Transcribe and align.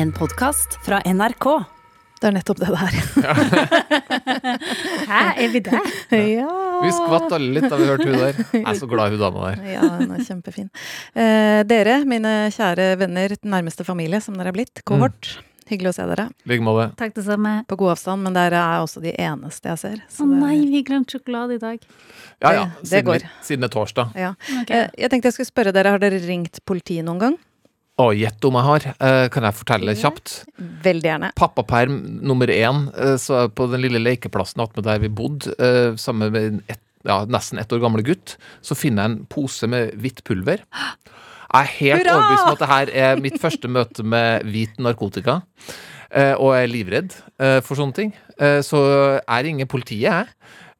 En 0.00 0.12
podkast 0.16 0.78
fra 0.84 1.00
NRK. 1.04 1.46
Det 2.20 2.28
er 2.28 2.34
nettopp 2.36 2.60
det 2.60 2.70
der. 2.74 2.96
Ja. 3.24 3.34
Hæ, 5.10 5.20
er 5.44 5.48
vi 5.52 5.60
der? 5.64 5.86
ja. 6.14 6.48
Vi 6.80 6.90
skvatt 6.96 7.32
alle 7.36 7.50
litt 7.58 7.66
da 7.72 7.76
vi 7.80 7.86
hørte 7.88 8.06
hun 8.08 8.16
der. 8.20 8.38
Jeg 8.54 8.64
er 8.70 8.78
så 8.78 8.86
glad 8.88 9.10
i 9.12 9.16
hun 9.16 9.20
dama 9.22 9.50
der. 9.50 9.62
Ja, 9.74 9.82
hun 9.98 10.12
er 10.16 10.22
kjempefin. 10.24 10.68
Eh, 11.12 11.60
dere, 11.68 11.98
mine 12.08 12.32
kjære 12.54 12.86
venner, 13.00 13.34
nærmeste 13.44 13.84
familie 13.88 14.20
som 14.24 14.36
dere 14.38 14.52
er 14.52 14.56
blitt, 14.56 14.82
kohort. 14.88 15.34
Hyggelig 15.70 15.92
å 15.92 15.96
se 16.00 16.06
dere. 16.10 16.24
Like 16.50 16.64
måte. 16.66 16.88
Takk 16.98 17.12
det 17.18 17.26
samme. 17.28 17.52
På 17.70 17.76
god 17.78 17.92
avstand, 17.96 18.24
men 18.26 18.34
dere 18.36 18.58
er 18.62 18.80
også 18.86 19.02
de 19.04 19.12
eneste 19.22 19.70
jeg 19.70 19.82
ser. 19.84 20.00
Å 20.08 20.24
oh, 20.24 20.32
nei, 20.40 20.56
vi 20.72 20.80
glemte 20.88 21.14
sjokolade 21.18 21.58
i 21.60 21.62
dag. 21.62 21.84
Ja 22.42 22.54
ja, 22.56 22.64
Det- 22.64 22.80
det 22.80 22.90
siden, 22.94 23.06
går. 23.10 23.28
siden 23.46 23.62
det 23.66 23.70
er 23.70 23.76
torsdag. 23.76 24.16
Ja. 24.18 24.32
Okay. 24.62 24.80
Eh, 24.86 24.90
jeg 25.04 25.12
tenkte 25.12 25.30
jeg 25.30 25.36
skulle 25.38 25.52
spørre 25.52 25.74
dere, 25.76 25.92
har 25.94 26.02
dere 26.02 26.18
ringt 26.24 26.58
politiet 26.66 27.06
noen 27.06 27.20
gang? 27.22 27.38
Å, 28.00 28.04
gjett 28.16 28.44
om 28.48 28.56
jeg 28.56 28.64
har. 28.66 28.84
Eh, 28.96 29.24
kan 29.34 29.44
jeg 29.44 29.56
fortelle 29.58 29.94
kjapt? 29.98 30.34
Veldig 30.86 31.08
gjerne. 31.10 31.30
Pappaperm 31.36 31.98
nummer 32.24 32.48
én, 32.54 32.86
eh, 32.96 33.16
så 33.20 33.42
på 33.52 33.66
den 33.72 33.82
lille 33.84 34.00
lekeplassen 34.00 34.62
attmed 34.64 34.86
der 34.86 35.02
vi 35.02 35.10
bodde, 35.12 35.52
eh, 35.58 35.96
sammen 36.00 36.32
med 36.32 36.46
en 36.48 36.62
ett, 36.70 36.80
ja, 37.04 37.18
nesten 37.26 37.58
ett 37.60 37.72
år 37.76 37.80
gamle 37.82 38.02
gutt, 38.06 38.36
så 38.62 38.76
finner 38.78 39.04
jeg 39.04 39.10
en 39.10 39.26
pose 39.26 39.68
med 39.68 39.92
hvitt 40.00 40.22
pulver. 40.24 40.62
Jeg 41.50 41.66
er 41.66 41.70
helt 41.80 42.06
Hurra! 42.06 42.16
overbevist 42.16 42.46
om 42.46 42.52
at 42.54 42.58
det 42.62 42.68
her 42.70 42.90
er 43.10 43.20
mitt 43.20 43.38
første 43.42 43.68
møte 43.68 44.04
med 44.06 44.44
hvit 44.46 44.78
narkotika. 44.78 45.42
eh, 46.12 46.34
Og 46.38 46.54
jeg 46.54 46.62
er 46.68 46.72
livredd 46.72 47.14
eh, 47.40 47.60
for 47.60 47.74
sånne 47.76 47.94
ting. 47.94 48.12
Eh, 48.38 48.60
Så 48.62 48.78
jeg 49.26 49.44
ringer 49.44 49.66
politiet, 49.66 50.08
jeg. 50.08 50.26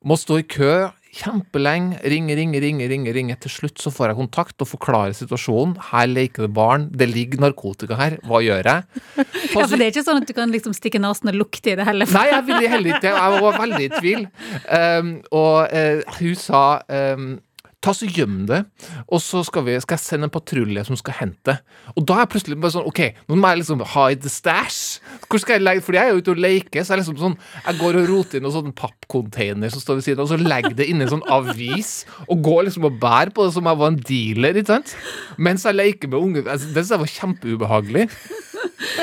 Må 0.05 0.17
stå 0.17 0.39
i 0.39 0.43
kø 0.49 0.91
kjempelenge. 1.17 1.99
Ringe, 2.07 2.37
ringe, 2.39 2.61
ringe, 2.63 2.87
ringe. 2.91 3.13
ringe. 3.15 3.37
Til 3.43 3.53
slutt 3.53 3.83
så 3.83 3.93
får 3.95 4.13
jeg 4.13 4.19
kontakt 4.21 4.63
og 4.63 4.71
forklarer 4.71 5.17
situasjonen. 5.17 5.77
Her 5.91 6.07
leker 6.11 6.47
det 6.47 6.53
barn. 6.57 6.89
Det 6.95 7.09
ligger 7.11 7.43
narkotika 7.43 7.99
her. 7.99 8.19
Hva 8.27 8.43
gjør 8.45 8.71
jeg? 8.73 8.87
Ja, 9.51 9.67
for 9.67 9.75
det 9.77 9.89
er 9.89 9.91
ikke 9.91 10.05
sånn 10.07 10.21
at 10.23 10.29
du 10.29 10.35
kan 10.37 10.53
liksom 10.55 10.73
stikke 10.77 11.01
nesen 11.03 11.33
og 11.33 11.37
lukte 11.37 11.73
i 11.73 11.77
det 11.79 11.85
heller. 11.85 12.09
Nei, 12.15 12.27
jeg 12.31 12.45
ville 12.49 12.71
heller 12.71 12.97
ikke. 12.97 13.15
Jeg 13.17 13.43
var 13.45 13.59
veldig 13.59 13.83
i 13.83 13.91
tvil. 13.97 14.27
Um, 14.71 15.11
og 15.35 15.75
uh, 15.75 16.19
hun 16.21 16.37
sa 16.39 16.63
um, 16.87 17.33
Ta 17.81 17.95
så 17.97 18.05
Gjem 18.11 18.43
det, 18.45 18.59
og 19.09 19.23
så 19.25 19.41
skal, 19.47 19.65
vi, 19.65 19.75
skal 19.81 19.97
jeg 19.97 20.05
sende 20.05 20.27
en 20.29 20.33
patrulje 20.35 20.83
som 20.85 20.99
skal 21.01 21.15
hente. 21.17 21.55
Og 21.95 22.05
da 22.05 22.19
er 22.19 22.27
jeg 22.27 22.31
plutselig 22.35 22.59
bare 22.61 22.75
sånn 22.75 22.89
OK, 22.91 23.01
nå 23.31 23.39
må 23.41 23.53
jeg 23.53 23.61
liksom 23.63 23.85
hide 23.95 24.21
the 24.21 24.33
stash. 24.33 24.99
Hvor 25.25 25.41
skal 25.41 25.57
jeg 25.57 25.65
legge 25.65 25.85
Fordi 25.87 26.01
jeg 26.01 26.11
er 26.11 26.13
jo 26.13 26.21
ute 26.21 26.35
og 26.35 26.43
leker, 26.45 26.85
så 26.85 26.93
jeg 26.93 27.01
liksom 27.01 27.17
sånn 27.21 27.37
Jeg 27.39 27.79
går 27.81 27.99
og 28.01 28.11
roter 28.11 28.39
inn 28.39 28.45
noen 28.45 28.57
sånn 28.57 28.75
pappcontainer 28.77 29.73
som 29.73 29.81
står 29.81 30.01
ved 30.01 30.07
siden 30.09 30.21
av, 30.21 30.29
og 30.29 30.33
så 30.35 30.51
legger 30.53 30.77
det 30.77 30.91
inni 30.93 31.07
en 31.07 31.15
sånn 31.15 31.25
avis, 31.33 31.95
og 32.27 32.45
går 32.45 32.67
liksom 32.69 32.91
og 32.91 33.01
bærer 33.01 33.33
på 33.33 33.47
det 33.47 33.57
som 33.57 33.71
jeg 33.71 33.81
var 33.81 33.95
en 33.95 34.01
dealer, 34.11 34.61
ikke 34.61 34.75
sant? 34.75 34.95
Mens 35.41 35.65
jeg 35.65 35.79
leker 35.79 36.13
med 36.13 36.21
unge. 36.21 36.45
Altså, 36.45 36.69
det 36.69 36.83
synes 36.83 36.95
jeg 36.97 37.05
var 37.07 37.15
kjempeubehagelig. 37.17 38.07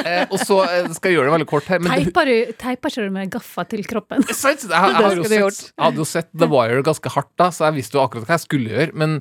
Eh, 0.03 0.23
og 0.27 0.37
så 0.41 0.59
eh, 0.65 0.89
skal 0.95 1.11
jeg 1.11 1.17
gjøre 1.17 1.29
det 1.29 1.35
veldig 1.35 1.49
kort 1.49 1.69
her. 1.71 1.81
Teiper 1.87 2.29
du 2.29 2.53
teiper 2.59 2.93
ikke 2.93 3.07
du 3.07 3.15
med 3.15 3.31
gaffa 3.33 3.65
til 3.71 3.83
kroppen? 3.87 4.25
Jeg, 4.27 4.37
Jeg, 4.37 4.59
jeg, 4.67 4.77
har 4.77 5.17
jo 5.17 5.27
sett, 5.27 5.71
jeg 5.71 5.83
hadde 5.83 6.01
jo 6.01 6.07
sett 6.07 6.29
The 6.33 6.49
Wire 6.51 6.83
ganske 6.85 7.13
hardt, 7.13 7.31
da, 7.39 7.49
så 7.53 7.69
jeg 7.69 7.79
visste 7.79 7.99
jo 7.99 8.03
akkurat 8.03 8.27
hva 8.27 8.37
jeg 8.37 8.45
skulle 8.45 8.73
gjøre. 8.73 8.95
Men 8.97 9.17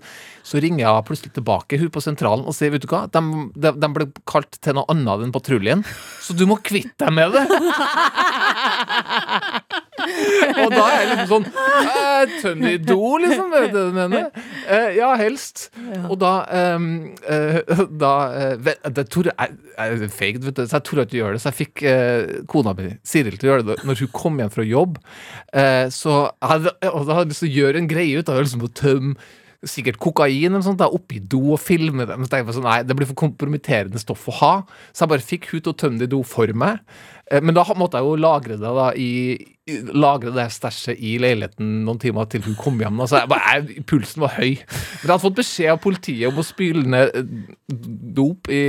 så 0.47 0.63
ringer 0.63 0.85
jeg 0.85 1.07
plutselig 1.09 1.33
tilbake 1.37 1.81
hun 1.81 1.93
på 1.95 2.05
sentralen 2.05 2.47
og 2.47 2.57
sier 2.57 2.71
vet 2.75 2.85
du 2.85 2.89
hva, 2.91 3.05
de, 3.11 3.21
de, 3.57 3.75
de 3.83 3.93
ble 3.99 4.09
kalt 4.29 4.61
til 4.63 4.79
noe 4.79 4.89
annet 4.93 5.27
enn 5.27 5.35
patruljen, 5.35 5.81
så 6.23 6.37
du 6.37 6.45
må 6.51 6.57
kvitte 6.63 7.07
deg 7.07 7.13
med 7.17 7.29
det. 7.35 7.45
og 10.63 10.73
da 10.73 10.83
er 10.85 10.97
jeg 10.97 11.09
liksom 11.11 11.31
sånn 11.33 11.47
eh, 11.51 12.35
Tønn 12.43 12.67
i 12.69 12.75
do, 12.81 13.01
liksom. 13.23 13.53
Vet 13.53 13.73
du 13.73 13.79
hva 13.79 13.87
jeg 13.87 13.97
mener? 13.97 14.29
Eh, 14.67 14.89
ja, 14.99 15.13
helst. 15.21 15.69
Og 16.09 16.17
da 16.23 16.33
ehm, 16.55 16.91
eh, 17.29 17.61
Da 18.03 18.13
eh, 18.35 18.75
det 18.97 19.07
tror 19.13 19.31
jeg, 19.31 19.57
jeg 19.77 19.97
er 19.97 20.13
feigt, 20.13 20.45
vet 20.47 20.59
du, 20.59 20.65
så 20.65 20.79
jeg 20.79 20.87
torde 20.89 21.07
ikke 21.07 21.21
gjøre 21.21 21.37
det. 21.37 21.43
Så 21.45 21.53
jeg 21.53 21.61
fikk 21.63 21.87
eh, 21.87 22.37
kona 22.51 22.77
mi, 22.77 22.93
Siril, 23.07 23.39
til 23.39 23.51
å 23.51 23.55
gjøre 23.55 23.69
det 23.73 23.81
når 23.87 24.05
hun 24.05 24.15
kom 24.17 24.43
hjem 24.43 24.53
fra 24.53 24.67
jobb. 24.67 25.01
Eh, 25.53 25.87
så 25.95 26.21
jeg 26.29 26.53
hadde, 26.53 26.77
og 26.93 27.09
da 27.09 27.19
hadde 27.19 27.27
jeg 27.27 27.35
lyst 27.35 27.45
til 27.45 27.53
å 27.53 27.57
gjøre 27.61 27.83
en 27.83 27.91
greie 27.91 28.21
ut 28.21 28.31
av 28.31 28.39
det, 28.39 28.47
liksom 28.49 28.67
å 28.67 28.73
tømme 28.83 29.35
Sikkert 29.67 29.99
kokain 30.03 30.53
eller 30.53 30.63
sånt, 30.65 30.79
da, 30.79 30.87
oppi 30.95 31.19
do 31.21 31.41
og 31.57 31.61
filme 31.61 32.07
dem. 32.07 32.23
Så 32.25 32.31
tenkte 32.33 32.53
jeg 32.53 32.59
sånn, 32.61 32.69
nei, 32.71 32.79
det 32.87 32.95
blir 32.97 33.09
for 33.11 33.19
kompromitterende 33.27 33.99
stoff 34.03 34.29
å 34.31 34.37
ha. 34.41 34.55
Så 34.95 35.05
jeg 35.05 35.13
bare 35.17 35.27
fikk 35.27 35.51
hun 35.53 35.61
til 35.67 35.73
å 35.75 35.79
tømme 35.83 35.99
det 36.01 36.07
i 36.11 36.15
do 36.15 36.23
for 36.27 36.53
meg. 36.55 36.79
Eh, 37.31 37.41
Men 37.43 37.55
da 37.59 37.65
måtte 37.75 37.99
jeg 37.99 38.07
jo 38.07 38.17
lagre 38.23 38.57
det 38.61 38.73
da 38.81 38.89
i 38.95 39.11
Lagre 39.67 40.31
det 40.31 40.45
stæsjet 40.55 41.01
i 41.03 41.17
leiligheten 41.19 41.81
noen 41.83 41.99
timer 41.99 42.29
til 42.31 42.45
hun 42.45 42.55
kom 42.55 42.77
hjem. 42.79 43.01
Altså, 43.03 43.17
jeg 43.25 43.31
bare, 43.33 43.55
jeg, 43.57 43.83
pulsen 43.91 44.23
var 44.23 44.37
høy. 44.37 44.53
Men 44.63 45.03
jeg 45.03 45.11
hadde 45.11 45.25
fått 45.25 45.41
beskjed 45.41 45.73
av 45.73 45.81
politiet 45.83 46.29
om 46.31 46.39
å 46.39 46.45
spyle 46.47 46.85
ned 46.87 47.17
eh, 47.19 47.25
dop 48.15 48.47
i 48.55 48.61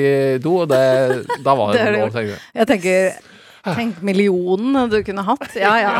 do, 0.41 0.56
og 0.64 0.72
det, 0.72 0.79
da 1.46 1.53
var 1.59 1.75
det, 1.75 1.84
Det 1.85 2.00
lov. 2.00 2.18
jeg. 2.18 2.40
Jeg 2.58 2.69
tenker 2.74 3.37
Tenk 3.75 4.01
millionen 4.05 4.89
du 4.91 4.97
kunne 5.03 5.25
hatt. 5.28 5.50
Ja, 5.57 5.73
ja. 5.81 5.91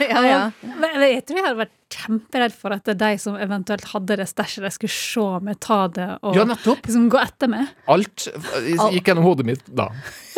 ja, 0.00 0.24
ja. 0.32 0.40
Men 0.62 1.04
Jeg 1.06 1.22
tror 1.28 1.38
jeg 1.40 1.46
hadde 1.46 1.62
vært 1.62 1.74
kjemperedd 1.94 2.56
for 2.58 2.74
at 2.74 2.88
det 2.88 2.96
de 3.00 3.12
som 3.22 3.36
eventuelt 3.38 3.86
hadde 3.92 4.18
det 4.18 4.26
stæsjet, 4.30 4.64
de 4.66 4.72
skulle 4.74 4.96
se 4.96 5.26
meg 5.46 5.60
ta 5.62 5.84
det 5.92 6.08
og 6.22 6.36
Ja, 6.38 6.46
liksom 6.48 7.08
gå 7.12 7.20
etter 7.22 7.50
meg. 7.52 7.70
Alt 7.90 8.26
gikk 8.94 9.12
gjennom 9.12 9.26
hodet 9.28 9.46
mitt 9.52 9.64
da. 9.68 9.90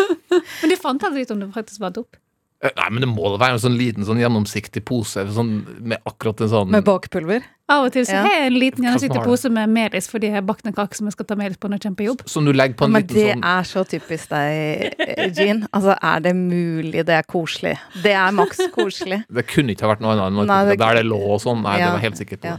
Men 0.61 0.73
de 0.73 0.79
fant 0.81 1.07
aldri 1.07 1.25
ut 1.25 1.35
om 1.35 1.43
det 1.45 1.53
faktisk 1.55 1.83
var 1.85 1.95
dop. 1.97 2.19
Eh, 2.67 2.73
Nei, 2.77 2.89
men 2.91 3.05
det 3.05 3.09
må 3.11 3.29
da 3.33 3.39
være 3.43 3.57
en 3.59 3.63
sånn 3.63 3.77
liten 3.79 4.07
sånn 4.09 4.19
gjennomsiktig 4.21 4.83
pose 4.89 5.23
sånn, 5.37 5.53
med 5.81 5.99
akkurat 6.09 6.41
en 6.45 6.51
sånn 6.53 6.73
Med 6.75 6.85
bakpulver. 6.87 7.45
Av 7.69 7.85
og 7.89 7.93
til 7.97 8.05
så 8.07 8.13
Ja. 8.15 8.23
har 8.23 8.31
jeg 8.31 8.47
en 8.53 8.59
liten 8.61 8.85
gjennomsiktig 8.85 9.25
pose 9.25 9.51
med 9.51 9.69
melis 9.69 10.07
fordi 10.11 10.29
jeg 10.29 10.35
har 10.35 10.43
bakt 10.47 10.67
en 10.67 10.73
kake 10.77 10.95
som 10.95 11.07
jeg 11.09 11.13
skal 11.17 11.27
ta 11.27 11.35
melis 11.35 11.57
på 11.59 11.69
når 11.69 11.81
jeg 11.81 11.83
kommer 11.83 11.97
på 11.97 12.07
jobb. 12.07 12.23
Som 12.31 12.45
du 12.47 12.53
legger 12.53 12.77
på 12.79 12.85
en 12.87 12.93
Men 12.93 13.03
liten 13.03 13.15
det 13.17 13.35
sånn 13.35 13.45
er 13.45 13.63
så 13.63 13.85
typisk 13.91 14.29
deg, 14.29 15.35
Jean. 15.37 15.67
Altså, 15.75 15.97
er 16.03 16.21
det 16.21 16.35
mulig 16.37 17.05
det 17.07 17.17
er 17.17 17.23
koselig? 17.27 17.77
Det 18.03 18.13
er 18.15 18.31
maks 18.33 18.59
koselig. 18.75 19.25
Det 19.33 19.47
kunne 19.49 19.75
ikke 19.75 19.83
ha 19.83 19.95
vært 19.95 20.01
noe 20.01 20.15
annet 20.15 20.27
enn 20.43 20.47
Nei, 20.47 20.65
det- 20.71 20.79
der 20.79 20.95
det 20.95 21.05
lå 21.07 21.19
og 21.21 21.41
sånn. 21.41 21.63
Nei, 21.63 21.79
Ja, 21.79 21.87
det 21.87 21.93
var 22.01 22.11
helt 22.11 22.19
sikkert 22.19 22.45
ja. 22.45 22.57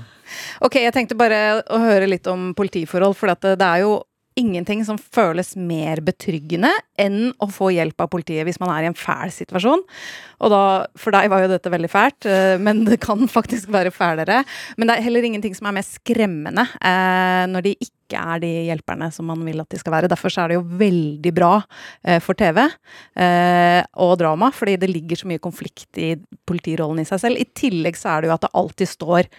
Ok, 0.62 0.74
jeg 0.76 0.94
tenkte 0.94 1.16
bare 1.18 1.64
å 1.72 1.80
høre 1.80 2.08
litt 2.10 2.28
om 2.28 2.54
politiforhold, 2.54 3.16
for 3.16 3.30
at 3.30 3.40
det, 3.40 3.60
det 3.60 3.66
er 3.66 3.80
jo 3.86 4.04
ingenting 4.38 4.84
som 4.86 5.00
føles 5.00 5.56
mer 5.58 6.02
betryggende 6.06 6.70
enn 7.02 7.32
å 7.42 7.50
få 7.52 7.72
hjelp 7.74 8.04
av 8.04 8.10
politiet 8.14 8.46
hvis 8.48 8.60
man 8.62 8.72
er 8.74 8.86
i 8.86 8.90
en 8.92 8.98
fæl 8.98 9.32
situasjon. 9.34 9.84
Og 10.38 10.54
da, 10.54 10.62
for 11.00 11.16
deg 11.16 11.30
var 11.34 11.44
jo 11.44 11.52
dette 11.52 11.72
veldig 11.74 11.90
fælt, 11.90 12.28
eh, 12.30 12.56
men 12.62 12.84
det 12.88 13.00
kan 13.04 13.26
faktisk 13.38 13.72
være 13.74 13.94
fælere. 13.94 14.44
Men 14.78 14.90
det 14.90 14.98
er 14.98 15.08
heller 15.08 15.28
ingenting 15.28 15.58
som 15.58 15.70
er 15.70 15.78
mer 15.80 15.88
skremmende 15.88 16.68
eh, 16.78 17.44
når 17.50 17.68
de 17.68 17.76
ikke 17.88 18.22
er 18.22 18.44
de 18.44 18.52
hjelperne 18.70 19.10
som 19.12 19.28
man 19.28 19.42
vil 19.48 19.64
at 19.64 19.74
de 19.74 19.82
skal 19.82 19.98
være. 19.98 20.12
Derfor 20.12 20.32
er 20.32 20.52
det 20.52 20.60
jo 20.60 20.66
veldig 20.80 21.34
bra 21.36 21.54
eh, 22.06 22.22
for 22.24 22.38
TV 22.40 22.62
og 23.98 24.12
drama, 24.20 24.52
fordi 24.54 24.76
det 24.80 24.90
ligger 24.92 25.20
så 25.20 25.28
mye 25.30 25.42
konflikt 25.42 25.98
i 26.00 26.14
politirollen 26.48 27.02
i 27.02 27.08
seg 27.10 27.24
selv. 27.24 27.42
I 27.42 27.50
tillegg 27.58 27.98
så 28.00 28.14
er 28.14 28.24
det 28.24 28.30
jo 28.30 28.36
at 28.38 28.46
det 28.46 28.54
alltid 28.62 28.92
står 28.94 29.30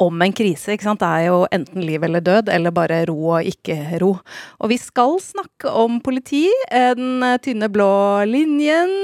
om 0.00 0.22
en 0.24 0.32
krise. 0.32 0.72
ikke 0.74 0.86
sant? 0.88 1.00
Det 1.02 1.08
er 1.08 1.26
jo 1.28 1.42
enten 1.52 1.84
liv 1.84 2.02
eller 2.06 2.22
død, 2.24 2.48
eller 2.48 2.72
bare 2.74 3.02
ro 3.10 3.18
og 3.36 3.44
ikke 3.50 3.98
ro. 4.00 4.14
Og 4.60 4.72
vi 4.72 4.78
skal 4.80 5.18
snakke 5.20 5.68
om 5.70 6.00
politi, 6.00 6.46
den 6.72 7.20
tynne 7.44 7.68
blå 7.72 7.90
linjen. 8.28 8.94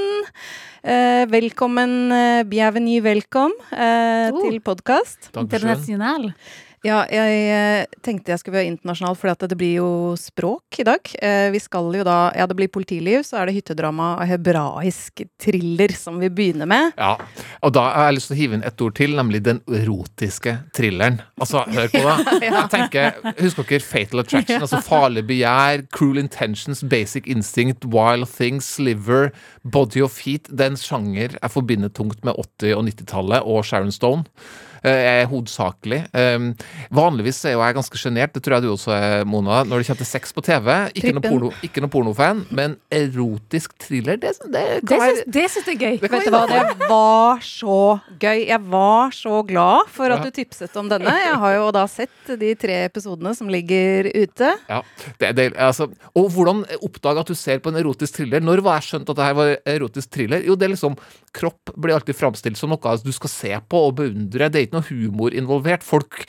Eh, 0.87 1.25
velkommen, 1.27 2.13
eh, 2.15 2.43
bienvenue, 2.47 3.01
velkom 3.03 3.51
eh, 3.73 4.31
Oh. 4.31 4.39
til 4.45 4.61
podkast. 4.61 5.33
Internasjonal. 5.35 6.33
Ja, 6.85 7.01
jeg 7.09 7.37
eh, 7.51 7.87
tenkte 8.05 8.33
jeg 8.35 8.41
skulle 8.43 8.59
være 8.59 8.71
internasjonal, 8.71 9.17
for 9.19 9.33
det 9.49 9.57
blir 9.59 9.79
jo 9.79 9.89
språk 10.21 10.81
i 10.83 10.87
dag. 10.87 11.09
Eh, 11.25 11.49
vi 11.55 11.61
skal 11.63 11.89
jo 11.97 12.05
da 12.07 12.17
Ja, 12.37 12.47
det 12.49 12.57
blir 12.59 12.69
politiliv, 12.73 13.23
så 13.25 13.41
er 13.41 13.49
det 13.49 13.57
hyttedrama 13.57 14.13
og 14.21 14.29
hebraisk 14.29 15.25
thriller 15.41 15.95
som 15.97 16.21
vi 16.21 16.29
begynner 16.29 16.69
med. 16.69 16.93
Ja, 16.99 17.15
og 17.65 17.75
da 17.77 17.87
har 17.89 18.11
jeg 18.11 18.19
lyst 18.19 18.31
til 18.31 18.37
å 18.37 18.41
hive 18.41 18.59
inn 18.59 18.67
et 18.67 18.85
ord 18.85 18.97
til, 18.99 19.17
nemlig 19.17 19.43
den 19.47 19.63
erotiske 19.67 20.57
thrilleren. 20.77 21.21
Altså, 21.41 21.65
hør 21.65 21.91
på 21.93 22.03
det. 22.05 22.17
Jeg 22.47 22.69
tenker, 22.73 23.17
Husker 23.41 23.67
dere 23.69 23.85
Fatal 23.85 24.23
Attraction? 24.23 24.63
Altså 24.63 24.81
Farlig 24.85 25.25
begjær, 25.29 25.85
Cruel 25.95 26.21
Intentions, 26.21 26.83
Basic 26.87 27.27
Instinct, 27.31 27.87
Wild 27.93 28.29
Things, 28.37 28.69
Sliver, 28.77 29.31
Body 29.65 30.03
of 30.05 30.21
Heat. 30.25 30.51
Det 30.51 30.65
er 30.65 30.75
en 30.75 30.81
sjanger 30.81 31.37
jeg 31.37 31.53
forbinder 31.53 31.93
tungt 31.93 32.25
med 32.25 32.37
80- 32.63 32.77
og 32.77 32.87
90-tallet 32.89 33.47
og 33.47 33.65
Sharon 33.67 33.93
Stone. 33.95 34.25
Eh, 34.83 34.97
Jeg 35.07 35.23
er 35.23 35.29
hovedsakelig. 35.31 36.01
Um, 36.17 36.49
vanligvis 36.95 37.39
er 37.47 37.55
jo 37.57 37.63
jeg 37.65 37.77
ganske 37.79 38.01
sjenert, 38.01 38.33
det 38.35 38.43
tror 38.45 38.57
jeg 38.57 38.67
du 38.67 38.71
også 38.73 38.93
er, 38.97 39.25
Mona, 39.29 39.63
når 39.65 39.83
det 39.83 39.89
kommer 39.89 40.03
til 40.03 40.09
sex 40.11 40.35
på 40.37 40.43
TV. 40.45 40.69
Ikke 40.99 41.13
noe, 41.17 41.25
porno, 41.25 41.51
ikke 41.67 41.83
noe 41.85 41.93
pornofan, 41.93 42.43
men 42.55 42.77
erotisk 42.93 43.77
thriller, 43.83 44.19
det, 44.21 44.35
det 44.53 44.65
Det 44.87 44.99
det 45.37 45.47
syns 45.53 45.67
jeg 45.71 45.77
er 45.77 45.83
gøy. 45.85 45.99
Vet 46.03 46.27
du 46.27 46.31
hva, 46.35 46.43
det 46.51 46.89
var 46.89 47.43
så 47.45 47.79
gøy. 48.21 48.45
Jeg 48.49 48.61
var 48.73 49.15
så 49.17 49.43
glad 49.49 49.91
for 49.95 50.13
at 50.13 50.25
du 50.27 50.31
tipset 50.35 50.77
om 50.81 50.89
denne. 50.91 51.13
Jeg 51.27 51.39
har 51.43 51.57
jo 51.59 51.69
da 51.75 51.87
sett 51.91 52.35
de 52.41 52.53
tre 52.59 52.83
episodene 52.87 53.35
som 53.37 53.51
ligger 53.53 54.11
ute. 54.15 54.53
Ja, 54.69 54.83
det, 55.21 55.33
det, 55.39 55.47
altså, 55.57 55.89
og 56.17 56.31
hvordan 56.35 56.65
oppdage 56.83 57.23
at 57.25 57.31
du 57.31 57.37
ser 57.39 57.63
på 57.63 57.73
en 57.73 57.81
erotisk 57.81 58.19
thriller? 58.21 58.45
Når 58.45 58.63
var 58.67 58.81
jeg 58.81 58.91
skjønt 58.91 59.13
at 59.13 59.19
det 59.21 59.29
her 59.29 59.39
var 59.39 59.55
erotisk 59.77 60.11
thriller? 60.17 60.45
Jo, 60.47 60.57
det 60.59 60.69
er 60.69 60.75
liksom 60.75 60.97
Kropp 61.37 61.73
blir 61.77 61.95
alltid 61.99 62.17
framstilt 62.17 62.57
som 62.57 62.73
noe 62.73 62.97
du 63.05 63.13
skal 63.13 63.33
se 63.33 63.55
på 63.69 63.87
og 63.91 63.97
beundre. 64.01 64.49
Det 64.51 64.61
er 64.63 64.69
ikke 64.71 64.79
noe 64.81 64.89
humor 64.89 65.35
involvert. 65.37 65.85
Folk, 65.85 66.23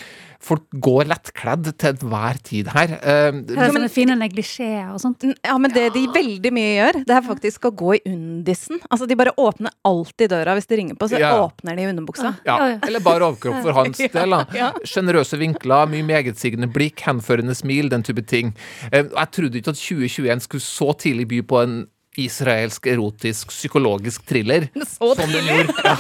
folk 0.44 0.66
går 0.84 1.08
lettkledd 1.10 1.70
til 1.80 1.94
enhver 1.96 2.38
tid 2.46 2.68
her. 2.74 2.92
Høres 3.00 3.46
Det 3.48 3.58
er 3.58 3.72
sånne 3.78 3.90
fine 3.94 4.18
neglisjeer 4.20 4.92
og 4.94 5.00
sånt. 5.02 5.24
Ja, 5.46 5.56
men 5.62 5.72
det 5.74 5.88
de 5.96 6.04
veldig 6.14 6.52
mye 6.56 6.74
gjør, 6.76 7.00
det 7.08 7.16
er 7.18 7.26
faktisk 7.26 7.70
å 7.70 7.74
gå 7.80 7.96
i 7.98 8.02
undisen. 8.12 8.82
Altså, 8.92 9.08
de 9.10 9.16
bare 9.20 9.34
åpner 9.40 9.72
alltid 9.88 10.34
døra 10.36 10.58
hvis 10.60 10.68
de 10.70 10.82
ringer 10.82 11.00
på, 11.00 11.10
så 11.10 11.20
Ja. 11.24 11.32
åpner 11.48 11.76
de 11.80 11.88
underbuksa. 11.94 12.36
ja, 12.46 12.58
eller 12.84 13.00
bare 13.00 13.32
overkropp 13.32 13.62
for 13.64 13.72
hans 13.80 13.98
del. 14.20 14.30
da. 14.30 14.72
Sjenerøse 14.84 15.40
vinkler, 15.40 15.88
mye 15.90 16.04
megetsigende 16.04 16.68
blikk, 16.72 17.00
henførende 17.08 17.56
smil, 17.56 17.90
den 17.90 18.04
type 18.04 18.26
ting. 18.28 18.54
Eh, 18.92 19.04
Jeg 19.08 19.32
trodde 19.32 19.56
ikke 19.62 19.70
at 19.74 19.80
2021 19.80 20.42
skulle 20.44 20.62
så 20.68 20.92
tidlig 21.00 21.28
by 21.32 21.42
på 21.48 21.64
en 21.64 21.78
israelsk, 22.18 22.88
erotisk, 22.90 23.52
psykologisk 23.54 24.26
thriller. 24.28 24.68
Så 24.98 25.14
Som 25.18 25.32
den 25.34 25.48
gjorde. 25.48 25.76
Ja, 25.84 25.96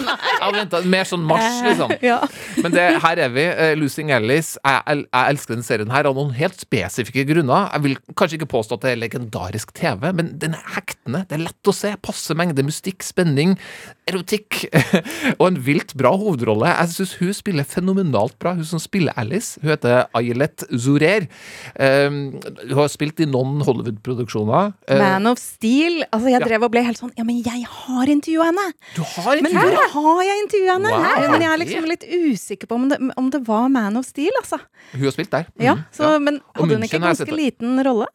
hadde 0.52 0.81
mer 0.90 1.08
sånn 1.08 1.24
marsj, 1.28 1.62
liksom. 1.66 1.94
Ja. 2.06 2.19
Men 2.62 2.74
det, 2.75 2.86
her 3.04 3.22
er 3.25 3.34
vi. 3.34 3.46
Uh, 3.58 3.74
Losing 3.80 4.12
Alice. 4.16 4.60
Jeg, 4.62 4.81
jeg, 4.88 5.06
jeg 5.08 5.34
elsker 5.34 5.58
den 5.58 5.66
serien 5.66 5.94
her 5.94 6.10
av 6.10 6.18
noen 6.18 6.34
helt 6.38 6.60
spesifikke 6.62 7.25
grunner. 7.30 7.69
Jeg 7.74 7.86
vil 7.86 7.98
kanskje 8.14 8.40
ikke 8.42 8.52
påstå 8.56 8.78
at 8.78 8.86
det 8.86 8.94
er 8.94 9.02
legendarisk 9.02 9.74
TV, 9.78 10.10
men 10.18 10.34
den 10.42 10.58
er 10.58 10.74
hektende. 10.78 11.25
Det 11.30 11.40
er 11.40 11.46
lett 11.48 11.72
å 11.72 11.75
se. 11.75 11.94
Passe 12.04 12.38
mengde 12.38 12.66
mystikk, 12.66 13.06
spenning, 13.06 13.58
erotikk. 14.09 14.63
og 15.39 15.44
en 15.50 15.57
vilt 15.65 15.94
bra 16.00 16.12
hovedrolle. 16.18 16.69
Jeg 16.71 16.94
syns 16.95 17.13
hun 17.21 17.33
spiller 17.36 17.68
fenomenalt 17.68 18.38
bra, 18.42 18.54
hun 18.57 18.65
som 18.68 18.80
spiller 18.81 19.13
Alice. 19.19 19.59
Hun 19.62 19.71
heter 19.74 20.06
Ayelet 20.18 20.63
Zurer. 20.80 21.27
Um, 21.80 22.19
hun 22.63 22.75
har 22.80 22.92
spilt 22.94 23.19
i 23.24 23.27
noen 23.30 23.59
Hollywood-produksjoner. 23.68 24.71
Uh, 24.89 24.98
Man 25.01 25.27
of 25.31 25.42
Steel. 25.42 26.04
Altså, 26.12 26.31
jeg 26.31 26.39
Ja. 26.42 26.45
drev 26.48 26.63
og 26.68 26.71
ble 26.74 26.83
helt 26.86 27.00
sånn 27.01 27.12
Ja, 27.18 27.24
men 27.27 27.42
jeg 27.44 27.65
har 27.68 28.06
intervjua 28.12 28.45
henne! 28.51 28.68
du 28.95 29.01
har 29.04 29.42
Men 29.42 29.51
hvor 29.51 29.92
har 29.94 30.24
jeg 30.27 30.44
intervjua 30.45 30.74
henne? 30.77 30.92
Wow. 30.94 31.31
Men 31.31 31.42
jeg 31.45 31.51
er 31.51 31.62
liksom 31.63 31.88
litt 31.92 32.06
usikker 32.07 32.68
på 32.68 32.75
om 32.75 32.88
det, 32.89 33.00
om 33.18 33.30
det 33.33 33.44
var 33.48 33.68
Man 33.69 33.98
of 33.98 34.06
Steel, 34.06 34.31
altså. 34.42 34.59
Hun 34.94 35.04
har 35.04 35.12
spilt 35.15 35.31
der. 35.31 35.48
Ja, 35.59 35.75
så, 35.92 36.13
ja. 36.15 36.19
Men 36.19 36.42
hadde 36.56 36.75
hun 36.77 36.83
ikke 36.88 36.98
sett 37.00 37.07
ganske 37.27 37.36
liten 37.36 37.80
rolle? 37.86 38.07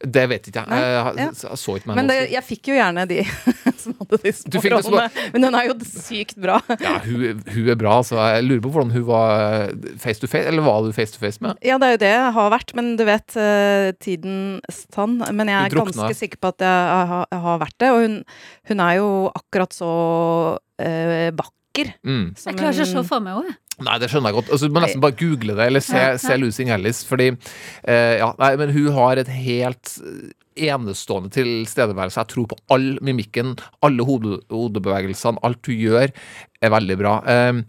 Det 0.00 0.22
vet 0.30 0.46
ikke 0.48 0.62
jeg. 0.62 0.68
Nei, 0.70 0.78
Jeg, 0.80 1.16
ja. 1.20 1.24
jeg, 1.28 1.58
så 1.60 1.74
ikke 1.76 1.90
meg 1.90 1.96
Men 1.98 2.06
det, 2.08 2.14
jeg 2.32 2.44
fikk 2.46 2.70
jo 2.70 2.76
gjerne 2.78 3.02
de 3.10 3.18
som 3.82 3.96
hadde 4.00 4.20
de 4.24 4.32
små- 4.32 4.62
rollene. 4.76 5.08
Men 5.40 5.54
hun 5.54 5.58
er 5.58 5.68
jo 5.70 5.76
sykt 5.88 6.36
bra. 6.40 6.58
Ja, 6.84 6.96
hun, 7.04 7.42
hun 7.50 7.70
er 7.72 7.78
bra, 7.80 7.98
så 8.06 8.18
jeg 8.34 8.46
lurer 8.46 8.62
på 8.64 8.72
hvordan 8.74 8.92
hun 8.94 9.06
var 9.08 9.72
face 10.00 10.20
to 10.22 10.28
face, 10.30 10.48
eller 10.48 10.64
var 10.64 10.84
du 10.84 10.92
face 10.96 11.14
to 11.14 11.22
face 11.22 11.42
med? 11.44 11.58
Ja, 11.64 11.78
det 11.80 11.88
er 11.88 11.96
jo 11.96 12.02
det 12.04 12.12
jeg 12.12 12.34
har 12.36 12.52
vært, 12.54 12.74
men 12.78 12.92
du 13.00 13.04
vet 13.08 13.36
eh, 13.40 13.90
tidens 14.02 14.84
tann. 14.94 15.18
Men 15.36 15.50
jeg 15.52 15.70
er 15.70 15.78
ganske 15.80 16.10
sikker 16.16 16.40
på 16.40 16.52
at 16.54 16.66
jeg 16.66 17.06
har, 17.12 17.24
jeg 17.30 17.44
har 17.46 17.62
vært 17.64 17.78
det. 17.82 17.90
Og 17.94 18.04
hun, 18.04 18.18
hun 18.70 18.84
er 18.86 18.98
jo 19.00 19.08
akkurat 19.34 19.76
så 19.76 19.90
eh, 20.82 21.30
vakker. 21.36 21.94
Mm. 22.06 22.30
Jeg 22.36 22.58
klarer 22.58 22.76
ikke 22.76 22.88
å 22.88 22.92
se 22.94 23.04
for 23.08 23.24
meg 23.24 23.40
henne. 23.40 23.58
Nei, 23.86 23.96
det 24.02 24.10
skjønner 24.12 24.32
jeg 24.32 24.38
godt. 24.40 24.52
Altså, 24.54 24.68
du 24.68 24.76
må 24.76 24.82
nesten 24.84 25.02
bare 25.04 25.16
google 25.20 25.56
det, 25.56 25.70
eller 25.70 25.84
se, 25.84 26.04
se 26.22 26.36
Lucy 26.40 26.66
Alice, 26.70 27.06
fordi 27.08 27.30
eh, 27.32 28.18
Ja, 28.20 28.32
nei, 28.40 28.52
men 28.60 28.74
hun 28.76 28.90
har 28.96 29.20
et 29.22 29.30
helt 29.32 29.94
eh, 30.04 30.28
enestående 30.70 31.30
tilstedeværelse. 31.32 32.20
Jeg 32.20 32.32
tror 32.34 32.50
på 32.50 32.58
all 32.74 32.92
mimikken, 33.06 33.54
alle 33.86 34.04
hode, 34.06 34.40
hodebevegelsene, 34.52 35.40
alt 35.46 35.70
hun 35.70 35.78
gjør, 35.78 36.12
er 36.60 36.72
veldig 36.74 36.96
bra. 37.00 37.12
Eh, 37.24 37.60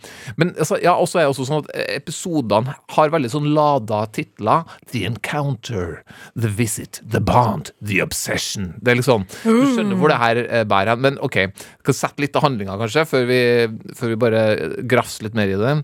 men 0.42 0.52
altså, 0.58 0.76
ja, 0.84 0.98
også 1.00 1.22
er 1.22 1.28
det 1.28 1.32
også 1.32 1.46
sånn 1.48 1.62
at 1.64 1.70
episodene 1.96 2.74
har 2.96 3.14
veldig 3.14 3.32
sånn 3.32 3.48
lada 3.56 4.02
titler. 4.12 4.66
The 4.92 5.06
Encounter, 5.08 6.02
The 6.36 6.52
Visit, 6.58 7.00
The 7.08 7.22
Bond, 7.24 7.72
The 7.80 8.02
Obsession. 8.04 8.74
Det 8.82 8.92
er 8.96 9.00
liksom 9.00 9.24
Du 9.46 9.62
skjønner 9.72 10.00
hvor 10.02 10.12
det 10.12 10.20
her 10.20 10.42
eh, 10.44 10.66
bærer 10.68 10.96
hen. 10.96 11.06
Men 11.06 11.22
OK, 11.24 11.40
skal 11.86 11.98
sette 12.02 12.26
litt 12.26 12.36
av 12.36 12.44
handlinga, 12.50 12.76
kanskje, 12.82 13.08
før 13.08 13.30
vi, 13.30 13.40
før 13.98 14.12
vi 14.12 14.20
bare 14.26 14.44
grafser 14.92 15.30
litt 15.30 15.40
mer 15.40 15.54
i 15.54 15.60
det. 15.62 15.78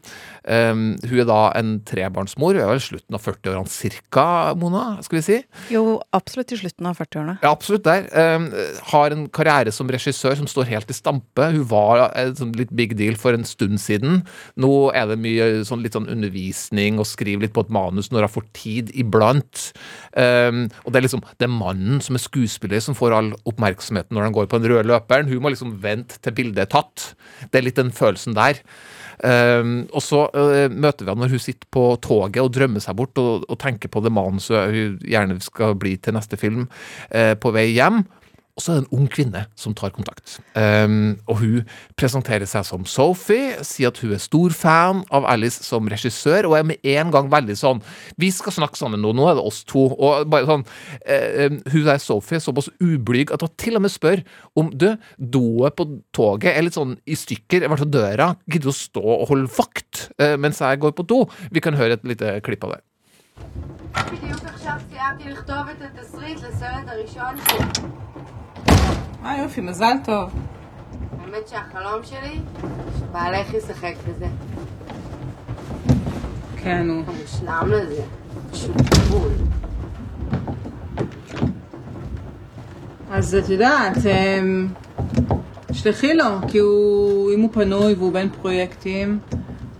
Um, 0.47 0.95
hun 1.03 1.19
er 1.19 1.27
da 1.27 1.39
en 1.59 1.73
trebarnsmor. 1.87 2.55
Hun 2.55 2.63
er 2.63 2.71
vel 2.71 2.83
slutten 2.83 3.17
av 3.17 3.23
40-årene 3.25 3.71
cirka, 3.71 4.25
Mona? 4.59 4.85
Skal 5.03 5.19
vi 5.19 5.23
si? 5.25 5.39
Jo, 5.73 5.97
absolutt 6.15 6.53
i 6.55 6.59
slutten 6.61 6.87
av 6.87 6.99
40-årene. 7.01 7.37
Ja, 7.43 7.51
absolutt 7.51 7.83
der. 7.87 8.07
Um, 8.15 8.47
har 8.93 9.15
en 9.15 9.25
karriere 9.33 9.73
som 9.75 9.91
regissør 9.91 10.37
som 10.39 10.47
står 10.49 10.69
helt 10.71 10.93
i 10.93 10.95
stampe. 10.95 11.49
Hun 11.53 11.67
var 11.71 12.07
en 12.17 12.35
sånn 12.39 12.55
litt 12.57 12.71
big 12.77 12.95
deal 12.99 13.19
for 13.19 13.35
en 13.35 13.47
stund 13.47 13.81
siden. 13.83 14.21
Nå 14.55 14.71
er 14.95 15.09
det 15.11 15.19
mye 15.23 15.49
sånn, 15.67 15.83
litt 15.83 15.97
sånn 15.97 16.09
undervisning 16.11 17.01
og 17.01 17.09
skriver 17.09 17.47
litt 17.47 17.55
på 17.57 17.65
et 17.67 17.73
manus 17.73 18.11
når 18.13 18.29
hun 18.29 18.35
får 18.37 18.47
tid 18.57 18.93
iblant. 18.95 19.71
Um, 20.15 20.67
og 20.85 20.93
det 20.93 21.01
er 21.01 21.07
liksom 21.09 21.25
det 21.35 21.47
er 21.49 21.53
mannen 21.53 21.99
som 22.03 22.17
er 22.17 22.23
skuespiller 22.23 22.81
som 22.83 22.95
får 22.97 23.15
all 23.17 23.33
oppmerksomheten 23.49 24.15
når 24.15 24.29
han 24.29 24.37
går 24.37 24.47
på 24.47 24.61
den 24.61 24.71
røde 24.71 24.87
løperen. 24.89 25.27
Hun 25.27 25.43
må 25.43 25.51
liksom 25.53 25.75
vente 25.83 26.21
til 26.23 26.35
bildet 26.37 26.67
er 26.67 26.71
tatt. 26.77 27.11
Det 27.51 27.59
er 27.59 27.67
litt 27.67 27.79
den 27.79 27.93
følelsen 27.95 28.37
der. 28.37 28.61
Um, 29.17 29.87
og 29.97 30.03
så 30.05 30.27
uh, 30.29 30.67
møter 30.69 31.01
vi 31.01 31.09
henne 31.09 31.25
når 31.25 31.31
hun 31.33 31.41
sitter 31.41 31.65
på 31.73 31.85
toget 32.05 32.37
og 32.37 32.51
drømmer 32.53 32.83
seg 32.83 32.99
bort 32.99 33.17
og, 33.17 33.47
og 33.49 33.57
tenker 33.57 33.89
på 33.89 34.03
det 34.05 34.11
manuset 34.13 34.69
hun 34.75 34.99
gjerne 35.01 35.39
skal 35.41 35.73
bli 35.79 35.95
til 35.97 36.13
neste 36.13 36.37
film, 36.37 36.67
uh, 37.09 37.33
på 37.41 37.53
vei 37.55 37.71
hjem. 37.71 38.03
Og 38.56 38.60
så 38.60 38.72
er 38.72 38.80
det 38.82 38.82
en 38.82 38.98
ung 38.98 39.06
kvinne 39.08 39.46
som 39.56 39.72
tar 39.72 39.94
kontakt. 39.96 40.34
Um, 40.52 41.14
og 41.24 41.38
hun 41.40 41.68
presenterer 41.96 42.44
seg 42.48 42.66
som 42.68 42.84
Sophie, 42.84 43.54
sier 43.64 43.88
at 43.88 44.00
hun 44.02 44.12
er 44.12 44.20
stor 44.20 44.52
fan 44.52 45.00
av 45.08 45.24
Alice 45.32 45.64
som 45.64 45.88
regissør, 45.88 46.50
og 46.50 46.58
er 46.58 46.66
med 46.68 46.84
en 46.92 47.12
gang 47.14 47.30
veldig 47.32 47.56
sånn 47.56 47.80
Vi 48.20 48.28
skal 48.34 48.52
snakke 48.58 48.76
sammen 48.76 49.00
nå, 49.00 49.14
nå 49.16 49.30
er 49.30 49.38
det 49.38 49.46
oss 49.48 49.62
to. 49.64 49.86
Og 49.96 50.28
bare 50.32 50.48
sånn 50.50 50.66
eh, 51.08 51.48
Hun 51.72 51.88
der 51.88 52.02
Sophie 52.02 52.36
er 52.36 52.44
såpass 52.44 52.68
ublyg 52.76 53.32
at 53.32 53.44
hun 53.44 53.56
til 53.56 53.80
og 53.80 53.86
med 53.86 53.94
spør 53.94 54.20
om 54.58 54.68
du, 54.68 54.90
doet 55.16 55.78
på 55.78 55.88
toget 56.12 56.52
er 56.52 56.66
litt 56.66 56.76
sånn 56.76 56.98
i 57.08 57.16
stykker, 57.16 57.64
i 57.64 57.72
hvert 57.72 57.80
fall 57.80 57.92
døra. 57.94 58.30
Gidder 58.44 58.68
du 58.68 58.74
å 58.74 58.76
stå 58.76 59.06
og 59.16 59.28
holde 59.32 59.48
vakt 59.56 60.06
eh, 60.20 60.36
mens 60.36 60.60
jeg 60.60 60.82
går 60.84 60.92
på 60.98 61.08
do? 61.08 61.24
Vi 61.56 61.64
kan 61.64 61.78
høre 61.78 61.96
et 61.96 62.04
lite 62.04 62.36
klipp 62.44 62.68
av 62.68 62.76
det. 62.76 62.82
בדיוק 64.12 64.44
עכשיו 64.54 64.76
סיימתי 64.90 65.30
לכתוב 65.30 65.68
את 65.70 65.82
התסריט 65.82 66.38
לסרט 66.38 66.88
הראשון 66.88 67.36
שלי. 67.36 67.88
אה 69.27 69.37
יופי, 69.37 69.61
מזל 69.61 69.93
טוב. 70.03 70.29
האמת 71.19 71.47
שהחלום 71.47 72.03
שלי, 72.03 72.39
שבעלך 72.99 73.53
ישחק 73.53 73.93
בזה. 74.07 74.27
כן, 76.57 76.89
הוא... 76.89 77.03
הוא 77.07 77.15
מושלם 77.21 77.71
לזה. 77.71 78.01
פשוט 78.51 78.75
בול. 79.09 79.31
אז 83.11 83.35
את 83.35 83.49
יודעת, 83.49 83.97
אמ, 84.05 84.67
שלחי 85.71 86.13
לו, 86.13 86.25
כי 86.47 86.57
הוא, 86.57 87.31
אם 87.31 87.41
הוא 87.41 87.49
פנוי 87.53 87.93
והוא 87.93 88.13
בין 88.13 88.29
פרויקטים, 88.29 89.19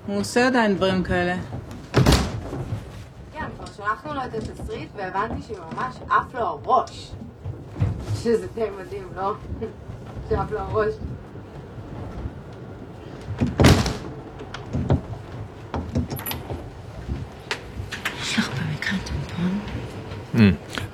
הוא 0.08 0.20
עושה 0.20 0.48
עדיין 0.48 0.76
דברים 0.76 1.04
כאלה. 1.04 1.36
כן, 3.34 3.46
כבר 3.56 3.66
שלחנו 3.78 4.14
לו 4.14 4.22
את 4.22 4.34
התסריט 4.34 4.90
והבנתי 4.96 5.42
שממש 5.42 5.96
עף 6.10 6.36
לו 6.36 6.40
הראש. 6.40 7.12
שזה 8.15 8.47
די 8.55 8.67
מדהים, 8.81 9.09
לא? 9.17 9.35
שעף 10.29 10.53
לו 10.53 10.59
הראש. 10.59 10.95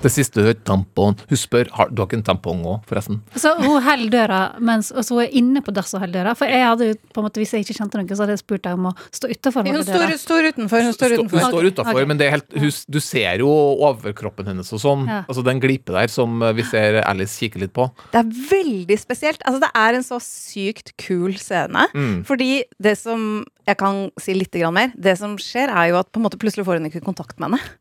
Det 0.04 0.12
siste 0.12 0.42
du 0.42 0.48
hører, 0.50 0.60
tampon. 0.68 1.18
Hun 1.30 1.40
spør 1.40 1.70
har 1.78 1.92
du 1.94 2.02
har 2.02 2.10
ikke 2.10 2.20
en 2.20 2.26
tampong 2.28 2.64
òg, 2.68 2.84
forresten. 2.90 3.22
Så 3.40 3.54
hun 3.60 3.80
holder 3.86 4.12
døra 4.14 4.42
mens 4.64 4.92
og 4.92 5.06
så 5.08 5.22
er 5.24 5.36
inne 5.40 5.64
på 5.64 5.74
dass 5.76 5.94
og 5.96 6.04
holder 6.04 6.22
døra. 6.22 6.36
For 6.38 6.52
jeg 6.52 6.66
hadde 6.66 6.90
jo 6.92 6.98
på 7.14 7.22
en 7.22 7.28
måte, 7.28 7.42
hvis 7.42 7.54
jeg 7.56 7.66
ikke 7.66 7.78
kjente 7.80 8.02
noe, 8.02 8.10
så 8.12 8.26
hadde 8.26 8.36
jeg 8.36 8.44
spurt 8.44 8.66
deg 8.68 8.78
om 8.80 8.90
å 8.92 8.94
stå 9.16 9.32
utafor. 9.32 9.70
Hun 9.70 9.80
står, 9.88 10.16
står 10.22 10.50
utenfor. 10.52 10.84
Hun 10.84 10.98
står 10.98 11.16
utenfor. 11.18 11.40
Hun 11.40 11.48
står 11.48 11.64
Ok, 11.64 11.78
utafor, 11.78 12.02
ok. 12.02 12.10
men 12.10 12.20
det 12.20 12.28
er 12.28 12.36
helt, 12.38 12.58
hun, 12.60 12.74
du 12.96 13.00
ser 13.04 13.44
jo 13.44 13.50
overkroppen 13.88 14.50
hennes 14.52 14.74
og 14.76 14.82
sånn. 14.84 15.08
Ja. 15.10 15.22
Altså 15.30 15.46
den 15.46 15.62
glipe 15.64 15.96
der 15.96 16.12
som 16.12 16.42
eh, 16.44 16.56
vi 16.58 16.66
ser 16.68 17.00
Alice 17.06 17.40
kikke 17.40 17.64
litt 17.64 17.74
på. 17.76 17.88
Det 18.14 18.22
er 18.22 18.32
veldig 18.52 19.00
spesielt. 19.00 19.44
Altså, 19.48 19.64
det 19.64 19.72
er 19.86 20.00
en 20.00 20.06
så 20.06 20.20
sykt 20.24 20.94
kul 21.02 21.38
scene. 21.40 21.88
Mm. 21.94 22.24
Fordi 22.28 22.52
det 22.84 22.98
som 23.00 23.44
Jeg 23.64 23.78
kan 23.80 24.10
si 24.20 24.36
litt 24.36 24.56
mer. 24.76 24.92
Det 24.96 25.14
som 25.20 25.38
skjer, 25.40 25.72
er 25.72 25.92
jo 25.92 26.00
at 26.02 26.10
på 26.12 26.20
en 26.20 26.26
måte 26.26 26.40
plutselig 26.40 26.66
får 26.68 26.82
hun 26.82 26.90
ikke 26.90 27.04
kontakt 27.06 27.40
med 27.40 27.54
henne. 27.54 27.62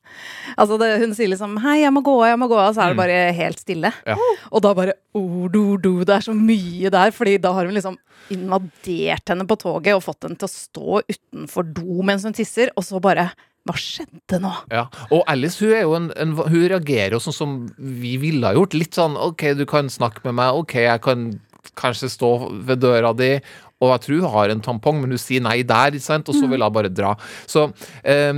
Altså, 0.52 0.76
det, 0.76 0.98
hun 1.00 1.14
sier 1.16 1.30
liksom 1.32 1.54
'hei, 1.62 1.78
jeg 1.80 1.92
må 1.94 2.02
gå 2.04 2.12
av, 2.20 2.26
jeg 2.28 2.38
må 2.42 2.46
gå 2.50 2.56
av', 2.60 2.74
så 2.76 2.82
er 2.84 2.92
det 2.92 2.98
bare 2.98 3.20
helt 3.32 3.58
stille. 3.58 3.88
Ja. 4.04 4.16
Og 4.52 4.60
da 4.60 4.74
bare 4.76 4.94
oh, 5.16 5.48
do, 5.48 5.78
do, 5.80 6.04
Det 6.04 6.12
er 6.12 6.26
så 6.26 6.34
mye 6.36 6.90
der, 6.92 7.10
Fordi 7.16 7.38
da 7.40 7.54
har 7.56 7.64
hun 7.64 7.72
liksom 7.72 7.96
invadert 8.30 9.32
henne 9.32 9.46
på 9.48 9.56
toget 9.56 9.96
og 9.96 10.04
fått 10.04 10.26
henne 10.26 10.36
til 10.36 10.44
å 10.44 10.52
stå 10.52 11.00
utenfor 11.08 11.64
do 11.72 12.02
mens 12.04 12.26
hun 12.28 12.36
tisser, 12.36 12.68
og 12.76 12.84
så 12.84 13.00
bare 13.00 13.30
Hva 13.64 13.78
skjedde 13.78 14.42
nå? 14.42 14.52
Ja. 14.68 14.84
Og 15.08 15.24
Alice 15.26 15.64
hun 15.64 15.72
er 15.72 15.86
jo 15.86 15.96
en, 15.96 16.10
en, 16.20 16.36
hun 16.36 16.68
reagerer 16.68 17.16
jo 17.16 17.22
sånn 17.22 17.38
som 17.38 17.56
vi 17.78 18.18
ville 18.20 18.44
ha 18.44 18.52
gjort. 18.58 18.76
Litt 18.76 18.98
sånn 18.98 19.16
OK, 19.16 19.54
du 19.56 19.64
kan 19.70 19.88
snakke 19.88 20.20
med 20.26 20.36
meg. 20.36 20.58
OK, 20.58 20.76
jeg 20.82 21.00
kan 21.00 21.30
kanskje 21.78 22.10
stå 22.10 22.32
ved 22.66 22.82
døra 22.82 23.12
di. 23.16 23.36
Og 23.82 23.92
jeg 23.96 24.04
tror 24.06 24.22
hun 24.22 24.34
har 24.36 24.52
en 24.54 24.62
tampong, 24.64 25.00
men 25.02 25.14
hun 25.14 25.20
sier 25.20 25.42
nei 25.44 25.58
der, 25.66 25.98
sant? 26.02 26.28
og 26.30 26.36
så 26.38 26.46
vil 26.50 26.62
hun 26.62 26.74
bare 26.74 26.90
dra. 26.92 27.12
Så 27.50 27.66
eh, 28.06 28.32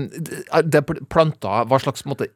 det 0.64 0.80
er 0.80 1.02
planta 1.12 1.62
hva 1.68 1.80
slags 1.82 2.06
måte, 2.08 2.30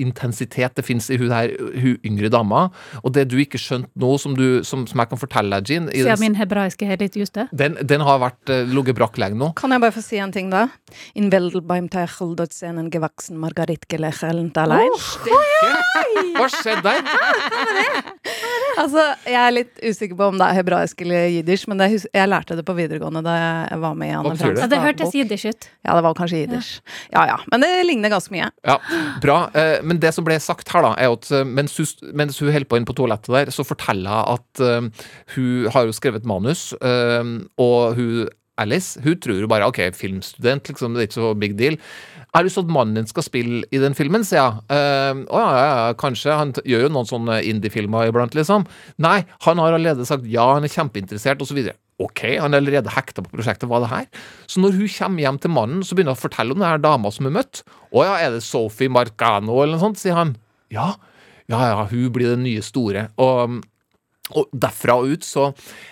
intensitet 0.00 0.76
det 0.78 0.84
finnes 0.86 1.10
i 1.12 1.18
hun 1.20 1.32
her 1.34 1.52
hun 1.58 1.98
yngre 2.06 2.30
dama, 2.32 2.66
og 3.02 3.14
det 3.16 3.26
du 3.30 3.36
ikke 3.42 3.60
skjønte 3.60 3.92
nå, 4.00 4.14
som, 4.22 4.36
du, 4.38 4.62
som, 4.66 4.86
som 4.88 5.02
jeg 5.02 5.12
kan 5.12 5.20
fortelle 5.20 5.60
deg, 5.60 5.68
Jean 5.68 5.90
Siden 5.92 6.08
den, 6.08 6.22
min 6.22 6.38
hebraiske 6.38 6.88
er 6.88 7.00
litt 7.00 7.16
juste. 7.18 7.46
den, 7.52 7.76
den 7.88 8.04
har 8.04 8.20
vært 8.22 8.52
uh, 8.52 8.62
ligget 8.68 8.96
brakk 8.98 9.18
lenge 9.20 9.38
nå. 9.40 9.52
Kan 9.58 9.74
jeg 9.74 9.82
bare 9.84 9.94
få 9.94 10.04
si 10.04 10.20
en 10.22 10.32
ting, 10.34 10.50
da? 10.52 10.66
In 11.18 11.30
Veldel 11.32 11.64
beim 11.66 11.88
Teichel 11.92 12.34
dort 12.38 12.54
sehen 12.56 12.90
gewachsen 12.92 13.38
Margarit 13.42 13.84
allein. 13.92 14.92
Hva 16.36 16.48
skjedde 16.52 16.82
der? 16.86 17.02
Altså, 18.80 19.02
jeg 19.28 19.36
er 19.36 19.52
litt 19.52 19.80
usikker 19.84 20.16
på 20.16 20.30
om 20.32 20.38
det 20.40 20.46
er 20.46 20.56
hebraisk 20.56 21.02
eller 21.04 21.26
jiddisch, 21.28 21.66
men 21.68 21.80
det, 21.82 21.90
hus- 21.92 22.06
jeg 22.22 22.30
lærte 22.32 22.56
det 22.58 22.64
på 22.68 22.74
videregående 22.78 23.22
da 23.26 23.34
jeg 23.68 23.80
var 23.82 23.94
med 23.98 24.08
i 24.12 24.16
Anne 24.16 24.32
betyr 24.34 24.54
det? 24.54 24.62
Ja, 24.64 24.68
det 24.72 24.80
hørtes 24.82 25.08
dagbok. 25.10 25.18
jiddisch 25.20 25.46
ut. 25.50 25.68
Ja, 25.84 25.94
det 25.98 26.02
var 26.06 26.16
kanskje 26.18 26.42
jiddisch. 26.44 26.70
Ja 27.14 27.26
ja, 27.32 27.38
men 27.52 27.64
det 27.66 27.70
ligner 27.88 28.12
ganske 28.14 28.34
mye. 28.34 28.50
Ja, 28.66 28.78
bra. 29.24 29.38
Eh, 29.58 29.78
Men 29.82 29.98
det 30.02 30.14
som 30.14 30.24
ble 30.26 30.38
sagt 30.42 30.70
her, 30.72 30.86
da, 30.86 30.94
er 31.02 31.12
at 31.16 31.30
eh, 31.34 31.44
mens 31.44 31.74
hun, 31.80 32.12
mens 32.22 32.38
hun 32.42 32.52
holder 32.54 32.68
på 32.70 32.78
inn 32.80 32.86
på 32.88 32.94
toalettet 32.98 33.34
der, 33.34 33.52
så 33.54 33.66
forteller 33.66 34.22
hun 34.22 34.38
at 34.38 34.62
eh, 34.62 35.08
hun 35.36 35.68
har 35.74 35.88
jo 35.90 35.98
skrevet 35.98 36.24
manus, 36.28 36.70
og 36.80 37.96
hun 37.98 38.28
Alice 38.60 39.00
hun 39.00 39.16
tror 39.16 39.40
jo 39.40 39.48
bare 39.48 39.64
OK, 39.66 39.78
filmstudent, 39.96 40.68
liksom, 40.68 40.92
det 40.94 41.00
er 41.00 41.08
ikke 41.08 41.16
så 41.16 41.30
big 41.40 41.54
deal. 41.58 41.78
Er 42.32 42.40
det 42.44 42.48
lyst 42.50 42.58
til 42.60 42.66
at 42.66 42.72
mannen 42.72 42.96
din 42.96 43.08
skal 43.08 43.24
spille 43.24 43.62
i 43.72 43.80
den 43.80 43.96
filmen, 43.96 44.22
sier 44.24 44.40
jeg. 44.44 44.60
Å 45.28 45.40
ja, 45.40 45.48
ja, 45.56 45.64
ja, 45.88 45.94
kanskje. 46.00 46.32
Han 46.36 46.52
gjør 46.64 46.84
jo 46.86 46.90
noen 46.92 47.08
sånne 47.08 47.40
indie-filmer 47.48 48.08
iblant, 48.08 48.36
liksom. 48.36 48.64
Nei, 49.04 49.18
han 49.44 49.60
har 49.60 49.76
allerede 49.76 50.06
sagt 50.08 50.28
ja, 50.32 50.46
han 50.54 50.64
er 50.64 50.72
kjempeinteressert, 50.72 51.42
osv. 51.44 51.58
Ok, 52.02 52.24
han 52.40 52.54
er 52.54 52.62
allerede 52.62 52.92
hekta 52.92 53.24
på 53.24 53.32
prosjektet, 53.36 53.68
hva 53.70 53.78
er 53.78 53.84
det 53.84 53.92
her? 53.92 54.22
Så 54.50 54.62
når 54.62 54.78
hun 54.80 54.92
kommer 54.96 55.24
hjem 55.24 55.40
til 55.42 55.54
mannen, 55.54 55.84
så 55.86 55.96
begynner 55.96 56.16
hun 56.16 56.20
å 56.20 56.24
fortelle 56.24 56.56
om 56.56 56.62
denne 56.62 56.82
dama 56.82 57.12
som 57.14 57.28
hun 57.28 57.36
møtte. 57.36 57.66
Å 57.92 58.06
ja, 58.08 58.16
er 58.18 58.36
det 58.36 58.44
Sophie 58.46 58.92
Marcano 58.92 59.60
eller 59.60 59.76
noe 59.76 59.84
sånt, 59.84 60.00
sier 60.02 60.18
han. 60.18 60.34
Ja, 60.72 60.92
ja, 61.50 61.60
ja, 61.72 61.84
hun 61.90 62.08
blir 62.14 62.34
den 62.34 62.46
nye 62.46 62.64
store. 62.64 63.08
Og, 63.22 63.60
og 64.32 64.56
derfra 64.56 64.98
og 65.00 65.14
ut 65.14 65.26
så, 65.26 65.50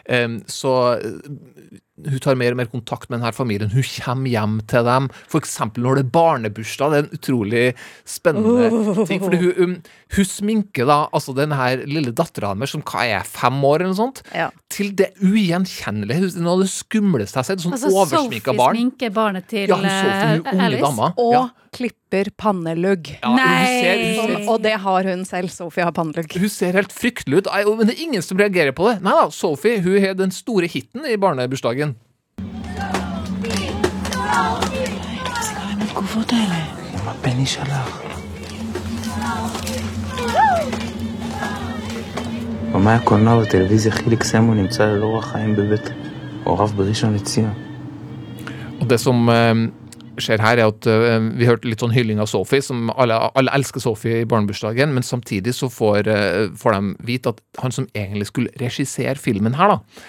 em, 0.08 0.40
så 0.50 0.74
eh, 0.96 1.80
hun 2.08 2.18
tar 2.20 2.34
mer 2.40 2.52
og 2.52 2.56
mer 2.60 2.66
kontakt 2.72 3.10
med 3.10 3.20
denne 3.20 3.32
familien. 3.34 3.70
Hun 3.72 3.82
kommer 3.82 4.30
hjem 4.30 4.60
til 4.70 4.84
dem, 4.84 5.08
f.eks. 5.28 5.58
når 5.76 6.00
det 6.00 6.04
er 6.06 6.10
barnebursdag. 6.14 6.90
Det 6.90 6.98
er 6.98 7.06
en 7.08 7.18
utrolig 7.18 7.64
spennende 8.08 9.06
ting. 9.06 9.20
Fordi 9.20 9.40
hun, 9.42 9.52
um, 9.60 9.76
hun 10.16 10.24
sminker 10.24 10.86
da 10.86 10.98
altså 11.12 11.34
den 11.36 11.52
her 11.52 11.84
lille 11.86 12.12
dattera 12.16 12.54
hennes, 12.54 12.70
som 12.74 12.82
hva 12.82 13.04
er 13.20 13.26
fem 13.28 13.60
år 13.64 13.80
eller 13.84 13.92
noe 13.94 14.00
sånt, 14.00 14.22
Ja. 14.34 14.50
til 14.70 14.92
det 14.96 15.12
ugjenkjennelige. 15.20 16.20
Hun- 16.34 16.42
Noe 16.44 16.52
av 16.56 16.60
det 16.64 16.70
skumleste 16.72 17.36
jeg 17.36 17.42
har 17.44 17.48
sett. 17.50 17.60
Sånn 17.60 17.72
Altså, 17.76 17.90
oversminka 17.92 18.50
Sophie 18.52 18.56
barn. 18.56 18.76
sminker 18.76 19.10
barnet 19.12 19.46
til 19.48 19.68
Ja, 19.68 19.76
hun 19.76 19.84
Sophie, 19.84 20.50
hun 20.52 20.60
eh, 20.60 20.64
Alice. 20.66 20.80
dama. 20.82 21.14
Og 21.18 21.32
Ja. 21.34 21.48
klipper 21.72 22.30
pannelugg. 22.36 23.06
Ja, 23.22 23.28
hun 23.28 23.38
ser, 23.38 24.26
hun 24.26 24.38
ser 24.44 24.48
og 24.50 24.62
det 24.62 24.72
har 24.80 25.02
hun 25.04 25.24
selv. 25.24 25.50
Sophie 25.50 25.84
har 25.84 25.92
pannelugg. 25.92 26.32
Hun 26.32 26.48
ser 26.48 26.72
helt 26.72 26.90
fryktelig 26.92 27.38
ut, 27.46 27.76
men 27.78 27.86
det 27.86 27.98
er 27.98 28.02
ingen 28.02 28.22
som 28.22 28.36
reagerer 28.38 28.72
på 28.72 28.88
det. 28.90 29.02
Nei 29.02 29.12
da, 29.12 29.28
Sophie 29.30 29.78
hun 29.80 30.00
har 30.02 30.14
den 30.14 30.30
store 30.30 30.66
hiten 30.66 31.04
i 31.06 31.16
barnebursdagen. 31.16 31.89
התגובות 35.81 36.33
האלה? 36.33 36.65
עם 36.93 37.07
הבני 37.07 37.45
שלך. 37.45 38.01
במאי 42.71 42.93
הקולנוע 42.93 43.37
והטלוויזיה 43.37 43.91
חיליק 43.91 44.23
סמו 44.23 44.53
נמצא 44.53 44.85
ללא 44.85 45.05
אורח 45.05 45.31
חיים 45.31 45.55
בבית 45.55 45.89
הוריו 46.43 46.67
בראשון 46.67 47.13
לציון. 47.13 47.53
Og 48.81 48.89
det 48.89 48.99
som 48.99 49.29
eh, 49.29 49.55
skjer 50.19 50.41
her, 50.43 50.59
er 50.59 50.69
at 50.69 50.87
eh, 50.89 51.17
vi 51.39 51.47
hørte 51.47 51.69
litt 51.69 51.81
sånn 51.83 51.93
hylling 51.95 52.21
av 52.21 52.29
Sophie, 52.31 52.63
som 52.63 52.89
alle, 52.95 53.17
alle 53.39 53.53
elsker 53.57 53.83
Sophie 53.83 54.21
i 54.23 54.27
barnebursdagen, 54.29 54.93
men 54.95 55.03
samtidig 55.03 55.55
så 55.55 55.69
får, 55.71 56.09
eh, 56.11 56.45
får 56.59 56.77
de 56.77 56.93
vite 57.07 57.33
at 57.33 57.41
han 57.63 57.75
som 57.75 57.87
egentlig 57.93 58.29
skulle 58.31 58.53
regissere 58.61 59.15
filmen 59.15 59.57
her, 59.59 59.75
da, 59.75 60.05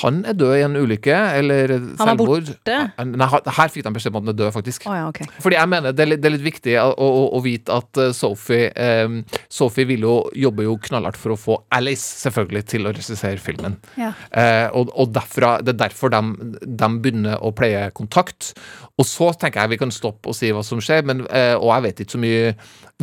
han 0.00 0.24
er 0.26 0.34
død 0.34 0.52
i 0.56 0.62
en 0.66 0.76
ulykke, 0.80 1.16
eller 1.38 1.70
Han 1.76 1.84
er 1.84 1.98
selvmord. 2.00 2.48
borte? 2.50 2.78
Nei, 3.14 3.28
her 3.58 3.70
fikk 3.70 3.84
de 3.86 3.92
beskjed 3.94 4.10
om 4.10 4.16
at 4.18 4.24
han 4.24 4.32
er 4.32 4.38
død, 4.40 4.50
faktisk. 4.56 4.86
Oh, 4.90 4.96
ja, 4.96 5.04
okay. 5.10 5.28
Fordi 5.44 5.58
jeg 5.58 5.70
mener 5.70 5.94
det 5.94 6.02
er 6.02 6.10
litt, 6.10 6.22
det 6.22 6.30
er 6.30 6.34
litt 6.34 6.46
viktig 6.46 6.74
å, 6.82 6.88
å, 6.98 7.10
å 7.38 7.42
vite 7.44 7.76
at 7.78 8.00
eh, 8.02 8.10
Sophie 8.16 8.72
eh, 8.74 9.14
Sophie 9.52 9.86
vil 9.86 10.02
jo, 10.06 10.16
jobbe 10.34 10.66
jo 10.66 10.74
knallhardt 10.88 11.20
for 11.20 11.34
å 11.36 11.38
få 11.38 11.58
Alice 11.74 12.24
selvfølgelig 12.24 12.64
til 12.74 12.88
å 12.88 12.94
regissere 12.96 13.38
filmen. 13.42 13.78
Ja. 14.00 14.10
Eh, 14.30 14.66
og, 14.74 14.90
og 14.98 15.14
derfra, 15.14 15.58
det 15.62 15.76
er 15.76 15.82
derfor 15.86 16.10
de, 16.14 16.22
de 16.64 16.90
begynner 17.04 17.38
å 17.38 17.52
pleie 17.54 17.86
kontakt. 17.94 18.54
Og 18.98 19.06
så 19.08 19.30
tenker 19.38 19.62
jeg 19.62 19.74
vi 19.74 19.80
kan 19.80 19.94
stoppe 19.94 20.30
og 20.30 20.36
si 20.38 20.50
hva 20.54 20.62
som 20.66 20.82
skjer, 20.82 21.06
men, 21.06 21.24
eh, 21.30 21.54
og 21.54 21.70
jeg 21.72 21.86
vet 21.88 22.02
ikke 22.04 22.16
så 22.16 22.22
mye 22.22 22.50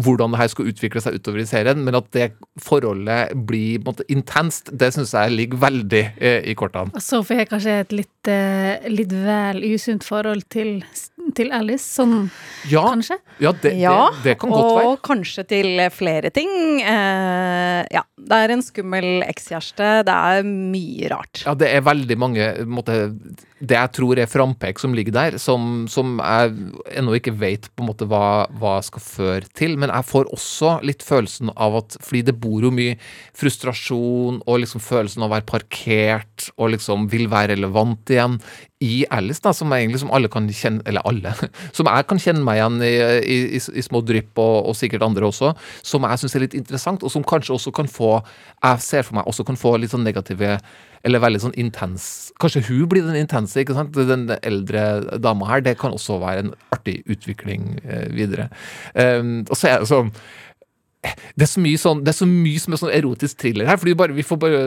hvordan 0.02 0.32
det 0.32 0.40
her 0.40 0.52
skal 0.54 0.70
utvikle 0.72 1.02
seg 1.04 1.18
utover 1.20 1.42
i 1.44 1.48
serien, 1.50 1.82
men 1.84 1.98
at 2.00 2.08
det 2.16 2.30
forholdet 2.64 3.34
blir 3.48 3.82
måte 3.84 4.06
intenst, 4.12 4.72
det 4.72 4.94
syns 4.96 5.12
jeg 5.18 5.34
ligger 5.36 5.60
veldig 5.66 6.04
eh, 6.16 6.40
i 6.48 6.56
kortene. 6.90 7.00
Og 7.00 7.06
har 7.42 7.50
kanskje 7.50 7.78
et 7.84 7.96
litt, 7.96 8.32
eh, 8.32 8.90
litt 8.90 9.14
vel 9.14 9.62
usunt 9.74 10.04
forhold 10.08 10.48
til, 10.50 10.84
til 11.38 11.52
Alice, 11.56 11.86
sånn 11.98 12.30
Ja, 12.70 12.84
kanskje? 12.92 13.18
ja, 13.42 13.52
det, 13.64 13.74
Ja, 13.80 14.10
det, 14.12 14.24
det 14.24 14.36
kan 14.42 14.50
godt 14.54 14.66
og 14.72 14.78
være. 14.82 14.98
kanskje 15.08 15.46
til 15.50 15.82
flere 15.96 16.30
ting. 16.34 16.50
Eh, 16.82 17.86
ja, 17.92 18.04
det 18.18 18.38
er 18.46 18.54
en 18.56 18.62
skummel 18.66 19.24
ekskjæreste. 19.26 19.92
Det 20.08 20.14
er 20.16 20.44
mye 20.48 21.10
rart. 21.14 21.44
Ja, 21.46 21.56
det 21.58 21.72
er 21.74 21.82
veldig 21.88 22.18
mange 22.22 22.52
på 22.62 22.70
måte, 22.70 22.98
Det 23.62 23.78
jeg 23.78 23.92
tror 23.94 24.18
er 24.18 24.26
frampek 24.26 24.80
som 24.82 24.94
ligger 24.98 25.14
der, 25.14 25.36
som, 25.38 25.86
som 25.88 26.16
jeg 26.18 26.54
ennå 26.98 27.14
ikke 27.20 27.34
vet 27.38 27.68
på 27.76 27.84
en 27.84 27.90
måte 27.92 28.08
hva, 28.10 28.48
hva 28.58 28.80
skal 28.82 29.02
føre 29.06 29.46
til. 29.58 29.76
Men 29.78 29.90
jeg 29.94 30.08
får 30.10 30.32
også 30.34 30.80
litt 30.86 31.04
følelsen 31.06 31.52
av 31.56 31.76
at 31.84 31.98
Fordi 32.02 32.24
det 32.26 32.40
bor 32.42 32.62
jo 32.66 32.72
mye 32.74 32.98
frustrasjon 33.38 34.42
og 34.48 34.60
liksom 34.64 34.82
følelsen 34.84 35.22
av 35.24 35.30
å 35.30 35.36
være 35.36 35.48
parkert 35.50 36.50
og 36.58 36.74
liksom 36.76 37.08
vil 37.12 37.28
være 37.32 37.54
relevant 37.56 38.10
igjen 38.14 38.40
i 38.82 39.04
Alice, 39.14 39.42
da, 39.46 39.52
som 39.54 39.70
egentlig 39.76 40.00
som 40.02 40.10
alle 40.10 40.30
kan 40.34 40.48
kjenne 40.50 40.82
Eller 40.90 41.06
alle. 41.06 41.21
Som 41.78 41.90
jeg 41.90 42.08
kan 42.10 42.22
kjenne 42.22 42.46
meg 42.46 42.60
igjen 42.60 42.78
i, 42.86 42.94
i, 43.22 43.40
i, 43.58 43.62
i 43.62 43.86
små 43.86 44.04
drypp, 44.06 44.32
og, 44.42 44.72
og 44.72 44.78
sikkert 44.78 45.06
andre 45.06 45.28
også. 45.30 45.54
Som 45.86 46.08
jeg 46.08 46.22
syns 46.22 46.38
er 46.38 46.46
litt 46.46 46.58
interessant, 46.58 47.04
og 47.04 47.14
som 47.14 47.26
kanskje 47.28 47.56
også 47.58 47.74
kan 47.76 47.90
få 47.92 48.14
Jeg 48.22 48.86
ser 48.86 49.06
for 49.08 49.18
meg 49.20 49.28
også 49.30 49.46
kan 49.48 49.60
få 49.60 49.76
litt 49.80 49.94
sånn 49.94 50.06
negative 50.08 50.58
eller 51.02 51.22
veldig 51.24 51.40
sånn 51.42 51.56
intens 51.58 52.04
Kanskje 52.42 52.62
hun 52.68 52.86
blir 52.92 53.06
den 53.08 53.18
intense, 53.18 53.58
ikke 53.58 53.74
sant? 53.78 53.96
Den 53.96 54.28
eldre 54.42 55.18
dama 55.22 55.50
her. 55.50 55.64
Det 55.66 55.78
kan 55.82 55.96
også 55.96 56.20
være 56.22 56.46
en 56.46 56.54
artig 56.74 57.00
utvikling 57.10 57.76
eh, 57.82 58.08
videre. 58.14 58.50
Um, 58.94 59.42
og 59.48 59.58
så 59.58 59.72
er 59.72 59.82
det 59.82 59.92
sånn 59.92 60.14
det 61.02 61.48
er 61.48 61.50
så 61.50 61.62
mye 61.64 61.80
sånn 61.82 62.04
Det 62.06 62.12
er 62.12 62.18
så 62.20 62.28
mye 62.30 62.62
som 62.62 62.76
er 62.76 62.80
sånn 62.82 62.94
erotisk 62.94 63.40
thriller 63.42 63.70
her. 63.70 63.80
Fordi 63.82 63.96
bare, 63.98 64.14
vi 64.14 64.26
får 64.26 64.38
bare 64.42 64.60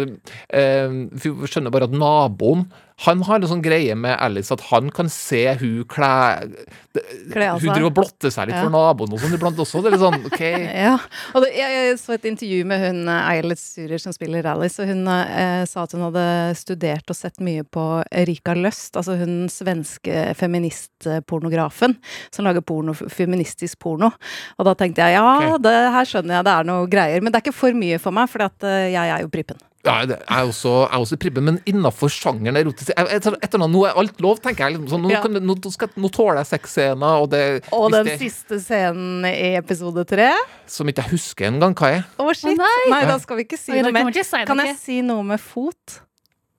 eh, 0.50 0.96
Vi 1.14 1.30
skjønner 1.46 1.74
bare 1.74 1.86
at 1.86 1.94
naboen 1.94 2.66
Han 3.02 3.24
har 3.26 3.40
en 3.40 3.48
sånn 3.50 3.62
greie 3.64 3.94
med 3.98 4.14
Alice 4.22 4.54
at 4.54 4.62
han 4.68 4.86
kan 4.94 5.08
se 5.10 5.42
hun 5.58 5.82
Kle 5.90 6.10
av 6.14 6.52
Hun 6.94 7.72
driver 7.72 7.88
og 7.88 7.96
blotter 7.96 8.30
seg 8.30 8.46
litt 8.46 8.54
Ja. 8.54 8.62
for 8.62 8.70
naboen 8.70 9.16
og 9.16 9.18
sånn 9.18 9.34
iblant 9.34 9.58
også. 9.58 9.82
Det 9.82 9.90
er 9.90 9.96
litt 9.96 10.04
sånn 10.04 10.28
OK. 10.28 10.42
Ja, 10.84 10.94
og 11.34 11.42
det, 11.42 11.50
jeg, 11.56 11.74
jeg 11.74 11.98
så 11.98 12.14
et 12.14 12.28
intervju 12.30 12.60
med 12.70 12.84
hun 12.84 13.10
eh, 13.10 13.32
Eilert 13.32 13.58
Surer 13.58 13.98
som 13.98 14.14
spiller 14.14 14.46
Alice, 14.46 14.78
og 14.78 14.86
hun 14.92 15.02
eh, 15.10 15.64
sa 15.66 15.82
at 15.82 15.96
hun 15.96 16.06
hadde 16.06 16.26
studert 16.60 17.10
og 17.10 17.18
sett 17.18 17.42
mye 17.42 17.66
på 17.66 17.84
Rika 18.30 18.54
Løst, 18.58 18.94
altså 18.94 19.18
hun 19.18 19.50
svenske 19.50 20.30
feministpornografen 20.38 21.98
som 22.30 22.46
lager 22.46 22.62
porno, 22.62 22.94
feministisk 22.94 23.80
porno. 23.82 24.12
Og 24.58 24.70
da 24.70 24.78
tenkte 24.78 25.02
jeg 25.02 25.18
ja, 25.18 25.26
okay. 25.34 25.62
det 25.66 25.76
her 25.98 26.10
skjønner 26.14 26.38
jeg 26.38 26.46
det 26.46 26.56
er 26.56 26.70
noe 26.70 26.90
greier, 26.90 27.22
men 27.24 27.34
det 27.34 27.40
er 27.40 27.48
ikke 27.48 27.58
for 27.64 27.84
mye 27.84 27.98
for 28.02 28.14
meg, 28.14 28.30
for 28.30 28.46
jeg 28.70 29.02
er 29.02 29.24
jo 29.24 29.32
prippen. 29.34 29.58
Ja, 29.84 30.06
det 30.08 30.16
er 30.22 30.46
også, 30.48 30.70
jeg 30.88 30.96
er 30.96 31.02
også 31.04 31.16
pribbe, 31.20 31.42
men 31.44 31.58
innafor 31.68 32.08
sjangeren 32.08 32.56
erotisk 32.56 32.90
jeg- 32.96 33.06
jeg- 33.08 33.36
Etter, 33.42 33.58
noe, 33.58 33.68
nå 33.68 33.82
er 33.86 33.98
alt 34.00 34.18
lov, 34.20 34.40
tenker 34.40 34.64
jeg. 34.68 34.78
Liksom, 34.78 34.88
sånn, 34.88 35.02
nå, 35.04 35.10
Ja. 35.10 35.20
kan, 35.20 35.32
nå, 35.32 35.72
skal, 35.72 35.88
nå 35.96 36.10
tåler 36.10 36.40
jeg 36.40 36.58
sexscener, 36.58 37.20
og 37.22 37.30
det 37.30 37.64
Og 37.72 37.90
den 37.92 38.06
det- 38.06 38.18
siste 38.18 38.58
scenen 38.64 39.24
i 39.26 39.56
episode 39.56 40.06
tre 40.06 40.32
Som 40.66 40.86
ikke 40.88 41.02
jeg 41.04 41.10
husker 41.12 41.46
engang 41.52 41.74
hva 41.74 41.90
er. 41.98 42.04
Å, 42.18 42.34
shit! 42.34 42.50
Oh, 42.50 42.54
nei. 42.54 42.90
nei. 42.90 43.04
da 43.04 43.18
skal 43.18 43.36
vi 43.36 43.44
ikke 43.44 43.58
si 43.58 43.72
Oi, 43.72 43.82
noe 43.82 43.92
mer. 43.92 44.10
Kan 44.46 44.56
jeg 44.58 44.76
si 44.76 45.00
noe 45.02 45.22
med 45.22 45.40
fot? 45.40 46.00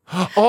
Å, 0.05 0.43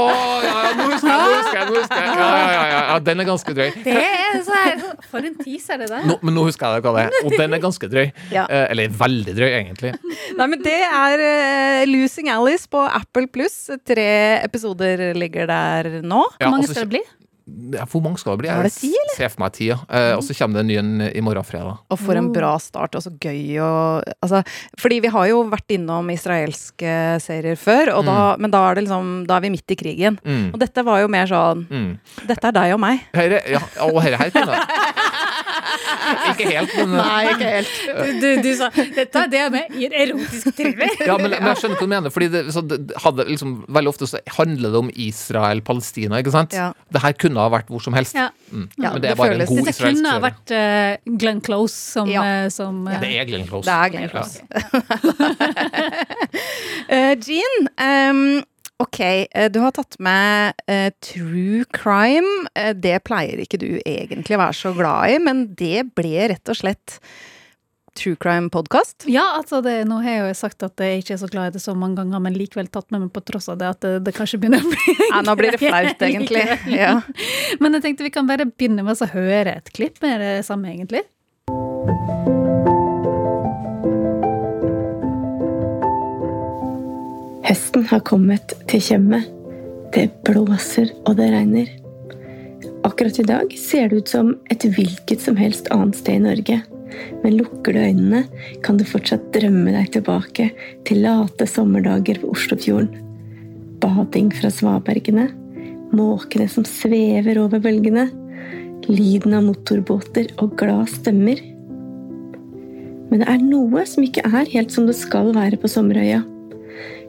ja, 0.44 0.50
ja, 0.52 0.72
nå 0.76 0.86
husker 0.90 1.08
jeg! 1.08 1.16
Nå 1.16 1.36
husker 1.38 1.56
jeg, 1.56 1.66
nå 1.70 1.76
husker 1.78 2.02
jeg. 2.02 2.16
Ja, 2.20 2.26
ja, 2.28 2.64
ja, 2.68 2.80
ja, 2.90 2.96
den 3.06 3.22
er 3.22 3.26
ganske 3.28 3.54
drøy. 3.56 3.70
Det 3.86 3.94
er 3.96 4.42
så 4.44 4.58
her 4.60 4.82
For 5.08 5.24
en 5.24 5.38
teaser 5.40 5.80
det 5.80 5.88
der. 5.88 6.04
Nå, 6.10 6.18
men 6.28 6.36
nå 6.36 6.44
husker 6.44 6.76
jeg 6.76 6.84
hva 6.84 6.92
det 6.98 7.04
er, 7.06 7.16
og 7.22 7.36
den 7.40 7.56
er 7.56 7.62
ganske 7.62 7.88
drøy. 7.88 8.04
Ja. 8.34 8.44
Eh, 8.52 8.66
eller 8.74 8.92
veldig 9.00 9.36
drøy, 9.38 9.48
egentlig. 9.48 9.94
Nei, 10.36 10.48
men 10.52 10.60
det 10.64 10.76
er 10.84 11.24
uh, 11.24 11.82
Losing 11.88 12.28
Alice 12.34 12.68
på 12.68 12.84
Apple 12.84 13.30
Pluss. 13.32 13.56
Tre 13.88 14.08
episoder 14.44 15.08
ligger 15.16 15.48
der 15.48 15.90
nå. 16.04 16.20
Ja, 16.36 16.50
Hvor 16.50 16.58
mange 16.58 16.68
skal 16.68 16.84
det 16.84 16.92
bli? 16.98 17.02
Ja, 17.46 17.84
Hvor 17.86 18.02
mange 18.02 18.18
skal 18.18 18.34
det 18.34 18.42
bli? 18.44 18.50
Var 18.50 18.66
det 18.66 18.74
ti, 18.74 18.90
eller? 18.90 19.14
ser 19.14 19.30
for 19.30 19.44
meg 19.44 19.52
ti, 19.54 19.68
ja. 19.70 19.76
Eh, 19.86 20.12
og 20.16 20.22
så 20.26 20.34
kommer 20.34 20.58
det 20.58 20.64
en 20.64 20.70
ny 20.70 20.78
en 20.80 21.04
i 21.12 21.22
morgen 21.22 21.46
fredag. 21.46 21.78
Og 21.94 22.00
for 22.00 22.18
en 22.18 22.32
bra 22.34 22.56
start, 22.62 22.98
og 22.98 23.04
så 23.04 23.12
gøy 23.22 23.60
å 23.62 23.70
altså, 24.24 24.42
Fordi 24.82 24.98
vi 25.04 25.12
har 25.14 25.28
jo 25.30 25.44
vært 25.52 25.76
innom 25.76 26.10
israelske 26.10 26.96
serier 27.22 27.58
før, 27.60 27.92
og 27.94 28.08
da, 28.08 28.18
men 28.42 28.50
da 28.50 28.64
er 28.66 28.78
det 28.78 28.86
liksom 28.86 29.12
Da 29.28 29.38
er 29.38 29.46
vi 29.46 29.52
midt 29.54 29.70
i 29.70 29.78
krigen. 29.78 30.18
Mm. 30.26 30.50
Og 30.52 30.58
dette 30.62 30.84
var 30.86 31.04
jo 31.04 31.12
mer 31.12 31.30
sånn 31.30 31.64
Mm. 31.66 31.96
Dette 32.28 32.48
er 32.48 32.54
deg 32.54 32.72
og 32.74 32.80
meg. 32.82 33.00
Herre, 33.16 33.38
ja, 33.50 33.60
og 33.86 33.98
herre 34.04 34.18
her 34.20 34.30
kunne 34.34 34.58
Ikke 36.36 36.50
helt, 36.52 36.74
men 36.76 36.92
Nei, 37.00 37.22
ikke 37.32 37.50
helt. 37.56 37.74
Du, 38.20 38.26
du 38.44 38.50
sa 38.58 38.68
dette 38.76 39.22
er 39.24 39.30
det 39.32 39.44
med 39.54 39.76
i 39.80 39.86
en 39.88 39.94
erotisk 40.04 40.52
thriller. 40.56 40.92
Ja, 41.08 41.16
men, 41.16 41.32
men 41.32 41.48
jeg 41.50 41.60
skjønner 41.62 41.78
hva 41.80 41.86
du 41.86 41.92
mener. 41.96 42.12
Fordi 42.12 42.28
det, 42.32 42.42
så 42.54 42.62
det 42.68 42.78
hadde 43.02 43.24
liksom, 43.30 43.54
Veldig 43.72 43.90
ofte 43.94 44.08
så 44.10 44.20
handler 44.36 44.74
det 44.74 44.80
om 44.84 44.90
Israel-Palestina, 45.06 46.20
ikke 46.20 46.34
sant? 46.34 46.54
Ja. 46.56 46.68
Det 46.92 47.02
her 47.02 47.16
kunne 47.18 47.40
ha 47.42 47.48
vært 47.56 47.70
hvor 47.72 47.82
som 47.84 47.96
helst. 47.96 48.14
Ja. 48.16 48.28
Mm. 48.52 48.68
Ja, 48.78 48.92
men 48.94 49.02
det 49.02 49.10
er 49.10 49.18
bare 49.18 49.34
det 49.40 49.46
en 49.48 49.56
god 49.56 49.70
israelsk 49.72 49.80
Dette 49.80 49.96
kunne 49.96 50.12
ha 50.12 50.20
vært 50.22 50.52
uh, 50.54 51.16
Glenn 51.24 51.40
Close 51.46 51.74
som, 51.74 52.10
Ja. 52.12 52.22
eh, 52.44 52.48
som 52.54 52.84
eh, 52.86 53.00
Det 53.02 53.10
er 53.18 53.24
Glenn 53.32 53.46
Close. 53.48 53.66
Det 53.66 53.74
er 53.74 53.88
Glenn 53.96 54.10
Close. 54.12 54.34
Eh, 56.88 57.16
Jean, 57.18 57.66
ehm, 57.82 58.42
ok, 58.82 59.00
eh, 59.00 59.50
du 59.52 59.60
har 59.60 59.72
tatt 59.76 59.98
med 60.02 60.58
uh, 60.70 60.90
true 61.04 61.64
crime. 61.76 62.48
Eh, 62.54 62.74
det 62.76 63.00
pleier 63.06 63.40
ikke 63.42 63.60
du 63.60 63.70
egentlig 63.84 64.36
å 64.36 64.42
være 64.44 64.58
så 64.58 64.74
glad 64.76 65.14
i, 65.14 65.22
men 65.22 65.48
det 65.58 65.88
ble 65.96 66.28
rett 66.32 66.52
og 66.52 66.60
slett 66.60 67.00
true 67.96 68.18
crime-podkast. 68.20 69.06
Ja, 69.08 69.24
altså 69.38 69.62
det, 69.64 69.78
nå 69.88 70.02
har 70.04 70.18
jeg 70.18 70.24
jo 70.26 70.36
sagt 70.36 70.66
at 70.66 70.84
jeg 70.84 71.00
ikke 71.00 71.14
er 71.16 71.22
så 71.22 71.30
glad 71.32 71.48
i 71.48 71.56
det 71.56 71.64
så 71.64 71.72
mange 71.72 72.02
ganger, 72.02 72.20
men 72.26 72.36
likevel 72.36 72.68
tatt 72.68 72.90
med 72.92 73.06
meg 73.06 73.14
på 73.14 73.24
tross 73.24 73.48
av 73.48 73.56
det 73.62 73.72
at 73.72 73.80
det, 73.86 73.94
det 74.04 74.16
kanskje 74.16 74.42
begynner 74.42 74.60
å 74.60 74.72
bli 74.74 74.96
Ja, 75.08 75.24
nå 75.24 75.36
blir 75.40 75.56
det 75.56 75.62
flaut, 75.64 76.04
egentlig. 76.04 76.44
Ja. 76.76 76.98
Men 77.62 77.78
jeg 77.78 77.88
tenkte 77.88 78.04
vi 78.04 78.12
kan 78.12 78.28
bare 78.28 78.50
begynne 78.52 78.84
med 78.84 79.00
å 79.00 79.12
høre 79.16 79.62
et 79.62 79.72
klipp 79.72 80.02
med 80.04 80.20
det 80.20 80.34
samme, 80.44 80.76
egentlig. 80.76 81.06
Høsten 87.46 87.84
har 87.86 88.00
kommet 88.02 88.56
til 88.66 88.80
Tjøme. 88.82 89.20
Det 89.94 90.08
blåser 90.26 90.88
og 91.06 91.12
det 91.20 91.28
regner. 91.30 91.68
Akkurat 92.82 93.20
i 93.22 93.26
dag 93.28 93.54
ser 93.54 93.86
det 93.86 94.00
ut 94.00 94.10
som 94.10 94.32
et 94.50 94.66
hvilket 94.66 95.22
som 95.22 95.38
helst 95.38 95.70
annet 95.70 95.94
sted 95.94 96.18
i 96.18 96.24
Norge. 96.24 96.58
Men 97.22 97.38
lukker 97.38 97.76
du 97.76 97.78
øynene, 97.84 98.24
kan 98.66 98.80
du 98.80 98.84
fortsatt 98.88 99.30
drømme 99.30 99.76
deg 99.76 99.94
tilbake 99.94 100.48
til 100.90 101.04
late 101.06 101.46
sommerdager 101.46 102.18
ved 102.18 102.34
Oslofjorden. 102.34 102.90
Bading 103.78 104.34
fra 104.34 104.50
svabergene, 104.50 105.30
måkene 105.94 106.50
som 106.50 106.66
svever 106.66 107.44
over 107.46 107.62
bølgene, 107.62 108.08
lyden 108.90 109.38
av 109.38 109.46
motorbåter 109.46 110.34
og 110.42 110.58
glad 110.58 110.90
stemmer. 110.98 111.38
Men 113.06 113.20
det 113.22 113.28
er 113.30 113.50
noe 113.52 113.86
som 113.86 114.02
ikke 114.02 114.26
er 114.26 114.56
helt 114.56 114.74
som 114.74 114.90
det 114.90 114.98
skal 114.98 115.30
være 115.36 115.62
på 115.62 115.70
Sommerøya. 115.70 116.24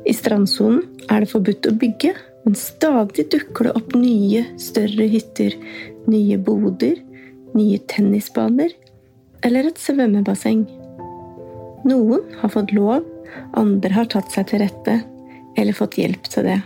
I 0.08 0.14
strandsonen 0.16 0.86
er 1.12 1.24
det 1.24 1.32
forbudt 1.34 1.68
å 1.68 1.76
bygge, 1.76 2.14
men 2.46 2.56
stadig 2.56 3.28
dukker 3.34 3.68
det 3.68 3.74
opp 3.76 3.96
nye, 3.98 4.46
større 4.62 5.08
hytter, 5.12 5.56
nye 6.08 6.38
boder, 6.40 6.96
nye 7.58 7.80
tennisbaner 7.92 8.72
eller 9.46 9.68
et 9.68 9.82
svømmebasseng. 9.82 10.64
Noen 11.88 12.24
har 12.40 12.54
fått 12.54 12.72
lov, 12.76 13.04
andre 13.60 13.92
har 13.94 14.08
tatt 14.12 14.32
seg 14.32 14.48
til 14.50 14.64
rette 14.64 14.98
eller 15.58 15.76
fått 15.76 16.00
hjelp 16.00 16.32
til 16.32 16.48
det. 16.48 16.58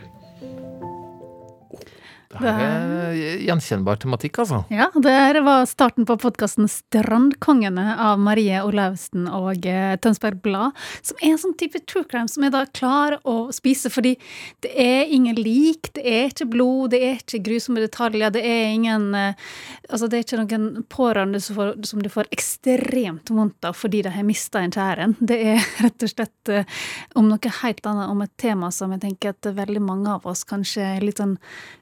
Det 2.31 2.51
er 2.51 3.00
gjenkjennbar 3.15 3.99
tematikk, 4.01 4.41
altså. 4.43 4.63
Ja, 4.73 4.89
det 4.95 5.41
var 5.45 5.65
starten 5.69 6.07
på 6.09 6.17
podkasten 6.21 6.69
Strandkongene 6.71 7.95
av 8.01 8.21
Marie 8.21 8.61
Olaussen 8.65 9.27
og 9.27 9.65
eh, 9.69 9.95
Tønsberg 10.01 10.41
Blad, 10.43 10.77
som 11.01 11.19
er 11.21 11.33
en 11.33 11.41
sånn 11.41 11.57
type 11.59 11.81
true 11.89 12.07
crime 12.09 12.29
som 12.31 12.45
jeg 12.45 12.53
da 12.55 12.63
klarer 12.71 13.19
å 13.27 13.51
spise, 13.55 13.91
fordi 13.93 14.15
det 14.63 14.71
er 14.79 15.11
ingen 15.11 15.37
lik, 15.39 15.91
det 15.97 16.05
er 16.05 16.29
ikke 16.31 16.49
blod, 16.51 16.91
det 16.95 17.01
er 17.05 17.19
ikke 17.19 17.43
grusomme 17.49 17.83
detaljer, 17.83 18.33
det 18.35 18.45
er 18.47 18.71
ingen 18.71 19.11
eh, 19.17 19.49
Altså, 19.91 20.07
det 20.07 20.17
er 20.17 20.23
ikke 20.23 20.37
noen 20.39 20.85
pårørende 20.87 21.39
som, 21.43 21.57
får, 21.57 21.71
som 21.83 21.99
du 21.99 22.07
får 22.11 22.29
ekstremt 22.31 23.27
vondt 23.35 23.65
av 23.67 23.75
fordi 23.75 23.99
de 24.05 24.13
har 24.13 24.23
mista 24.23 24.61
en 24.63 24.71
kjære. 24.71 25.09
Det 25.19 25.37
er 25.51 25.65
rett 25.83 26.05
og 26.05 26.11
slett 26.13 26.51
eh, 26.53 26.79
om 27.19 27.27
noe 27.27 27.53
helt 27.61 27.89
annet, 27.89 28.07
om 28.13 28.23
et 28.23 28.33
tema 28.39 28.71
som 28.71 28.93
jeg 28.95 29.03
tenker 29.03 29.35
at 29.35 29.51
veldig 29.57 29.83
mange 29.83 30.15
av 30.15 30.27
oss 30.31 30.45
kanskje 30.47 30.85
er 30.93 31.03
litt 31.03 31.19
sånn 31.19 31.35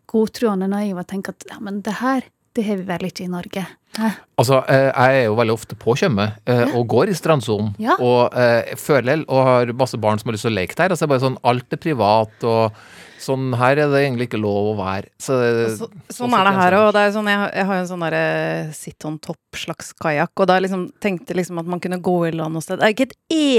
godtroende 0.09 0.69
naive 0.69 1.03
og 1.03 1.09
tenker 1.19 1.35
at 1.35 1.47
ja, 1.49 1.59
men 1.63 1.81
det 1.81 1.99
her, 1.99 2.23
det 2.55 2.65
har 2.65 2.79
vi 2.79 2.87
vel 2.87 3.09
ikke 3.09 3.25
i 3.25 3.31
Norge. 3.31 3.65
Hæ? 3.97 4.09
Altså, 4.37 4.63
eh, 4.69 4.89
jeg 4.89 5.21
er 5.21 5.25
jo 5.25 5.35
veldig 5.37 5.53
ofte 5.53 5.75
på 5.75 5.95
Tjøme 5.97 6.31
eh, 6.45 6.75
og 6.75 6.87
går 6.87 7.11
i 7.11 7.17
strandsonen. 7.17 7.73
Ja. 7.81 7.97
Og 7.99 8.35
eh, 8.37 8.75
føler 8.77 9.25
og 9.27 9.43
har 9.45 9.73
masse 9.77 9.97
barn 9.97 10.19
som 10.19 10.29
har 10.29 10.37
lyst 10.37 10.47
til 10.47 10.53
å 10.53 10.57
leke 10.59 10.77
der. 10.77 10.93
Altså, 10.93 11.03
så 11.03 11.07
er 11.07 11.13
bare 11.13 11.25
sånn, 11.25 11.39
alt 11.43 11.73
er 11.75 11.81
privat, 11.81 12.35
og 12.43 12.79
sånn 13.19 13.51
her 13.59 13.77
er 13.83 13.89
det 13.91 13.99
egentlig 14.05 14.27
ikke 14.29 14.39
lov 14.41 14.69
å 14.71 14.75
være. 14.79 15.09
Så, 15.19 15.35
Så, 15.77 15.87
sånn 16.15 16.33
er 16.37 16.47
det 16.47 16.53
her 16.55 16.75
òg. 16.77 16.97
Sånn, 17.13 17.27
jeg, 17.27 17.37
har- 17.41 17.51
jeg 17.53 17.65
har 17.69 17.75
jo 17.75 17.81
en 17.83 17.89
sånn 17.91 18.05
derre 18.05 18.73
sit 18.73 19.05
on 19.05 19.17
top 19.19 19.37
slags 19.59 19.91
kajakk, 19.99 20.31
og 20.39 20.47
da 20.47 20.57
liksom 20.63 20.85
tenkte 21.03 21.35
liksom 21.35 21.59
at 21.59 21.65
man 21.69 21.79
kunne 21.83 21.99
gå 22.01 22.15
i 22.29 22.31
land 22.37 22.53
noe 22.55 22.61
sted. 22.63 22.79
Det 22.79 22.87
er 22.87 22.95
ikke 22.95 23.09
et 23.09 23.17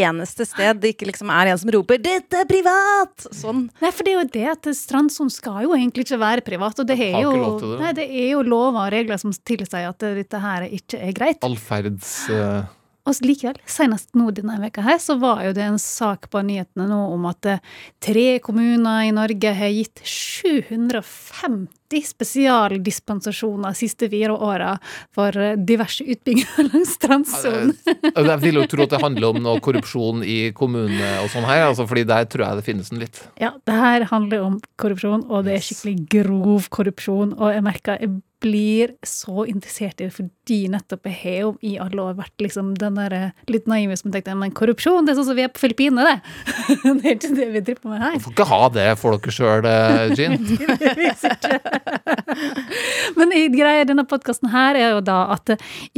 eneste 0.09 0.47
sted 0.49 0.81
det 0.81 0.95
ikke 0.97 1.11
liksom 1.13 1.31
er 1.35 1.53
en 1.53 1.59
som 1.61 1.71
roper 1.77 1.99
'dette 2.01 2.41
er 2.41 2.49
privat'! 2.51 3.29
Sånn. 3.37 3.69
Nei, 3.83 3.91
for 3.93 4.05
det 4.05 4.15
er 4.15 4.19
jo 4.23 4.29
det 4.33 4.47
at 4.57 4.63
strandsonen 4.75 5.31
skal 5.31 5.63
jo 5.69 5.77
egentlig 5.77 6.07
ikke 6.09 6.19
være 6.21 6.41
privat, 6.47 6.79
og 6.81 6.87
det 6.87 6.99
er 6.99 7.21
jo, 7.23 7.59
det. 7.61 7.81
nei, 7.81 7.93
det 7.93 8.09
er 8.09 8.31
jo 8.33 8.43
lover 8.43 8.87
og 8.87 8.93
regler 8.93 9.19
som 9.21 9.31
tilsier 9.33 9.89
at 9.89 9.99
dette 9.99 10.41
her 10.41 10.69
ikke 10.71 10.99
er 11.01 11.13
greit. 11.13 11.43
Allferds... 11.45 12.29
eh, 12.31 12.63
Og 13.09 13.17
likevel, 13.25 13.57
senest 13.69 14.13
nå 14.19 14.29
denne 14.37 14.59
veka 14.61 14.85
her, 14.85 14.99
så 15.01 15.17
var 15.21 15.45
jo 15.47 15.55
det 15.57 15.65
en 15.65 15.79
sak 15.81 16.29
på 16.33 16.43
nyhetene 16.45 16.85
nå 16.91 16.99
om 17.15 17.27
at 17.31 17.49
eh, 17.49 17.63
tre 18.03 18.39
kommuner 18.45 19.07
i 19.09 19.15
Norge 19.17 19.53
har 19.57 19.73
gitt 19.73 20.03
750 20.05 22.05
spesialdispensasjoner 22.07 23.73
de 23.73 23.81
siste 23.81 24.07
fire 24.13 24.37
åra 24.37 24.75
for 25.17 25.35
eh, 25.41 25.57
diverse 25.57 26.05
utbygginger 26.05 26.69
langs 26.71 26.93
strandsonen. 27.01 27.73
Og 28.13 28.31
Jeg 28.31 28.39
vil 28.45 28.61
jo 28.61 28.69
tro 28.71 28.85
at 28.85 28.95
det 28.95 29.03
handler 29.03 29.33
om 29.33 29.43
noe 29.49 29.65
korrupsjon 29.65 30.21
i 30.21 30.39
kommunene 30.57 31.17
og 31.25 31.33
sånn 31.33 31.49
her, 31.49 31.71
altså, 31.71 31.89
fordi 31.91 32.05
der 32.11 32.29
tror 32.31 32.47
jeg 32.47 32.61
det 32.61 32.69
finnes 32.69 32.93
en 32.93 33.03
litt. 33.03 33.23
Ja, 33.41 33.55
det 33.65 33.81
her 33.81 34.11
handler 34.13 34.51
om 34.51 34.61
korrupsjon, 34.81 35.25
og 35.33 35.49
det 35.49 35.57
er 35.57 35.65
skikkelig 35.65 35.97
grov 36.21 36.69
korrupsjon. 36.69 37.33
Og 37.41 37.57
jeg 37.57 37.65
merker 37.65 37.97
jeg 37.97 38.21
blir 38.41 38.95
så 39.07 39.45
interessert 39.49 40.01
i 40.01 40.05
det 40.09 40.15
fordi 40.17 40.69
nettopp 40.73 41.07
jeg 41.11 41.17
har 41.21 41.39
jo 41.45 41.51
i 41.67 41.79
alle 41.83 42.01
år 42.03 42.15
vært 42.19 42.43
liksom 42.43 42.67
den 42.81 42.95
der 42.99 43.13
eh, 43.17 43.33
litt 43.53 43.67
naive 43.71 43.97
som 43.99 44.11
tenkte 44.13 44.35
men 44.39 44.57
korrupsjon, 44.57 45.05
det 45.07 45.13
er 45.15 45.19
sånn 45.21 45.31
som 45.31 45.39
vi 45.39 45.47
er 45.47 45.53
på 45.53 45.63
Filippinene, 45.63 46.03
det. 46.07 46.19
det 47.03 47.05
er 47.05 47.15
ikke 47.17 47.37
det 47.37 47.49
vi 47.55 47.61
driver 47.69 47.87
med 47.93 47.99
her. 48.05 48.15
Du 48.17 48.21
får 48.27 48.35
ikke 48.37 48.51
ha 48.51 48.63
det 48.75 48.89
for 49.01 49.09
dere 49.17 49.33
sjøl, 49.35 49.63
Jean. 50.17 50.35
Men 53.19 53.29
greia 53.55 53.81
i 53.85 53.89
denne 53.89 54.05
podkasten 54.09 54.49
her 54.53 54.73
er 54.79 54.91
jo 54.97 55.03
da 55.05 55.19
at 55.35 55.47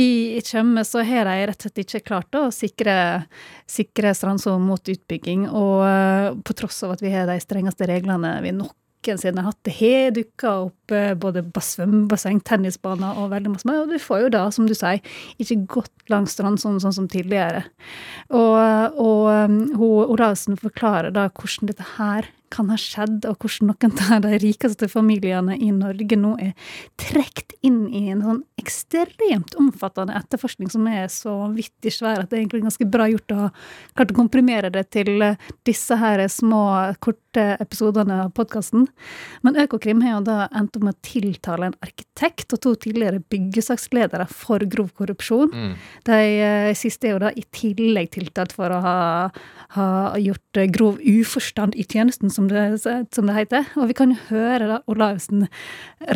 i 0.00 0.40
Tjøme 0.44 0.84
så 0.86 1.02
har 1.06 1.24
de 1.28 1.34
rett 1.48 1.58
og 1.58 1.62
slett 1.68 1.82
ikke 1.84 2.06
klart 2.06 2.32
å 2.38 2.50
sikre, 2.54 2.94
sikre 3.70 4.14
strandsonen 4.16 4.66
mot 4.66 4.82
utbygging, 4.92 5.40
og 5.48 5.84
eh, 5.86 6.28
på 6.44 6.52
tross 6.58 6.82
av 6.86 6.90
at 6.96 7.02
vi 7.04 7.10
har 7.14 7.24
de 7.30 7.38
strengeste 7.42 7.84
reglene 7.88 8.30
vi 8.44 8.50
noensinne 8.56 9.40
har 9.42 9.48
hatt. 9.52 9.62
Det 9.64 9.74
har 9.78 10.10
dukka 10.16 10.48
opp 10.66 10.81
eh, 10.81 10.81
både 11.20 11.44
bas- 11.54 11.72
svømmebasseng, 11.76 12.42
tennisbaner 12.46 13.18
og 13.20 13.32
veldig 13.32 13.54
masse 13.54 13.68
mer, 13.68 13.82
og 13.82 13.92
du 13.92 13.98
får 14.02 14.26
jo 14.26 14.32
da, 14.34 14.44
som 14.54 14.68
du 14.68 14.74
sier, 14.76 15.00
ikke 15.42 15.60
gått 15.78 16.12
langs 16.12 16.36
strand 16.36 16.60
sånn 16.60 16.80
som 16.82 17.08
tidligere. 17.10 17.64
Og, 18.34 18.98
og 19.00 19.26
um, 19.32 19.58
hun 19.78 20.12
Olavsen 20.12 20.58
forklarer 20.60 21.14
da 21.14 21.28
hvordan 21.30 21.70
dette 21.72 21.86
her 21.96 22.28
kan 22.52 22.68
ha 22.72 22.76
skjedd, 22.76 23.24
og 23.28 23.40
hvordan 23.40 23.70
noen 23.72 23.94
av 24.12 24.24
de 24.26 24.38
rikeste 24.42 24.88
familiene 24.90 25.56
i 25.56 25.70
Norge 25.74 26.18
nå 26.18 26.34
er 26.42 26.52
trukket 27.00 27.54
inn 27.64 27.86
i 27.88 28.08
en 28.12 28.22
sånn 28.24 28.42
ekstremt 28.60 29.56
omfattende 29.58 30.16
etterforskning 30.18 30.70
som 30.72 30.86
er 30.90 31.08
så 31.12 31.34
vanvittig 31.44 31.94
svær 31.94 32.22
at 32.22 32.30
det 32.30 32.38
er 32.38 32.44
egentlig 32.44 32.64
ganske 32.66 32.86
bra 32.90 33.08
gjort 33.10 33.34
å 33.34 33.38
ha 33.44 33.48
klart 33.96 34.12
å 34.14 34.18
komprimere 34.18 34.70
det 34.74 34.84
til 34.94 35.24
eh, 35.24 35.38
disse 35.66 35.96
her 35.98 36.22
små, 36.32 36.62
korte 37.02 37.46
episodene 37.62 38.20
av 38.26 38.34
podkasten. 38.36 38.86
Men 39.46 39.58
Økokrim 39.64 40.02
har 40.04 40.18
jo 40.18 40.24
da 40.28 40.38
endt 40.50 40.76
med 40.84 40.96
å 40.96 41.02
tiltale 41.06 41.70
en 41.70 41.76
arkitekt 41.84 42.54
og 42.56 42.62
to 42.64 42.74
tidligere 42.84 43.22
byggesaksledere 43.32 44.26
for 44.30 44.62
grov 44.70 44.92
korrupsjon. 44.98 45.52
Mm. 45.52 45.72
De 46.08 46.18
eh, 46.18 46.70
siste 46.78 47.08
er 47.08 47.14
jo 47.14 47.22
da 47.24 47.32
i 47.36 47.44
tillegg 47.54 48.12
tiltalt 48.16 48.54
for 48.56 48.72
å 48.72 48.80
ha, 48.84 48.96
ha 49.76 49.86
gjort 50.20 50.60
eh, 50.60 50.68
grov 50.72 51.00
uforstand 51.00 51.76
i 51.78 51.86
tjenesten, 51.86 52.32
som 52.32 52.48
det, 52.50 52.64
som 52.82 53.28
det 53.28 53.38
heter. 53.38 53.70
Og 53.78 53.90
vi 53.90 53.96
kan 53.98 54.14
jo 54.14 54.20
høre 54.30 54.68
da 54.70 54.80
Olavsen 54.92 55.46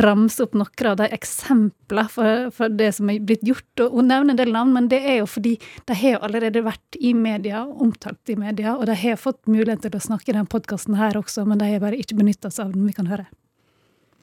ramse 0.03 0.43
opp 0.43 0.55
noen 0.57 0.91
av 0.91 0.99
de 1.01 1.09
eksemplene 1.15 2.07
for, 2.11 2.51
for 2.55 2.73
det 2.73 2.91
som 2.97 3.09
er 3.11 3.23
blitt 3.23 3.45
gjort. 3.47 3.85
Og 3.85 3.99
hun 3.99 4.11
nevner 4.11 4.35
en 4.35 4.41
del 4.41 4.53
navn, 4.55 4.75
men 4.75 4.91
det 4.91 5.01
er 5.03 5.21
jo 5.21 5.31
fordi 5.37 5.57
de 5.87 5.97
har 5.97 6.17
jo 6.17 6.23
allerede 6.27 6.65
vært 6.65 6.99
i 6.99 7.13
media, 7.17 7.63
omtalt 7.65 8.33
i 8.33 8.37
media, 8.39 8.75
og 8.77 8.87
de 8.89 8.97
har 8.97 9.19
fått 9.21 9.43
mulighet 9.49 9.85
til 9.85 9.97
å 9.97 10.05
snakke 10.09 10.31
i 10.31 10.35
denne 10.35 10.49
podkasten 10.51 10.97
her 10.99 11.17
også, 11.19 11.47
men 11.47 11.61
de 11.61 11.69
har 11.71 11.83
bare 11.83 11.99
ikke 11.99 12.17
benytta 12.19 12.51
seg 12.51 12.67
av 12.67 12.75
den. 12.75 12.87
Vi 12.87 12.95
kan 12.97 13.09
høre. 13.11 13.27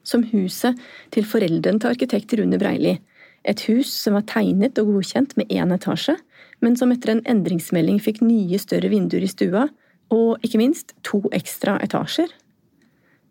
Som 0.06 0.24
huset 0.30 0.78
til 1.14 1.26
foreldrene 1.26 1.80
til 1.82 1.90
arkitekt 1.90 2.36
Rune 2.38 2.60
Breili. 2.60 2.98
Et 3.44 3.60
hus 3.68 3.90
som 3.92 4.16
var 4.16 4.24
tegnet 4.28 4.78
og 4.80 4.92
godkjent 4.92 5.34
med 5.36 5.50
én 5.52 5.74
etasje, 5.74 6.16
men 6.64 6.78
som 6.80 6.92
etter 6.94 7.12
en 7.12 7.24
endringsmelding 7.28 7.98
fikk 8.00 8.22
nye, 8.24 8.60
større 8.60 8.88
vinduer 8.92 9.26
i 9.26 9.30
stua, 9.30 9.66
og 10.14 10.40
ikke 10.44 10.60
minst 10.60 10.94
to 11.04 11.20
ekstra 11.36 11.76
etasjer. 11.84 12.30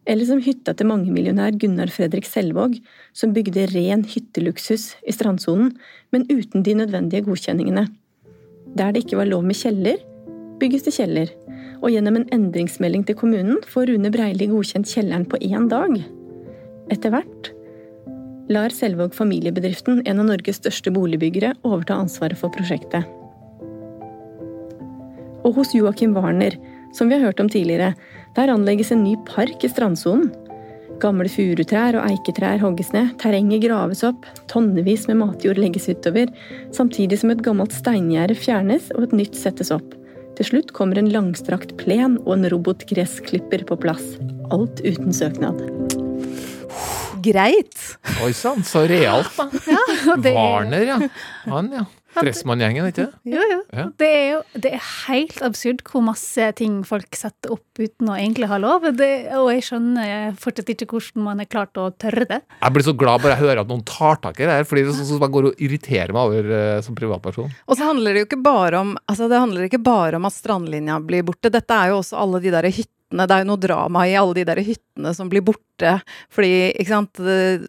Eller 0.09 0.27
som 0.27 0.41
hytta 0.43 0.73
til 0.75 0.89
mangemillionær 0.89 1.55
Gunnar 1.59 1.91
Fredrik 1.93 2.27
Selvåg, 2.27 2.75
som 3.15 3.33
bygde 3.33 3.69
ren 3.71 4.03
hytteluksus 4.03 4.91
i 5.07 5.15
strandsonen, 5.15 5.71
men 6.11 6.27
uten 6.27 6.65
de 6.65 6.75
nødvendige 6.75 7.23
godkjenningene. 7.29 7.87
Der 8.75 8.91
det 8.91 9.05
ikke 9.05 9.21
var 9.21 9.29
lov 9.29 9.45
med 9.47 9.55
kjeller, 9.55 10.01
bygges 10.59 10.83
det 10.87 10.97
kjeller, 10.97 11.31
og 11.83 11.91
gjennom 11.91 12.19
en 12.19 12.27
endringsmelding 12.35 13.07
til 13.07 13.17
kommunen 13.19 13.63
får 13.69 13.89
Rune 13.91 14.11
Breili 14.11 14.49
godkjent 14.51 14.91
kjelleren 14.91 15.25
på 15.29 15.39
én 15.41 15.69
dag. 15.71 15.95
Etter 16.91 17.13
hvert 17.13 17.53
lar 18.51 18.73
Selvåg 18.75 19.15
familiebedriften, 19.15 20.01
en 20.05 20.19
av 20.19 20.27
Norges 20.27 20.59
største 20.59 20.91
boligbyggere, 20.93 21.53
overta 21.63 21.95
ansvaret 21.95 22.39
for 22.39 22.51
prosjektet. 22.53 23.07
Og 25.43 25.55
hos 25.57 25.73
Joakim 25.75 26.15
Warner, 26.15 26.55
som 26.95 27.09
vi 27.09 27.17
har 27.17 27.23
hørt 27.29 27.39
om 27.39 27.49
tidligere, 27.51 27.93
der 28.35 28.51
anlegges 28.53 28.91
en 28.93 29.03
ny 29.03 29.15
park 29.27 29.63
i 29.63 29.71
strandsonen. 29.71 30.31
Gamle 31.01 31.27
furutrær 31.31 31.97
og 31.97 32.05
eiketrær 32.05 32.61
hogges 32.61 32.93
ned, 32.93 33.15
terrenget 33.19 33.63
graves 33.65 34.03
opp, 34.07 34.27
tonnevis 34.51 35.07
med 35.09 35.19
matjord 35.23 35.59
legges 35.59 35.89
utover, 35.89 36.29
samtidig 36.75 37.19
som 37.19 37.33
et 37.33 37.43
gammelt 37.43 37.73
steingjerde 37.75 38.37
fjernes 38.39 38.91
og 38.95 39.07
et 39.07 39.17
nytt 39.23 39.39
settes 39.39 39.73
opp. 39.73 39.97
Til 40.37 40.49
slutt 40.49 40.71
kommer 40.73 40.97
en 40.99 41.11
langstrakt 41.13 41.75
plen 41.81 42.17
og 42.23 42.37
en 42.37 42.49
robotgressklipper 42.53 43.67
på 43.69 43.81
plass. 43.83 44.15
Alt 44.53 44.81
uten 44.85 45.13
søknad. 45.13 45.61
Greit. 47.23 47.75
Oi 48.23 48.31
sann, 48.35 48.63
så 48.67 48.85
realt, 48.89 49.33
da. 49.37 49.49
Ja, 49.73 50.15
det 50.17 50.31
er- 50.33 50.37
Warner, 50.37 50.87
ja. 50.87 51.01
Han, 51.49 51.69
ja. 51.73 51.85
Dressmann-gjengen, 52.13 52.85
ikke 52.91 53.07
det? 53.07 53.31
Jo, 53.33 53.41
jo. 53.49 53.55
Ja. 53.73 53.83
Det 53.97 54.07
er 54.13 54.25
jo 54.35 54.39
det 54.61 54.71
er 54.77 54.83
helt 55.07 55.39
absurd 55.47 55.79
hvor 55.87 56.03
masse 56.05 56.45
ting 56.59 56.75
folk 56.85 57.17
setter 57.17 57.55
opp 57.55 57.81
uten 57.81 58.11
å 58.13 58.17
egentlig 58.19 58.45
ha 58.51 58.59
lov. 58.61 58.85
Det, 58.99 59.07
og 59.33 59.47
jeg 59.49 59.63
skjønner 59.65 60.35
fortsatt 60.37 60.69
ikke 60.75 60.91
hvordan 60.91 61.25
man 61.25 61.41
er 61.41 61.49
klart 61.49 61.73
å 61.81 61.87
tørre 61.97 62.27
det. 62.29 62.37
Jeg 62.59 62.75
blir 62.75 62.85
så 62.85 62.93
glad 62.93 63.23
bare 63.23 63.33
jeg 63.33 63.41
hører 63.47 63.63
at 63.63 63.71
noen 63.71 63.81
tar 63.89 64.21
tak 64.21 64.37
i 64.37 64.45
det 64.45 64.59
her, 64.59 64.67
fordi 64.69 64.83
det 64.85 64.93
er 64.93 64.99
sånn 64.99 65.09
som 65.15 65.25
jeg 65.25 65.33
går 65.39 65.49
og 65.49 65.65
irriterer 65.65 66.13
meg 66.13 66.29
over 66.29 66.53
eh, 66.59 66.77
som 66.85 66.99
privatperson. 67.01 67.49
Og 67.65 67.79
så 67.81 67.89
handler 67.89 68.13
det 68.13 68.21
jo 68.25 68.29
ikke 68.29 68.43
bare 68.45 68.83
om 68.85 68.93
altså 69.09 69.31
det 69.33 69.41
handler 69.41 69.65
ikke 69.71 69.81
bare 69.89 70.21
om 70.21 70.29
at 70.29 70.37
strandlinja 70.37 70.99
blir 71.09 71.25
borte. 71.25 71.49
Dette 71.57 71.79
er 71.81 71.95
jo 71.95 72.03
også 72.03 72.21
alle 72.21 72.43
de 72.45 72.53
der 72.53 72.69
hyttene. 72.69 72.92
Det 73.21 73.35
er 73.35 73.43
jo 73.43 73.51
noe 73.51 73.61
drama 73.61 74.07
i 74.09 74.15
alle 74.17 74.37
de 74.39 74.47
der 74.49 74.63
hyttene 74.65 75.13
som 75.13 75.29
blir 75.31 75.45
borte. 75.45 75.97
Fordi, 76.33 76.71
ikke 76.73 76.89
sant 76.89 77.21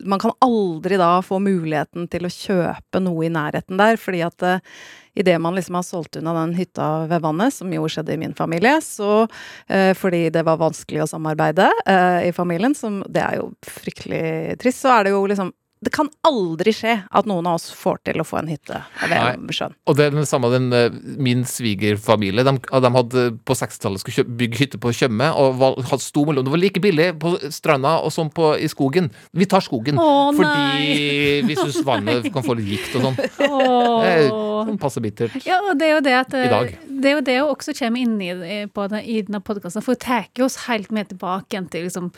Man 0.04 0.20
kan 0.22 0.34
aldri 0.44 0.98
da 1.00 1.18
få 1.24 1.40
muligheten 1.42 2.08
til 2.12 2.26
å 2.26 2.32
kjøpe 2.32 3.02
noe 3.02 3.26
i 3.26 3.32
nærheten 3.32 3.80
der. 3.80 3.98
Fordi 4.00 4.22
at 4.24 4.46
uh, 4.46 4.76
idet 5.14 5.40
man 5.40 5.54
liksom 5.54 5.74
har 5.74 5.82
solgt 5.82 6.16
unna 6.16 6.34
den 6.34 6.54
hytta 6.54 7.06
ved 7.06 7.22
vannet, 7.22 7.54
som 7.54 7.72
jo 7.72 7.86
skjedde 7.88 8.14
i 8.14 8.20
min 8.20 8.34
familie, 8.34 8.80
så 8.82 9.26
eh, 9.68 9.92
fordi 9.96 10.28
det 10.34 10.42
var 10.46 10.60
vanskelig 10.60 11.04
å 11.04 11.10
samarbeide 11.10 11.70
eh, 11.86 12.28
i 12.28 12.32
familien, 12.34 12.74
som 12.74 13.02
det 13.08 13.22
er 13.22 13.38
jo 13.38 13.52
fryktelig 13.62 14.58
trist, 14.62 14.82
så 14.82 14.96
er 14.96 15.06
det 15.06 15.14
jo 15.14 15.22
liksom 15.30 15.52
det 15.84 15.92
kan 15.94 16.08
aldri 16.26 16.72
skje 16.74 16.94
at 17.12 17.26
noen 17.28 17.46
av 17.50 17.58
oss 17.58 17.68
får 17.76 17.98
til 18.08 18.22
å 18.22 18.26
få 18.26 18.38
en 18.40 18.48
hytte 18.50 18.80
ved 19.10 19.52
sjøen. 19.54 19.74
Og 19.90 19.98
det 19.98 20.06
er 20.08 20.16
det 20.16 20.26
samme 20.30 20.50
den, 20.52 20.70
eh, 20.72 20.94
min 21.20 21.44
svigerfamilie. 21.48 22.44
De, 22.46 22.54
de 22.58 22.92
hadde 22.96 23.24
på 23.44 23.56
60-tallet 23.58 24.00
skulle 24.02 24.22
kjø- 24.22 24.36
bygge 24.40 24.60
hytte 24.62 24.80
på 24.80 24.92
Tjøme, 24.96 25.28
og 25.36 25.58
var, 25.60 25.76
hadde 25.90 26.04
sto 26.04 26.24
mellom 26.28 26.46
Det 26.46 26.54
var 26.54 26.62
like 26.62 26.80
billig 26.84 27.08
på 27.20 27.34
stranda 27.52 27.96
og 28.04 28.12
som 28.14 28.30
på, 28.32 28.54
i 28.58 28.68
skogen. 28.70 29.10
Vi 29.36 29.48
tar 29.50 29.64
skogen. 29.64 29.98
Å, 30.00 30.32
fordi 30.36 31.42
vi 31.48 31.56
syns 31.58 31.80
vannet 31.86 32.30
kan 32.34 32.46
få 32.46 32.56
litt 32.58 32.70
gikt 32.74 32.96
og 32.98 33.08
sånn. 33.08 33.18
Det 33.20 33.28
passer 33.38 34.30
Åh. 34.32 34.90
sånn 34.94 35.04
bittert. 35.04 35.36
Ja, 35.46 35.60
og 35.68 35.78
det 35.80 35.88
er 35.90 35.94
jo 35.96 36.02
det 36.04 36.16
at 36.18 36.34
I 36.38 36.48
dag. 36.52 36.74
Det 37.04 37.10
er 37.10 37.16
jo 37.18 37.24
det 37.26 37.36
å 37.42 37.48
også 37.52 37.74
komme 37.76 38.00
inn 38.00 38.14
i, 38.22 38.30
den, 38.32 38.94
i 39.02 39.18
denne 39.26 39.40
podkasten. 39.44 39.84
For 39.84 39.96
det 39.98 40.04
tar 40.06 40.44
oss 40.46 40.60
helt 40.68 40.92
med 40.94 41.10
tilbake 41.12 41.60
til 41.72 41.86
liksom, 41.88 42.10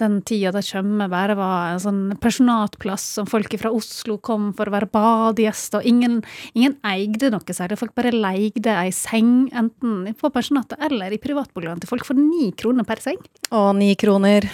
den 0.00 0.20
tida 0.26 0.52
da 0.54 0.60
Tjøme 0.64 1.08
bare 1.12 1.36
var 1.38 1.74
en 1.74 1.82
sånn 1.82 2.02
pensjonatplass 2.20 3.06
som 3.14 3.28
folk 3.30 3.54
fra 3.60 3.70
Oslo 3.74 4.16
kom 4.24 4.50
for 4.58 4.68
å 4.70 4.74
være 4.74 4.88
badegjester, 4.92 5.80
og 5.80 5.88
ingen, 5.88 6.18
ingen 6.58 6.74
eide 6.86 7.30
noe 7.32 7.54
særlig. 7.54 7.78
Folk 7.80 7.94
bare 7.96 8.10
leide 8.14 8.74
ei 8.80 8.90
seng, 8.94 9.46
enten 9.54 10.08
på 10.18 10.30
pensjonatet 10.34 10.82
eller 10.84 11.14
i 11.14 11.20
privatboligene 11.22 11.80
til 11.84 11.90
folk 11.92 12.06
for 12.08 12.18
ni 12.18 12.50
kroner 12.58 12.86
per 12.88 13.02
seng. 13.04 13.20
Å, 13.54 13.68
ni 13.76 13.92
kroner. 14.00 14.48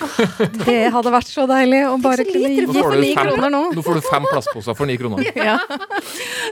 Det 0.67 0.79
hadde 0.93 1.13
vært 1.15 1.31
så 1.31 1.47
deilig 1.51 1.83
å 1.89 1.97
bare 2.03 2.27
kunne 2.29 2.53
gi 2.53 2.67
for 2.71 2.97
ni 3.01 3.15
kroner 3.17 3.53
nå. 3.55 3.63
Nå 3.77 3.85
får 3.87 4.01
du 4.01 4.07
fem 4.07 4.27
plastposer 4.31 4.77
for 4.79 4.91
ni 4.91 4.99
kroner. 5.01 5.27
Ja. 5.41 5.57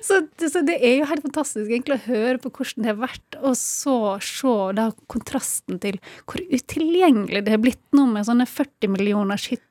Så, 0.03 0.21
det- 0.41 0.49
så 0.53 0.63
det 0.65 0.79
er 0.85 0.99
jo 1.01 1.07
helt 1.11 1.25
fantastisk 1.27 1.69
egentlig 1.71 1.99
å 1.99 2.05
høre 2.07 2.39
på 2.41 2.51
hvordan 2.55 2.85
det 2.87 2.93
har 2.93 3.01
vært, 3.03 3.37
og 3.45 3.57
så 3.59 3.97
se 4.25 4.55
da 4.79 4.89
kontrasten 5.11 5.79
til 5.83 5.99
hvor 6.29 6.41
utilgjengelig 6.49 7.43
det 7.45 7.53
har 7.57 7.61
blitt 7.63 7.83
nå 7.97 8.07
med 8.11 8.27
sånne 8.29 8.47
40 8.49 8.93
millioners 8.95 9.49
hytter 9.53 9.67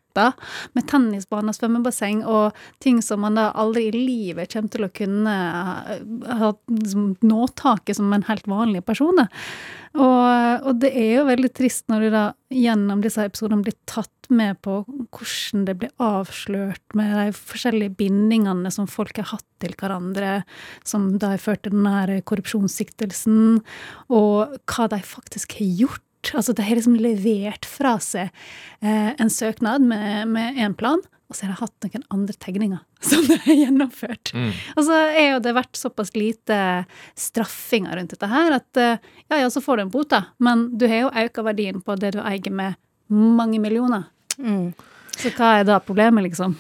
med 0.78 0.88
tennisbane 0.90 1.54
og 1.54 1.58
svømmebasseng 1.58 2.24
og 2.28 2.58
ting 2.84 3.02
som 3.06 3.24
man 3.26 3.40
da 3.40 3.50
aldri 3.58 3.88
i 3.90 3.96
livet 3.96 4.54
kommer 4.54 4.74
til 4.74 4.88
å 4.88 4.94
kunne 4.94 5.36
eh, 5.96 6.06
ha 6.42 6.54
liksom, 6.72 7.12
nå 7.28 7.50
taket 7.60 8.00
som 8.00 8.14
en 8.14 8.28
helt 8.30 8.48
vanlig 8.50 8.86
person. 8.88 9.24
da. 9.24 9.28
Og, 9.98 10.68
og 10.68 10.82
det 10.82 10.92
er 10.94 11.14
jo 11.16 11.28
veldig 11.30 11.50
trist 11.58 11.88
når 11.90 12.04
du 12.04 12.10
da 12.14 12.24
gjennom 12.54 13.02
disse 13.02 13.24
episodene 13.26 13.66
blir 13.66 13.76
tatt 13.90 14.12
med 14.30 14.60
på 14.62 14.82
hvordan 14.86 15.64
det 15.68 15.78
blir 15.82 15.94
avslørt 16.04 16.98
med 16.98 17.14
de 17.18 17.32
forskjellige 17.36 17.96
bindingene 18.00 18.72
som 18.74 18.90
folk 18.92 19.18
har 19.22 19.32
hatt 19.32 19.48
til 19.64 19.74
hverandre, 19.80 20.42
som 20.86 21.10
da 21.18 21.34
har 21.34 21.42
ført 21.42 21.64
til 21.66 21.74
denne 21.74 21.96
her 21.96 22.14
korrupsjonssiktelsen, 22.28 23.64
og 24.14 24.58
hva 24.70 24.90
de 24.92 25.02
faktisk 25.02 25.58
har 25.60 25.72
gjort. 25.86 26.04
Altså, 26.34 26.54
de 26.54 26.66
har 26.66 26.80
liksom 26.80 26.98
levert 27.00 27.68
fra 27.70 27.98
seg 28.04 28.32
eh, 28.82 29.14
en 29.14 29.32
søknad 29.32 29.86
med 29.86 30.28
én 30.34 30.66
en 30.68 30.76
plan, 30.76 31.02
og 31.28 31.36
så 31.36 31.46
har 31.46 31.54
de 31.54 31.60
hatt 31.62 31.86
noen 31.86 32.06
andre 32.14 32.36
tegninger 32.40 32.82
som 33.10 33.24
de 33.28 33.38
har 33.46 33.60
gjennomført. 33.62 34.34
Mm. 34.34 34.52
Og 34.76 34.84
så 34.88 35.00
er 35.08 35.30
jo 35.34 35.40
det 35.44 35.56
vært 35.58 35.80
såpass 35.80 36.14
lite 36.16 36.60
straffinger 37.20 37.98
rundt 38.00 38.16
dette 38.16 38.32
her 38.32 38.60
at 38.60 38.82
eh, 38.82 39.08
ja, 39.28 39.42
ja, 39.44 39.48
så 39.54 39.64
får 39.64 39.78
du 39.78 39.86
en 39.86 39.94
bot, 39.94 40.10
da, 40.14 40.24
men 40.44 40.70
du 40.78 40.88
har 40.90 41.06
jo 41.06 41.16
økt 41.26 41.42
verdien 41.48 41.82
på 41.84 41.98
det 42.00 42.16
du 42.18 42.22
eier 42.24 42.54
med 42.54 42.80
mange 43.08 43.60
millioner. 43.64 44.08
Mm. 44.38 44.72
Så 45.18 45.32
hva 45.34 45.58
er 45.60 45.68
da 45.68 45.80
problemet, 45.82 46.28
liksom? 46.28 46.54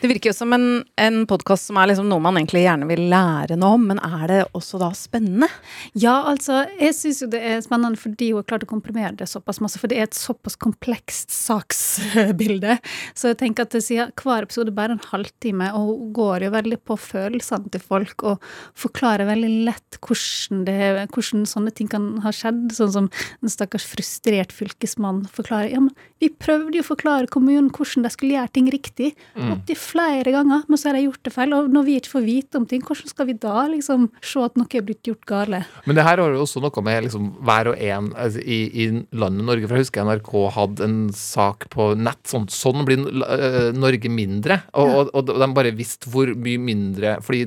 Det 0.00 0.08
virker 0.08 0.30
jo 0.30 0.36
som 0.36 0.52
en, 0.56 0.82
en 0.96 1.18
podkast 1.28 1.68
som 1.68 1.76
er 1.80 1.90
liksom 1.90 2.08
noe 2.08 2.22
man 2.24 2.38
egentlig 2.38 2.62
gjerne 2.64 2.88
vil 2.88 3.02
lære 3.12 3.56
noe 3.60 3.76
om, 3.76 3.82
men 3.90 4.00
er 4.00 4.24
det 4.30 4.38
også 4.56 4.80
da 4.80 4.88
spennende? 4.96 5.48
Ja, 5.92 6.14
altså, 6.30 6.62
jeg 6.80 6.96
syns 6.96 7.20
jo 7.22 7.28
det 7.32 7.40
er 7.44 7.60
spennende 7.64 8.00
fordi 8.00 8.30
hun 8.30 8.40
har 8.40 8.48
klart 8.48 8.64
å 8.64 8.70
komprimere 8.70 9.12
det 9.20 9.28
såpass 9.30 9.60
masse, 9.60 9.80
for 9.80 9.92
det 9.92 9.98
er 10.00 10.08
et 10.08 10.16
såpass 10.16 10.56
komplekst 10.60 11.32
saksbilde. 11.34 12.78
Så 13.12 13.32
jeg 13.32 13.40
tenker 13.42 13.68
at 13.68 13.76
siden 13.76 14.14
hver 14.20 14.48
episode 14.48 14.74
bare 14.76 14.96
en 14.96 15.04
halvtime, 15.12 15.70
og 15.76 15.92
hun 15.92 16.14
går 16.16 16.46
jo 16.46 16.54
veldig 16.56 16.80
på 16.88 16.96
følelsene 17.00 17.72
til 17.72 17.84
folk 17.84 18.24
og 18.26 18.50
forklarer 18.78 19.28
veldig 19.28 19.52
lett 19.68 20.00
hvordan, 20.00 20.64
det, 20.66 20.80
hvordan 21.12 21.46
sånne 21.48 21.74
ting 21.76 21.92
kan 21.92 22.12
ha 22.24 22.32
skjedd. 22.34 22.70
Sånn 22.76 22.94
som 22.96 23.10
en 23.12 23.52
stakkars 23.52 23.86
frustrert 23.88 24.56
fylkesmann 24.56 25.26
forklarer 25.30 25.74
ja, 25.74 25.84
men 25.84 25.94
vi 26.20 26.32
prøvde 26.32 26.78
jo 26.78 26.84
å 26.84 26.90
forklare 26.90 27.30
kommunen 27.32 27.70
hvordan 27.72 27.99
de 28.04 28.12
skulle 28.12 28.36
gjøre 28.36 28.52
ting 28.54 28.70
riktig. 28.72 29.12
Opptil 29.36 29.78
flere 29.78 30.34
ganger, 30.34 30.64
men 30.68 30.80
så 30.80 30.90
har 30.90 30.98
de 30.98 31.04
gjort 31.06 31.22
det 31.26 31.34
feil. 31.34 31.54
Og 31.56 31.70
når 31.72 31.86
vi 31.86 31.96
ikke 32.00 32.14
får 32.14 32.24
vite 32.26 32.60
om 32.60 32.66
ting, 32.70 32.82
hvordan 32.86 33.12
skal 33.12 33.28
vi 33.28 33.36
da 33.40 33.66
liksom 33.70 34.08
se 34.22 34.44
at 34.44 34.58
noe 34.60 34.78
er 34.78 34.86
blitt 34.86 35.10
gjort 35.10 35.26
gale? 35.28 35.62
Men 35.88 35.98
det 35.98 36.06
her 36.06 36.22
har 36.22 36.34
jo 36.34 36.42
også 36.44 36.62
noe 36.64 36.84
med 36.86 37.06
liksom 37.06 37.30
hver 37.46 37.72
og 37.72 37.84
en 37.90 38.10
altså, 38.14 38.42
i, 38.42 38.60
i 38.84 38.88
landet 39.20 39.48
Norge. 39.48 39.68
For 39.68 39.78
jeg 39.78 39.86
husker 39.86 40.08
NRK 40.08 40.32
hadde 40.56 40.88
en 40.88 40.98
sak 41.16 41.68
på 41.74 41.92
nett 41.98 42.22
sånn 42.28 42.48
Sånn 42.50 42.84
blir 42.86 43.02
uh, 43.22 43.70
Norge 43.76 44.10
mindre. 44.12 44.60
Og, 44.74 45.12
og, 45.12 45.30
og 45.30 45.30
de 45.30 45.48
bare 45.56 45.74
visste 45.76 46.10
hvor 46.10 46.30
mye 46.34 46.60
mindre 46.60 47.16
Fordi 47.24 47.44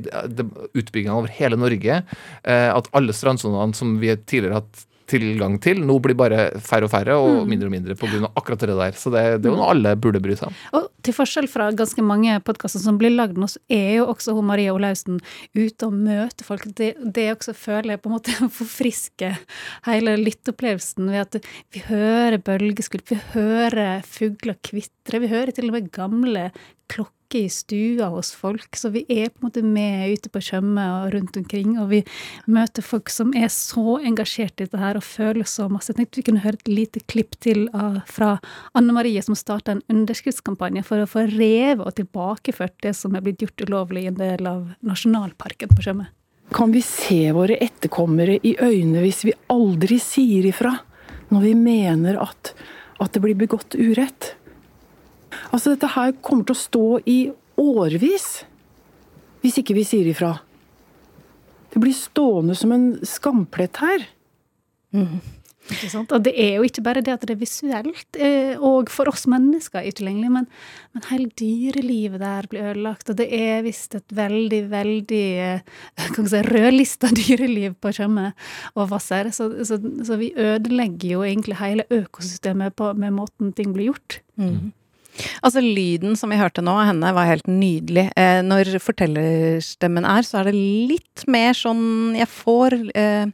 utbyggingen 0.73 1.13
over 1.15 1.31
hele 1.33 1.59
Norge 1.59 1.99
uh, 2.03 2.69
At 2.73 2.89
alle 2.95 3.15
strandsonene 3.15 3.77
som 3.77 3.97
vi 4.01 4.13
tidligere 4.15 4.57
har 4.57 4.63
hatt 4.63 4.87
tilgang 5.09 5.57
til, 5.63 5.81
nå 5.85 5.97
blir 6.03 6.17
bare 6.17 6.49
færre 6.63 6.87
og 6.87 6.91
færre 6.93 7.17
og 7.19 7.47
mindre 7.49 7.69
og 7.69 7.73
mindre 7.73 7.97
pga. 7.99 8.29
akkurat 8.33 8.65
det 8.65 8.77
der. 8.77 8.97
Så 8.97 9.11
det, 9.13 9.23
det 9.43 9.49
er 9.49 9.53
jo 9.53 9.59
noe 9.59 9.71
alle 9.73 9.95
burde 9.99 10.21
bry 10.23 10.35
seg 10.39 10.49
om. 10.49 10.59
Og 10.79 10.89
til 11.03 11.15
forskjell 11.17 11.49
fra 11.51 11.69
ganske 11.75 12.05
mange 12.05 12.35
podkaster 12.47 12.81
som 12.83 12.99
blir 12.99 13.13
lagd 13.13 13.39
nå, 13.39 13.49
så 13.51 13.59
er 13.71 13.99
jo 13.99 14.07
også 14.11 14.35
hun 14.37 14.47
Maria 14.47 14.73
Olaussen 14.75 15.19
ute 15.55 15.89
og 15.89 15.95
møter 15.95 16.47
folk. 16.47 16.67
Det, 16.77 16.93
det 17.03 17.29
også 17.33 17.55
føler 17.57 17.95
jeg 17.95 18.03
på 18.03 18.11
en 18.11 18.17
måte 18.17 18.37
forfrisker 18.59 19.41
hele 19.89 20.15
lytteopplevelsen 20.21 21.11
ved 21.11 21.25
at 21.25 21.51
vi 21.73 21.83
hører 21.89 22.39
bølgeskvulp, 22.43 23.09
vi 23.11 23.19
hører 23.33 24.05
fugler 24.07 24.59
kvitre, 24.63 25.23
vi 25.23 25.33
hører 25.33 25.53
til 25.55 25.69
og 25.71 25.77
med 25.77 25.91
gamle 25.95 26.49
klokker 26.91 27.22
snakker 27.33 27.45
i 27.45 27.49
stua 27.49 28.09
hos 28.09 28.33
folk. 28.33 28.75
Så 28.75 28.89
vi 28.89 29.05
er 29.09 29.29
på 29.29 29.41
en 29.41 29.47
måte 29.47 29.63
med 29.63 30.13
ute 30.13 30.29
på 30.29 30.41
Tjøme 30.41 31.05
og 31.05 31.13
rundt 31.13 31.37
omkring. 31.37 31.79
Og 31.79 31.89
vi 31.89 32.03
møter 32.45 32.81
folk 32.81 33.09
som 33.09 33.33
er 33.33 33.49
så 33.49 33.99
engasjert 34.03 34.59
i 34.59 34.65
dette 34.65 34.77
her 34.77 34.95
og 34.95 35.03
føler 35.03 35.43
så 35.43 35.67
masse. 35.69 35.91
Jeg 35.91 35.97
tenkte 35.97 36.21
vi 36.21 36.25
kunne 36.29 36.43
høre 36.43 36.57
et 36.59 36.67
lite 36.67 36.99
klipp 37.07 37.35
til 37.41 37.69
fra 38.07 38.39
Anne 38.73 38.93
Marie, 38.93 39.21
som 39.21 39.35
starta 39.35 39.73
en 39.73 39.83
underskriftskampanje 39.89 40.83
for 40.83 41.01
å 41.01 41.07
få 41.09 41.27
revet 41.27 41.85
og 41.85 41.95
tilbakeført 41.95 42.75
det 42.83 42.93
som 42.95 43.15
er 43.15 43.23
blitt 43.23 43.41
gjort 43.41 43.65
ulovlig 43.67 44.05
i 44.05 44.11
en 44.11 44.19
del 44.19 44.47
av 44.47 44.73
nasjonalparken 44.81 45.73
på 45.73 45.83
Tjøme. 45.83 46.09
Kan 46.53 46.71
vi 46.71 46.83
se 46.85 47.31
våre 47.33 47.57
etterkommere 47.57 48.37
i 48.43 48.55
øynene 48.59 49.01
hvis 49.01 49.23
vi 49.25 49.33
aldri 49.49 49.97
sier 50.01 50.45
ifra 50.45 50.75
når 51.33 51.41
vi 51.47 51.53
mener 51.57 52.19
at, 52.21 52.53
at 53.01 53.13
det 53.15 53.23
blir 53.23 53.37
begått 53.39 53.73
urett? 53.79 54.35
Altså, 55.53 55.75
dette 55.75 55.91
her 55.93 56.15
kommer 56.25 56.47
til 56.49 56.55
å 56.55 56.63
stå 56.63 56.87
i 57.09 57.19
årevis 57.61 58.27
hvis 59.43 59.59
ikke 59.59 59.75
vi 59.75 59.83
sier 59.85 60.07
ifra. 60.07 60.37
Det 61.73 61.81
blir 61.81 61.95
stående 61.97 62.55
som 62.55 62.71
en 62.71 62.85
skamplett 63.05 63.81
her. 63.83 64.05
Mm. 64.95 65.19
Ikke 65.71 65.87
sant? 65.91 66.11
Og 66.11 66.23
det 66.25 66.33
er 66.39 66.57
jo 66.57 66.65
ikke 66.67 66.83
bare 66.83 67.01
det 67.03 67.13
at 67.13 67.23
det 67.23 67.35
er 67.37 67.39
visuelt, 67.39 68.17
eh, 68.19 68.59
og 68.59 68.91
for 68.91 69.07
oss 69.11 69.23
mennesker 69.31 69.79
er 69.79 69.95
tilgjengelig, 69.95 70.31
men, 70.33 70.47
men 70.91 71.05
hele 71.07 71.29
dyrelivet 71.39 72.19
der 72.19 72.49
blir 72.51 72.67
ødelagt. 72.71 73.11
Og 73.11 73.17
det 73.19 73.29
er 73.35 73.63
visst 73.63 73.95
et 73.95 74.15
veldig, 74.15 74.61
veldig 74.73 75.23
eh, 75.45 75.79
kan 76.17 76.27
si, 76.29 76.43
rødlista 76.49 77.11
dyreliv 77.19 77.77
på 77.83 77.93
Tjøme 77.95 78.31
og 78.75 78.91
Hvasser. 78.91 79.31
Så, 79.35 79.49
så, 79.63 79.79
så, 79.79 80.19
vi 80.19 80.33
ødelegger 80.35 81.15
jo 81.15 81.25
egentlig 81.27 81.59
hele 81.61 81.87
økosystemet 81.91 82.75
på, 82.79 82.91
med 82.99 83.15
måten 83.15 83.55
ting 83.55 83.71
blir 83.75 83.93
gjort. 83.93 84.19
Mm. 84.39 84.73
Altså 85.43 85.59
lyden 85.63 86.15
som 86.17 86.29
vi 86.33 86.39
hørte 86.39 86.61
nå 86.65 86.71
av 86.73 86.87
henne 86.89 87.13
var 87.15 87.25
helt 87.29 87.47
nydelig. 87.49 88.05
Eh, 88.19 88.41
når 88.45 88.65
fortellerstemmen 88.81 90.05
er, 90.09 90.21
så 90.25 90.37
er 90.39 90.43
det 90.49 90.55
litt 90.57 91.23
mer 91.29 91.53
sånn 91.57 92.15
Jeg 92.17 92.27
får 92.31 92.73
eh, 92.97 93.25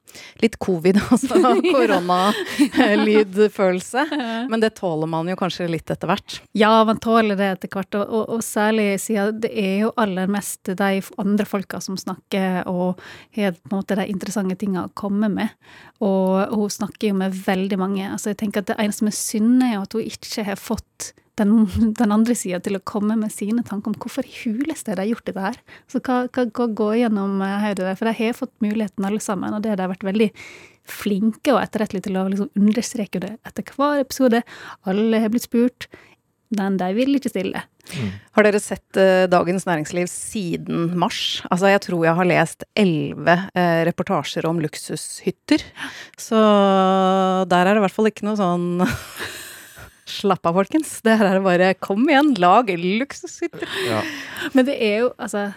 litt 0.43 0.57
covid, 0.61 0.97
altså 1.13 1.35
koronalydfølelse. 1.65 4.01
Men 4.51 4.59
det 4.63 4.71
tåler 4.79 5.07
man 5.11 5.29
jo 5.31 5.35
kanskje 5.39 5.71
litt 5.71 5.89
etter 5.91 6.07
hvert. 6.11 6.29
Ja, 6.57 6.73
man 6.87 6.99
tåler 7.03 7.35
det 7.39 7.47
etter 7.55 7.69
hvert. 7.71 7.93
Og, 7.95 8.05
og, 8.07 8.23
og 8.37 8.41
særlig 8.45 8.87
siden 9.03 9.41
det 9.43 9.51
er 9.53 9.77
jo 9.85 9.89
aller 9.99 10.27
mest 10.31 10.61
de 10.69 11.01
andre 11.21 11.45
folka 11.47 11.79
som 11.83 11.97
snakker 11.99 12.63
og 12.69 12.99
har 13.37 13.51
på 13.55 13.71
en 13.71 13.77
måte 13.77 13.95
de 13.99 14.05
interessante 14.11 14.55
tinga 14.59 14.81
å 14.87 14.93
komme 14.97 15.27
med. 15.31 15.49
Og 16.03 16.55
hun 16.55 16.69
snakker 16.71 17.07
jo 17.11 17.15
med 17.19 17.35
veldig 17.45 17.77
mange. 17.79 18.09
Altså 18.09 18.29
jeg 18.33 18.39
tenker 18.43 18.59
at 18.61 18.67
Det 18.69 18.77
eneste 18.79 18.99
som 18.99 19.09
er 19.09 19.17
synd, 19.17 19.63
er 19.63 19.79
at 19.79 19.93
hun 19.95 20.05
ikke 20.05 20.43
har 20.47 20.59
fått 20.59 21.13
den, 21.39 21.93
den 21.97 22.13
andre 22.13 22.35
sida 22.37 22.59
til 22.63 22.77
å 22.77 22.83
komme 22.87 23.17
med 23.19 23.33
sine 23.33 23.63
tanker 23.67 23.93
om 23.93 23.97
hvorfor 23.99 24.27
i 24.27 24.35
huleste 24.43 24.93
har 24.93 25.01
de 25.01 25.09
gjort 25.11 25.25
dette 25.29 25.45
her. 25.45 25.61
Så 25.91 26.01
hva, 26.03 26.25
hva, 26.27 26.45
hva 26.45 26.67
gå 26.81 26.89
gjennom 27.01 27.39
eh, 27.45 27.55
hodet 27.63 27.87
der? 27.87 27.97
For 27.99 28.09
de 28.09 28.17
har 28.19 28.37
fått 28.37 28.53
muligheten 28.65 29.07
alle 29.07 29.23
sammen, 29.23 29.55
og 29.55 29.63
det 29.63 29.73
har 29.73 29.81
de 29.81 29.89
vært 29.93 30.07
veldig 30.07 30.29
flinke 30.89 31.53
og 31.53 31.61
etterrettelige 31.61 32.07
til 32.07 32.19
å 32.19 32.27
liksom 32.31 32.53
understreke 32.57 33.21
det 33.23 33.35
etter 33.47 33.73
hver 33.75 34.03
episode. 34.03 34.43
Alle 34.89 35.23
har 35.23 35.33
blitt 35.33 35.45
spurt, 35.45 35.89
men 36.57 36.79
de 36.81 36.87
vil 36.97 37.13
ikke 37.17 37.31
stille. 37.31 37.61
Mm. 37.89 38.09
Har 38.37 38.45
dere 38.45 38.61
sett 38.61 38.97
uh, 38.97 39.25
Dagens 39.29 39.65
Næringsliv 39.69 40.09
siden 40.09 40.93
mars? 40.99 41.41
Altså, 41.49 41.69
jeg 41.71 41.83
tror 41.85 42.05
jeg 42.05 42.17
har 42.17 42.29
lest 42.29 42.65
elleve 42.77 43.35
uh, 43.53 43.81
reportasjer 43.89 44.47
om 44.49 44.61
luksushytter. 44.61 45.65
Så 46.17 46.39
der 47.49 47.65
er 47.65 47.73
det 47.73 47.81
i 47.81 47.85
hvert 47.85 47.97
fall 47.97 48.09
ikke 48.09 48.27
noe 48.29 48.39
sånn 48.39 48.67
Slapp 50.09 50.49
av, 50.49 50.57
folkens. 50.57 50.97
Det 51.05 51.17
her 51.19 51.35
er 51.35 51.41
bare 51.45 51.73
kom 51.77 52.07
igjen, 52.09 52.33
lag 52.41 52.69
luksushytter. 52.69 53.69
Ja. 53.87 54.03
Men 54.55 54.67
det 54.69 54.79
er 54.81 55.03
jo, 55.03 55.11
altså 55.21 55.49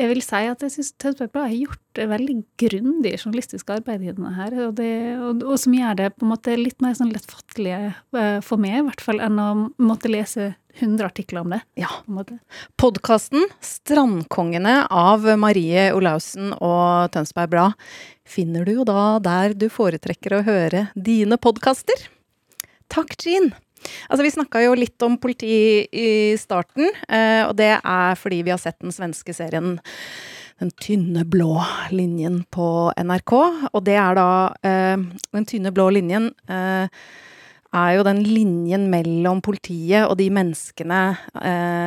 jeg 0.00 0.08
vil 0.08 0.20
si 0.22 0.40
at 0.48 0.62
jeg 0.64 0.72
syns 0.72 0.92
Tønsberg 1.02 1.32
Blad 1.34 1.48
har 1.50 1.56
gjort 1.56 1.98
et 2.00 2.08
veldig 2.08 2.36
grundig 2.62 3.12
journalistisk 3.18 3.72
arbeid 3.74 4.04
i 4.04 4.12
denne 4.14 4.30
her, 4.36 4.54
og, 4.68 4.76
det, 4.78 4.92
og, 5.18 5.42
og, 5.44 5.56
som 5.60 5.74
gjør 5.76 5.98
det 5.98 6.08
på 6.14 6.24
en 6.24 6.30
måte 6.30 6.54
litt 6.56 6.78
mer 6.84 6.94
sånn 6.96 7.10
lettfattelig 7.12 7.74
uh, 8.16 8.38
for 8.46 8.62
meg, 8.62 8.78
i 8.78 8.84
hvert 8.86 9.04
fall, 9.04 9.20
enn 9.24 9.40
å 9.42 9.48
måtte 9.82 10.12
lese 10.12 10.52
100 10.78 11.04
artikler 11.04 11.42
om 11.42 11.52
det. 11.56 11.60
Ja. 11.82 11.90
Podkasten 12.80 13.48
'Strandkongene' 13.58 14.86
av 14.86 15.26
Marie 15.42 15.90
Olaussen 15.96 16.54
og 16.54 17.10
Tønsberg 17.12 17.50
Blad 17.52 17.90
finner 18.24 18.64
du 18.64 18.78
jo 18.78 18.86
da 18.88 19.18
der 19.18 19.58
du 19.58 19.66
foretrekker 19.72 20.38
å 20.38 20.44
høre 20.46 20.86
dine 20.94 21.36
podkaster. 21.42 22.06
Takk, 22.90 23.18
Jean. 23.22 23.52
Altså, 24.08 24.24
vi 24.24 24.32
snakka 24.34 24.62
jo 24.64 24.76
litt 24.78 25.02
om 25.06 25.16
politi 25.20 25.86
i 25.86 26.10
starten, 26.40 26.90
eh, 27.08 27.42
og 27.46 27.56
det 27.58 27.72
er 27.78 28.18
fordi 28.18 28.42
vi 28.46 28.52
har 28.52 28.60
sett 28.60 28.80
den 28.82 28.94
svenske 28.94 29.34
serien 29.36 29.78
Den 30.60 30.70
tynne 30.76 31.22
blå 31.24 31.54
linjen 31.88 32.42
på 32.52 32.92
NRK. 32.92 33.32
Og 33.72 33.80
det 33.86 33.96
er 33.96 34.18
da 34.18 34.52
eh, 34.60 35.00
Den 35.32 35.46
tynne 35.48 35.72
blå 35.72 35.88
linjen 35.96 36.28
eh, 36.52 36.84
er 37.70 37.92
jo 37.94 38.04
den 38.04 38.20
linjen 38.26 38.90
mellom 38.90 39.40
politiet 39.40 40.04
og 40.04 40.18
de 40.18 40.26
menneskene, 40.34 40.98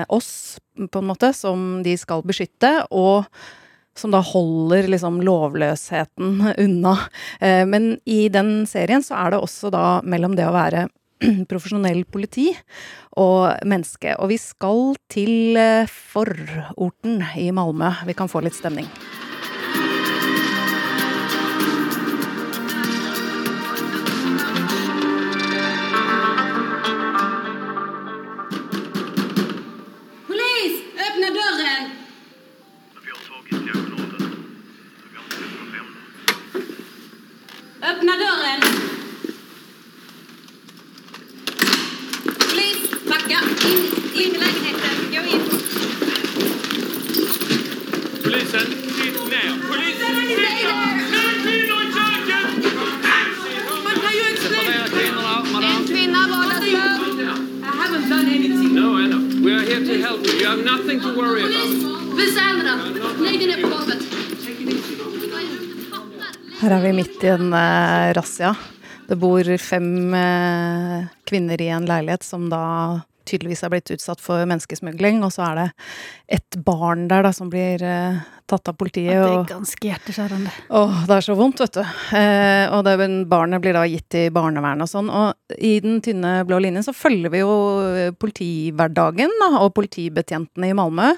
oss, 0.08 0.58
på 0.79 1.01
en 1.01 1.10
måte, 1.10 1.34
som 1.36 1.84
de 1.84 1.97
skal 1.99 2.23
beskytte, 2.23 2.71
og 2.88 3.27
som 3.99 4.15
da 4.15 4.21
holder 4.23 4.88
liksom 4.88 5.19
lovløsheten 5.27 6.39
unna. 6.63 6.93
Men 7.67 7.97
i 8.08 8.29
den 8.32 8.63
serien 8.63 9.03
så 9.03 9.25
er 9.25 9.36
det 9.36 9.41
også 9.43 9.73
da 9.75 9.84
mellom 10.08 10.39
det 10.39 10.47
å 10.47 10.56
være 10.56 10.86
profesjonell 11.51 12.03
politi 12.09 12.49
og 13.19 13.65
menneske. 13.67 14.15
Og 14.19 14.31
vi 14.33 14.39
skal 14.41 14.95
til 15.12 15.57
eh, 15.59 15.89
fororten 15.89 17.21
i 17.39 17.49
Malmö. 17.55 17.93
Vi 18.07 18.17
kan 18.17 18.31
få 18.31 18.43
litt 18.43 18.57
stemning. 18.57 18.89
Öppna 37.83 38.13
dörren! 38.13 38.82
Backa! 43.13 43.39
In, 43.69 43.82
in 44.21 44.36
i 44.36 44.39
lägenheten. 44.43 44.95
Gå 45.12 45.21
in. 45.34 45.41
Polisen, 48.23 48.67
sitt 48.97 49.19
ner. 49.32 49.52
Polisen, 49.67 50.15
sitt 50.28 50.38
ner! 50.38 50.69
Kvinnor 51.43 51.82
i 51.84 51.91
köket! 51.97 52.73
Man 53.84 53.95
kan 54.04 54.13
ju 54.13 54.23
explain. 54.34 54.67
En 55.63 55.88
kvinna 55.88 56.28
vardagsrum. 56.32 57.19
I 57.63 57.71
haven't 57.82 58.10
done 58.10 58.28
anything. 58.28 58.73
No, 58.76 58.99
I 58.99 59.08
know. 59.08 59.21
We 59.45 59.52
are 59.58 59.65
here 59.71 59.86
to 59.86 60.08
help 60.08 60.26
you. 60.28 60.34
You 60.39 60.47
have 60.47 60.63
nothing 60.63 60.99
to 61.02 61.10
worry 61.15 61.41
Polis, 61.41 61.84
about. 61.84 62.17
visa 62.19 62.39
händerna. 62.41 62.80
Lägg 63.19 63.39
dig 63.39 63.47
ner 63.47 63.62
på 63.62 63.67
golvet. 63.67 64.04
Her 66.60 66.71
er 66.71 66.82
vi 66.82 66.93
midt 66.93 67.23
i 67.23 67.28
en 67.28 67.54
uh, 67.54 68.13
razzia. 68.13 68.56
Det 69.07 69.17
bor 69.19 69.47
fem 69.59 70.13
eh, 70.15 71.09
kvinner 71.27 71.61
i 71.61 71.67
en 71.75 71.87
leilighet 71.89 72.23
som 72.23 72.47
da 72.51 72.63
tydeligvis 73.29 73.63
er 73.65 73.73
blitt 73.73 73.93
utsatt 73.95 74.21
for 74.23 74.43
menneskesmugling, 74.49 75.23
og 75.25 75.33
så 75.36 75.47
er 75.49 75.59
det 75.59 75.67
et 76.39 76.59
barn 76.65 77.07
der 77.12 77.25
da 77.25 77.33
som 77.36 77.51
blir 77.51 77.83
eh, 77.83 78.21
tatt 78.49 78.69
av 78.69 78.75
politiet. 78.77 79.15
Og 79.17 79.23
det 79.23 79.36
er 79.36 79.49
ganske 79.53 79.88
hjerteskjærende. 79.88 80.51
Åh, 80.75 80.95
det 81.07 81.15
er 81.15 81.25
så 81.25 81.36
vondt, 81.38 81.62
vet 81.63 81.77
du. 81.77 81.81
Eh, 82.17 82.65
og 82.73 82.83
det, 82.88 82.95
barnet 83.29 83.63
blir 83.63 83.75
da 83.77 83.83
gitt 83.89 84.17
i 84.19 84.23
barnevernet 84.33 84.86
og 84.86 84.91
sånn. 84.91 85.12
Og 85.13 85.57
i 85.57 85.75
den 85.83 86.01
tynne 86.03 86.36
blå 86.47 86.59
linjen 86.63 86.86
så 86.86 86.95
følger 86.95 87.33
vi 87.33 87.43
jo 87.43 87.53
eh, 87.88 88.12
politihverdagen 88.19 89.33
da, 89.41 89.49
og 89.63 89.73
politibetjentene 89.77 90.71
i 90.71 90.77
Malmö. 90.77 91.13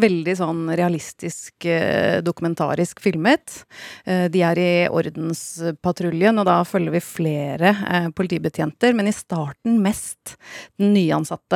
Veldig 0.00 0.36
sånn 0.38 0.64
realistisk, 0.78 1.54
eh, 1.66 2.20
dokumentarisk 2.24 3.02
filmet. 3.04 3.62
Eh, 4.06 4.26
de 4.32 4.44
er 4.46 4.62
i 4.62 4.70
ordenspatruljen, 4.88 6.38
og 6.38 6.48
da 6.48 6.60
følger 6.68 6.94
vi 6.94 7.04
flere 7.04 7.74
eh, 7.88 8.10
politibetjenter, 8.14 8.94
men 8.96 9.10
i 9.10 9.16
starten 9.16 9.80
mest 9.82 10.36
den 10.78 10.94
nyansatte 10.94 11.47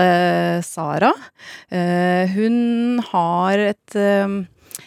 Sara. 0.65 1.13
Eh, 1.71 2.31
hun 2.33 3.03
har 3.13 3.59
et 3.59 3.99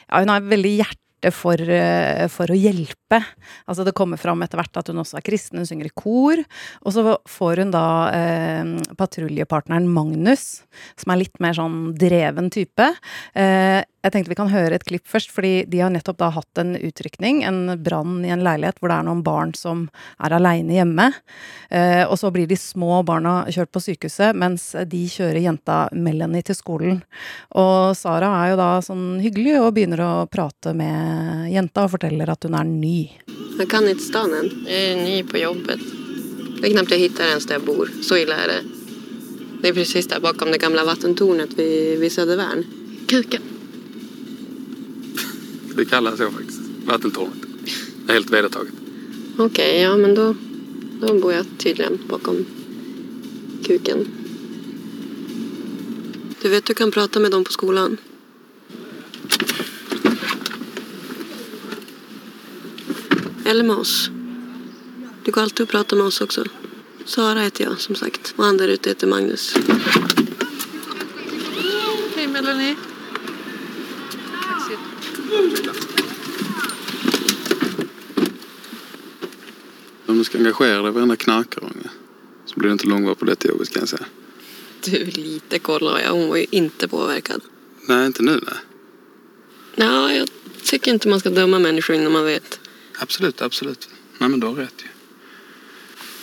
ja, 0.06 0.22
hun 0.22 0.32
har 0.32 0.46
veldig 0.46 0.72
hjerte 0.80 1.32
for, 1.34 1.58
eh, 1.58 2.28
for, 2.30 2.52
å 2.52 2.58
hjelpe. 2.58 3.20
Altså 3.66 3.86
Det 3.86 3.96
kommer 3.98 4.20
fram 4.22 4.44
etter 4.46 4.60
hvert 4.60 4.78
at 4.78 4.92
hun 4.92 5.02
også 5.02 5.18
er 5.18 5.26
kristen, 5.26 5.58
hun 5.62 5.66
synger 5.70 5.90
i 5.90 5.96
kor. 5.96 6.42
Og 6.84 6.94
så 6.94 7.18
får 7.30 7.64
hun 7.64 7.74
da 7.74 7.88
eh, 8.14 8.74
patruljepartneren 8.98 9.88
Magnus, 9.90 10.64
som 11.00 11.14
er 11.14 11.24
litt 11.24 11.40
mer 11.44 11.58
sånn 11.58 11.96
dreven 11.98 12.52
type. 12.54 12.92
Eh, 13.34 13.82
jeg 14.06 14.14
tenkte 14.14 14.30
vi 14.30 14.38
kan 14.38 14.52
høre 14.54 14.78
et 14.78 14.86
klipp 14.86 15.08
først, 15.10 15.32
fordi 15.34 15.64
de 15.70 15.80
har 15.82 15.90
nettopp 15.90 16.20
da 16.20 16.28
hatt 16.36 16.60
en 16.62 16.76
utrykning, 16.78 17.42
en 17.48 17.74
brann 17.82 18.20
i 18.26 18.30
en 18.34 18.44
leilighet 18.46 18.78
hvor 18.78 18.92
det 18.92 19.00
er 19.00 19.08
noen 19.08 19.24
barn 19.26 19.56
som 19.58 19.88
er 20.22 20.36
aleine 20.38 20.76
hjemme. 20.78 21.08
Eh, 21.74 22.04
og 22.06 22.14
så 22.22 22.30
blir 22.34 22.46
de 22.50 22.58
små 22.60 23.00
barna 23.08 23.40
kjørt 23.50 23.74
på 23.74 23.82
sykehuset, 23.82 24.38
mens 24.38 24.68
de 24.92 25.02
kjører 25.10 25.42
jenta 25.42 25.80
Melanie 25.98 26.46
til 26.46 26.58
skolen. 26.58 27.02
Og 27.58 27.96
Sara 27.98 28.30
er 28.44 28.54
jo 28.54 28.60
da 28.62 28.70
sånn 28.86 29.08
hyggelig 29.26 29.58
og 29.64 29.72
begynner 29.78 30.06
å 30.06 30.14
prate 30.30 30.76
med 30.78 31.50
jenta 31.56 31.88
og 31.88 31.96
forteller 31.96 32.30
at 32.36 32.46
hun 32.46 32.60
er 32.62 32.70
ny. 32.70 33.00
Jeg 33.56 33.70
kan 33.72 33.90
ikke 33.90 34.06
stan 34.06 34.38
än. 34.38 34.54
Jeg 34.70 34.92
er 34.92 35.02
ny 35.02 35.18
på 35.26 35.42
jobbet. 35.42 35.82
Det 36.60 36.70
er 36.70 36.78
knapt 36.78 36.94
jeg 36.94 37.08
finner 37.08 37.34
et 37.40 37.48
sted 37.48 37.58
jeg 37.58 37.66
bor. 37.66 37.90
Så 38.06 38.22
ille 38.22 38.38
er 38.38 38.54
det. 38.54 38.62
Det 39.64 39.72
er 39.72 39.80
precis 39.80 40.14
der 40.14 40.22
bakom 40.22 40.54
det 40.54 40.62
gamle 40.62 40.86
vattentornet 40.86 41.58
ved, 41.58 41.98
vid 42.04 42.14
Södervärn. 42.14 42.66
Kuken. 43.10 43.55
Det 45.76 45.86
kallas 45.86 46.18
så 46.18 46.32
faktiskt. 46.32 46.60
Vattentornet. 46.86 47.34
Det 48.06 48.12
är 48.12 48.14
helt 48.14 48.30
vedertaget. 48.30 48.74
Okej, 49.38 49.82
ja 49.82 49.98
men 49.98 50.16
då, 50.16 50.36
då 51.02 51.20
bor 51.20 51.34
jag 51.34 51.46
tydligen 51.58 52.00
bakom 52.08 52.46
kuken. 53.64 54.08
Du 56.42 56.50
vet, 56.50 56.66
du 56.66 56.74
kan 56.74 56.92
prata 56.92 57.20
med 57.20 57.32
dem 57.32 57.44
på 57.44 57.52
skolan. 57.52 57.98
Eller 63.46 63.64
med 63.64 63.76
oss. 63.76 64.10
Du 65.24 65.32
går 65.32 65.42
alltid 65.42 65.62
och 65.62 65.70
pratar 65.70 65.98
med 65.98 66.06
oss 66.06 66.22
också. 66.22 66.44
Sara 67.06 67.40
heter 67.40 67.64
jag 67.64 67.80
som 67.80 67.96
sagt 67.96 68.34
och 68.36 68.46
han 68.46 68.58
där 68.58 68.68
ute 68.68 68.90
heter 68.90 69.08
Magnus. 69.08 69.56
Hej 72.16 72.28
Melanie. 72.28 72.76
Om 80.06 80.18
du 80.18 80.24
ska 80.24 80.38
engagera 80.38 80.82
dig 80.82 80.90
i 80.90 80.94
varenda 80.94 81.16
knarkarunge 81.16 81.90
så 82.46 82.60
blir 82.60 82.70
det 82.70 82.74
inte 82.74 82.88
långvar 82.88 83.16
på 83.16 83.26
detta 83.26 83.48
jobbet 83.48 83.70
kan 83.70 83.80
jag 83.80 83.90
säga. 83.90 84.06
Du, 84.84 85.06
lite 85.06 85.60
kollar 85.60 86.00
jag. 86.00 86.12
Hon 86.12 86.30
var 86.30 86.38
ju 86.38 86.46
inte 86.50 86.88
påverkad. 86.88 87.42
Nej, 87.88 88.06
inte 88.06 88.24
nu 88.24 88.32
nej. 88.32 88.58
Ja, 89.76 90.12
jag 90.12 90.30
tycker 90.64 90.92
inte 90.92 91.08
man 91.08 91.20
ska 91.20 91.30
döma 91.30 91.60
människor 91.60 91.96
innan 91.96 92.12
man 92.12 92.26
vet. 92.26 92.60
Absolut, 93.00 93.42
absolut. 93.42 93.90
Nej 94.18 94.30
men 94.30 94.40
du 94.40 94.48
har 94.48 94.54
rätt 94.54 94.74
ju. 94.78 94.88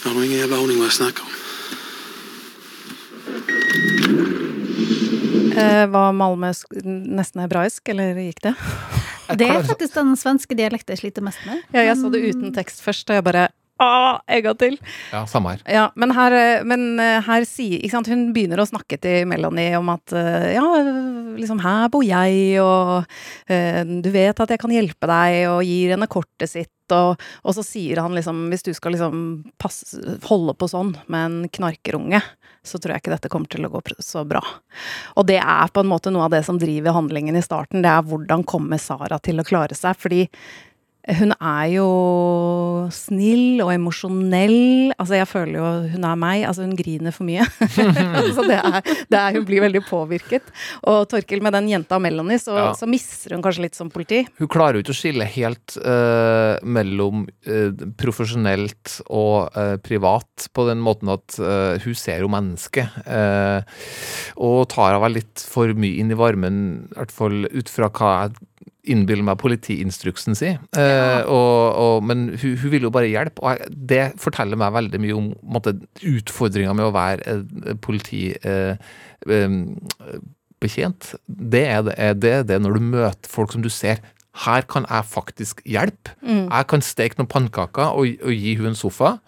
Jag 0.03 0.11
har 0.11 0.14
nog 0.14 0.25
ingen 0.25 0.38
jävla 0.38 0.57
aning 0.57 0.77
vad 0.77 0.87
jag 0.87 0.92
snackar 0.92 1.23
om. 1.23 1.29
Eh, 5.57 5.87
var 5.87 6.12
Malmö 6.12 6.53
nesten 6.85 7.40
hebraisk, 7.40 7.88
eller 7.88 8.18
gikk 8.18 8.42
det? 8.42 8.55
Det 9.38 9.49
er 9.49 9.66
faktisk 9.66 9.97
den 9.97 10.14
svenske 10.21 10.57
dialekten 10.59 10.97
jeg 10.97 11.03
sliter 11.05 11.25
mest 11.25 11.42
med. 11.49 11.64
Ja, 11.75 11.87
jeg 11.88 11.99
så 12.01 12.12
det 12.12 12.23
uten 12.29 12.55
tekst 12.57 12.85
først, 12.85 13.11
og 13.11 13.21
jeg 13.21 13.27
bare 13.27 13.49
Ah, 13.83 14.21
en 14.31 14.42
gang 14.45 14.59
til! 14.61 14.77
Ja, 15.11 15.25
samme 15.27 15.55
her. 15.55 15.62
Ja, 15.66 15.85
men 15.99 16.12
her, 16.14 16.35
men 16.68 17.01
eh, 17.03 17.18
her 17.25 17.47
sier 17.49 17.81
ikke 17.81 17.97
sant, 17.97 18.11
Hun 18.12 18.29
begynner 18.37 18.61
å 18.62 18.68
snakke 18.68 18.99
til 19.03 19.27
Melanie 19.31 19.75
om 19.79 19.88
at 19.95 20.14
eh, 20.14 20.53
ja, 20.55 20.62
liksom 21.38 21.62
her 21.64 21.88
bor 21.92 22.05
jeg, 22.07 22.61
og 22.62 23.09
eh, 23.51 23.83
du 23.83 24.11
vet 24.14 24.38
at 24.45 24.55
jeg 24.55 24.62
kan 24.62 24.75
hjelpe 24.75 25.11
deg, 25.11 25.38
og 25.51 25.64
gir 25.66 25.97
henne 25.97 26.11
kortet 26.11 26.53
sitt. 26.53 26.71
Og, 26.96 27.22
og 27.42 27.57
så 27.57 27.64
sier 27.66 28.02
han 28.02 28.16
liksom 28.16 28.46
hvis 28.52 28.66
du 28.66 28.72
skal 28.76 28.96
liksom 28.96 29.18
passe, 29.62 29.98
holde 30.28 30.55
på 30.59 30.68
sånn 30.70 30.94
med 31.12 31.26
en 31.26 31.50
knarkerunge, 31.52 32.22
så 32.62 32.78
tror 32.78 32.94
jeg 32.94 33.02
ikke 33.02 33.14
dette 33.14 33.31
kommer 33.33 33.50
til 33.50 33.66
å 33.66 33.72
gå 33.72 33.83
så 34.02 34.22
bra. 34.28 34.42
Og 35.18 35.26
det 35.26 35.40
er 35.42 35.72
på 35.72 35.83
en 35.83 35.90
måte 35.90 36.12
noe 36.14 36.28
av 36.28 36.35
det 36.35 36.44
som 36.46 36.61
driver 36.62 36.94
handlingen 36.94 37.38
i 37.38 37.42
starten. 37.44 37.83
Det 37.83 37.90
er 37.90 38.07
hvordan 38.07 38.44
kommer 38.46 38.78
Sara 38.83 39.18
til 39.18 39.42
å 39.42 39.46
klare 39.46 39.78
seg. 39.78 39.98
Fordi 39.98 40.26
hun 41.02 41.32
er 41.34 41.66
jo 41.72 41.86
snill 42.94 43.58
og 43.64 43.72
emosjonell. 43.74 44.92
Altså, 44.94 45.16
jeg 45.18 45.26
føler 45.26 45.56
jo 45.58 45.70
hun 45.96 46.06
er 46.06 46.20
meg. 46.20 46.44
Altså, 46.46 46.62
hun 46.62 46.76
griner 46.78 47.14
for 47.14 47.26
mye. 47.26 47.46
så 48.36 48.44
det 48.46 48.58
er, 48.60 48.78
det 49.10 49.18
er, 49.18 49.34
hun 49.34 49.46
blir 49.48 49.64
veldig 49.64 49.82
påvirket. 49.88 50.52
Og 50.86 51.08
Torkel, 51.10 51.42
med 51.42 51.56
den 51.58 51.72
jenta 51.72 51.98
Melanie, 52.02 52.38
så, 52.38 52.54
Ja. 52.62 52.68
så 52.78 52.86
mister 52.86 53.34
hun 53.34 53.42
kanskje 53.42 53.64
litt 53.66 53.78
som 53.78 53.90
politi. 53.90 54.22
Hun 54.38 54.50
klarer 54.52 54.78
jo 54.78 54.84
ikke 54.84 54.94
å 54.94 55.00
skille 55.00 55.26
helt 55.26 55.74
uh, 55.82 56.62
mellom 56.62 57.26
uh, 57.50 57.72
profesjonelt 57.98 59.00
og 59.08 59.50
uh, 59.58 59.74
privat, 59.82 60.46
på 60.54 60.68
den 60.68 60.82
måten 60.84 61.10
at 61.10 61.34
hun 61.82 61.96
ser 61.98 62.22
jo 62.22 62.28
mennesket. 62.30 62.94
og 64.36 64.58
tar 64.70 64.94
henne 64.94 65.10
litt 65.16 65.42
for 65.42 65.72
mye 65.74 65.98
inn 66.02 66.12
i 66.12 66.18
varmen, 66.18 66.56
i 66.92 66.96
hvert 66.98 67.14
fall 67.14 67.46
ut 67.50 67.70
fra 67.72 67.88
hva 67.90 68.12
jeg 68.22 68.36
innbiller 68.83 69.25
meg 69.27 69.40
politiinstruksen 69.42 70.37
si. 70.38 70.53
Eh, 70.79 71.20
og, 71.31 71.59
og, 71.79 72.07
men 72.07 72.31
hun, 72.35 72.57
hun 72.59 72.72
vil 72.72 72.88
jo 72.88 72.92
bare 72.94 73.11
hjelpe, 73.11 73.42
og 73.42 73.55
jeg, 73.55 73.75
det 73.92 74.05
forteller 74.22 74.59
meg 74.59 74.75
veldig 74.75 75.03
mye 75.03 75.18
om 75.18 75.29
på 75.62 75.75
utfordringa 76.12 76.75
med 76.79 76.88
å 76.88 76.94
være 76.94 77.37
eh, 77.37 77.77
politi. 77.83 78.25
Eh, 78.42 78.75
det 80.62 81.62
er 81.66 81.87
det, 81.87 81.94
er 81.98 82.18
det, 82.18 82.35
det 82.48 82.57
er 82.57 82.62
når 82.62 82.79
du 82.79 82.90
møter 82.94 83.31
folk 83.31 83.55
som 83.55 83.62
du 83.64 83.70
ser 83.72 84.03
her 84.46 84.64
kan 84.64 84.87
jeg 84.88 85.09
faktisk 85.12 85.61
hjelpe. 85.68 86.14
Mm. 86.25 86.46
Jeg 86.48 86.68
kan 86.70 86.85
steke 86.85 87.18
noen 87.18 87.31
pannekaker 87.31 87.92
og, 87.92 88.14
og 88.25 88.33
gi 88.33 88.55
hun 88.57 88.70
en 88.70 88.79
sofa, 88.79 89.18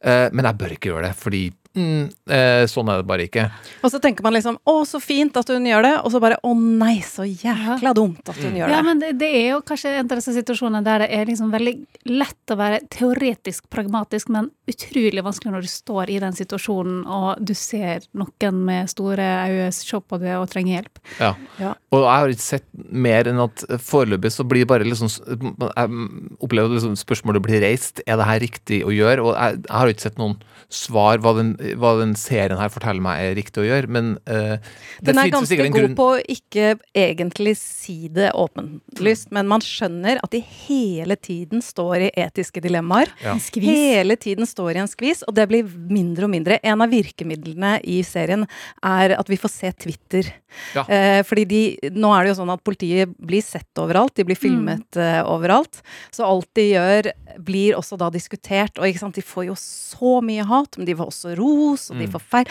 eh, 0.00 0.28
men 0.32 0.48
jeg 0.48 0.58
bør 0.62 0.76
ikke 0.76 0.92
gjøre 0.92 1.10
det, 1.10 1.16
fordi 1.20 1.42
mm, 1.76 2.04
eh, 2.32 2.64
sånn 2.70 2.90
er 2.90 3.02
det 3.02 3.08
bare 3.08 3.26
ikke. 3.28 3.46
Og 3.84 3.92
så 3.92 4.00
tenker 4.02 4.26
man 4.26 4.34
liksom 4.36 4.58
'Å, 4.58 4.76
så 4.88 5.00
fint 5.02 5.36
at 5.36 5.48
hun 5.52 5.66
gjør 5.68 5.82
det', 5.86 6.00
og 6.04 6.12
så 6.12 6.20
bare 6.20 6.40
'Å 6.42 6.54
nei, 6.56 7.00
så 7.04 7.26
jækla 7.28 7.94
dumt 7.94 8.28
at 8.28 8.36
hun 8.36 8.56
gjør 8.56 8.66
det. 8.66 8.74
Ja, 8.74 8.82
men 8.82 8.98
det, 9.02 9.12
det 9.20 9.30
er 9.30 9.48
jo 9.54 9.60
kanskje 9.62 9.94
en 9.98 10.10
av 10.10 10.16
disse 10.18 10.34
situasjonene 10.34 10.84
der 10.84 11.04
det 11.04 11.10
er 11.12 11.26
liksom 11.26 11.52
veldig 11.52 11.76
lett 12.06 12.52
å 12.52 12.58
være 12.58 12.80
teoretisk 12.90 13.68
pragmatisk, 13.70 14.28
men 14.32 14.50
utrolig 14.66 15.22
vanskelig 15.22 15.52
når 15.52 15.66
du 15.66 15.70
står 15.70 16.10
i 16.10 16.18
den 16.22 16.34
situasjonen 16.36 17.04
og 17.06 17.44
du 17.44 17.54
ser 17.54 18.06
noen 18.16 18.64
med 18.66 18.90
store 18.90 19.26
øyne 19.46 19.72
se 19.72 20.00
på 20.00 20.18
det 20.22 20.34
og 20.36 20.48
trenger 20.50 20.80
hjelp. 20.80 21.00
Ja. 21.20 21.32
Ja. 21.62 21.74
Og 21.94 22.02
jeg 22.02 22.10
har 22.10 22.34
ikke 22.34 22.46
sett 22.46 22.66
mer 22.74 23.30
enn 23.30 23.40
at 23.42 23.64
foreløpig 23.86 24.32
så 24.34 24.46
blir 24.48 24.66
bare 24.68 24.86
liksom 24.86 25.06
Jeg 25.06 26.08
opplever 26.42 26.74
liksom 26.74 26.96
spørsmålet 26.98 27.44
blir 27.44 27.62
reist. 27.62 28.02
Er 28.06 28.18
det 28.18 28.28
her 28.28 28.40
riktig 28.42 28.82
å 28.86 28.92
gjøre? 28.94 29.24
Og 29.24 29.34
jeg, 29.34 29.60
jeg 29.62 29.76
har 29.76 29.92
ikke 29.92 30.06
sett 30.08 30.20
noen 30.20 30.36
svar 30.72 31.20
hva 31.22 31.32
den, 31.36 31.52
hva 31.78 31.92
den 32.00 32.14
serien 32.18 32.58
her 32.58 32.70
forteller 32.72 33.02
meg 33.04 33.22
er 33.22 33.36
riktig 33.38 33.62
å 33.62 33.66
gjøre, 33.66 33.90
men 33.92 34.12
uh, 34.26 34.56
det 34.98 35.12
Den 35.12 35.20
er 35.22 35.30
ganske 35.30 35.58
god 35.60 35.74
grunn 35.76 35.96
på 35.98 36.06
å 36.14 36.20
ikke 36.32 36.72
egentlig 36.96 37.54
si 37.60 38.10
det 38.12 38.32
åpenlyst, 38.34 39.30
men 39.36 39.50
man 39.50 39.62
skjønner 39.64 40.20
at 40.24 40.32
de 40.34 40.40
hele 40.42 41.18
tiden 41.18 41.62
står 41.64 42.08
i 42.08 42.10
etiske 42.26 42.62
dilemmaer. 42.64 43.12
Ja. 43.22 43.36
Hele 43.62 44.18
tiden 44.20 44.48
står 44.48 44.76
i 44.76 44.82
en 44.82 44.90
skvis, 44.90 45.22
og 45.26 45.36
det 45.38 45.46
blir 45.50 45.68
mindre 45.90 46.26
og 46.26 46.34
mindre. 46.34 46.58
En 46.66 46.82
av 46.82 46.90
virkemidlene 46.90 47.76
i 47.86 48.00
serien 48.06 48.46
er 48.82 49.16
at 49.16 49.30
vi 49.30 49.38
får 49.40 49.54
se 49.54 49.72
Twitter. 49.86 50.32
Ja. 50.74 50.86
Uh, 50.88 51.20
fordi 51.28 51.46
de, 51.50 51.62
nå 51.94 52.10
er 52.14 52.26
det 52.26 52.34
jo 52.34 52.40
sånn 52.40 52.54
at 52.54 52.64
politiet 52.66 53.14
blir 53.22 53.44
sett 53.44 53.82
overalt, 53.82 54.16
de 54.18 54.26
blir 54.26 54.38
filmet 54.38 54.98
uh, 54.98 55.22
overalt. 55.30 55.82
Så 56.14 56.26
alt 56.26 56.50
de 56.58 56.70
gjør 56.72 57.12
blir 57.46 57.76
også 57.76 57.98
da 58.00 58.08
diskutert, 58.12 58.78
og 58.80 58.88
ikke 58.88 59.02
sant, 59.02 59.16
de 59.18 59.24
får 59.24 59.50
jo 59.50 59.56
så 59.60 60.18
mye 60.24 60.44
hat, 60.46 60.55
men 60.78 60.86
de 60.88 60.94
får 60.98 61.10
også 61.12 61.34
ros, 61.38 61.90
og 61.92 61.98
de 62.00 62.06
Mm. 62.08 62.12
får 62.16 62.22
feil. 62.32 62.46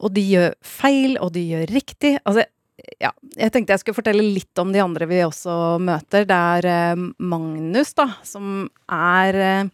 Og 0.00 0.14
de 0.14 0.22
gjør 0.30 0.54
feil, 0.62 1.16
og 1.20 1.32
de 1.34 1.42
gjør 1.50 1.66
riktig. 1.74 2.14
Altså, 2.24 2.44
ja, 3.00 3.10
jeg 3.36 3.52
tenkte 3.52 3.74
jeg 3.74 3.80
skulle 3.82 3.98
fortelle 3.98 4.22
litt 4.24 4.58
om 4.62 4.70
de 4.72 4.80
andre 4.80 5.06
vi 5.06 5.18
også 5.26 5.78
møter. 5.80 6.24
Det 6.24 6.38
er 6.38 6.64
eh, 6.70 7.02
Magnus, 7.20 7.92
da, 7.94 8.06
som 8.24 8.70
er 8.90 9.34
eh, 9.34 9.64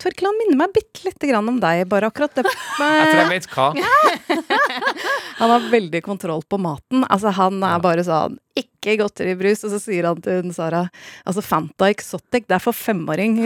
Torkel, 0.00 0.24
han 0.30 0.38
minner 0.40 0.56
meg 0.62 0.72
bitte 0.72 1.04
lite 1.04 1.28
grann 1.28 1.48
om 1.52 1.58
deg, 1.60 1.82
bare 1.86 2.08
akkurat 2.08 2.32
det. 2.34 2.46
Jeg 2.80 3.10
tror 3.10 3.20
jeg 3.20 3.32
vet 3.34 3.48
hva. 3.52 3.66
Han 5.40 5.50
har 5.52 5.66
veldig 5.72 6.00
kontroll 6.04 6.42
på 6.48 6.58
maten. 6.60 7.04
Altså, 7.08 7.30
han 7.36 7.62
er 7.64 7.80
bare 7.84 8.04
sånn 8.06 8.38
ikke 8.56 8.69
godteribrus, 9.00 9.64
og 9.66 9.74
så 9.74 9.80
sier 9.82 10.08
han 10.08 10.20
til 10.24 10.40
hun 10.40 10.54
Sara 10.54 10.86
altså 11.28 11.44
Fanta 11.44 11.90
Exotic, 11.90 12.46
det 12.48 12.56
er 12.56 12.62
for 12.62 12.76
femåring, 12.76 13.38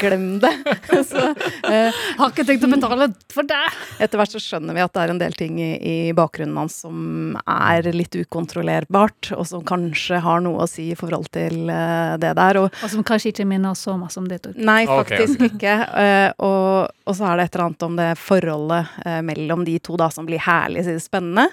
glem 0.00 0.26
det. 0.42 0.52
så, 1.10 1.30
eh, 1.70 2.00
Har 2.18 2.32
ikke 2.32 2.46
tenkt 2.48 2.66
å 2.66 2.72
betale 2.72 3.10
for 3.32 3.46
det! 3.46 3.60
etter 4.00 4.18
hvert 4.20 4.34
så 4.34 4.40
skjønner 4.42 4.76
vi 4.76 4.82
at 4.82 4.94
det 4.96 5.02
er 5.02 5.14
en 5.14 5.20
del 5.20 5.36
ting 5.38 5.58
i, 5.62 5.70
i 5.76 5.96
bakgrunnen 6.16 6.58
hans 6.58 6.80
som 6.82 7.36
er 7.44 7.90
litt 7.94 8.16
ukontrollerbart, 8.18 9.32
og 9.36 9.46
som 9.48 9.64
kanskje 9.66 10.20
har 10.24 10.42
noe 10.44 10.64
å 10.64 10.70
si 10.70 10.90
i 10.90 10.98
forhold 10.98 11.30
til 11.34 11.70
uh, 11.70 12.16
det 12.20 12.34
der. 12.38 12.62
Og, 12.64 12.70
Og 12.82 12.92
som 12.92 13.06
kanskje 13.06 13.34
ikke 13.34 13.48
minner 13.48 13.74
oss 13.74 13.84
så 13.86 13.96
masse 14.00 14.18
om 14.20 14.28
det. 14.30 14.42
Nei, 14.56 14.82
faktisk 14.88 15.20
faktisk 15.20 15.46
ikke. 15.54 15.74
Uh, 15.94 16.46
og, 16.46 16.90
og 17.08 17.16
så 17.16 17.28
er 17.28 17.38
det 17.38 17.46
et 17.46 17.56
eller 17.56 17.66
annet 17.68 17.86
om 17.86 17.98
det 17.98 18.08
forholdet 18.20 18.94
uh, 19.06 19.20
mellom 19.26 19.64
de 19.66 19.76
to 19.82 19.98
da, 20.00 20.10
som 20.12 20.28
blir 20.28 20.42
herlig, 20.44 20.84
sier 20.86 20.98
det 20.98 21.04
spennende. 21.04 21.46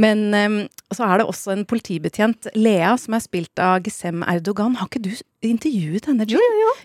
Men 0.00 0.26
um, 0.34 0.58
så 0.94 1.06
er 1.06 1.20
det 1.20 1.28
også 1.30 1.54
en 1.54 1.66
politibetjent, 1.68 2.50
Lea, 2.70 2.94
som 2.98 3.16
er 3.16 3.22
spilt 3.24 3.60
av 3.62 3.80
Gisem 3.84 4.22
Erdogan, 4.28 4.76
har 4.78 4.88
ikke 4.90 5.02
du 5.02 5.10
intervjuet 5.46 6.06
henne, 6.06 6.26
Jo, 6.28 6.40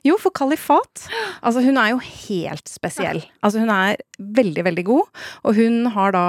Jo, 0.06 0.16
for 0.22 0.32
Kalifat. 0.32 1.06
Altså, 1.42 1.62
hun 1.66 1.78
er 1.78 1.92
jo 1.92 2.00
helt 2.00 2.70
spesiell. 2.72 3.22
Altså, 3.44 3.60
hun 3.62 3.70
er 3.74 4.00
veldig, 4.18 4.64
veldig 4.66 4.86
god. 4.88 5.22
Og 5.44 5.60
hun 5.60 5.90
har 5.94 6.16
da 6.16 6.26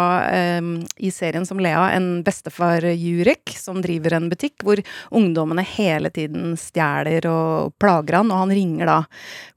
um, 0.58 0.72
i 0.98 1.12
serien 1.14 1.46
som 1.46 1.60
Lea 1.62 1.86
en 1.96 2.22
bestefar 2.26 2.84
Jurek, 2.92 3.54
som 3.56 3.80
driver 3.84 4.18
en 4.18 4.28
butikk 4.32 4.66
hvor 4.66 4.82
ungdommene 5.14 5.64
hele 5.76 6.10
tiden 6.10 6.56
stjeler 6.60 7.28
og 7.30 7.76
plager 7.80 8.20
han, 8.20 8.32
og 8.32 8.44
han 8.46 8.56
ringer 8.56 8.90
da 8.90 8.98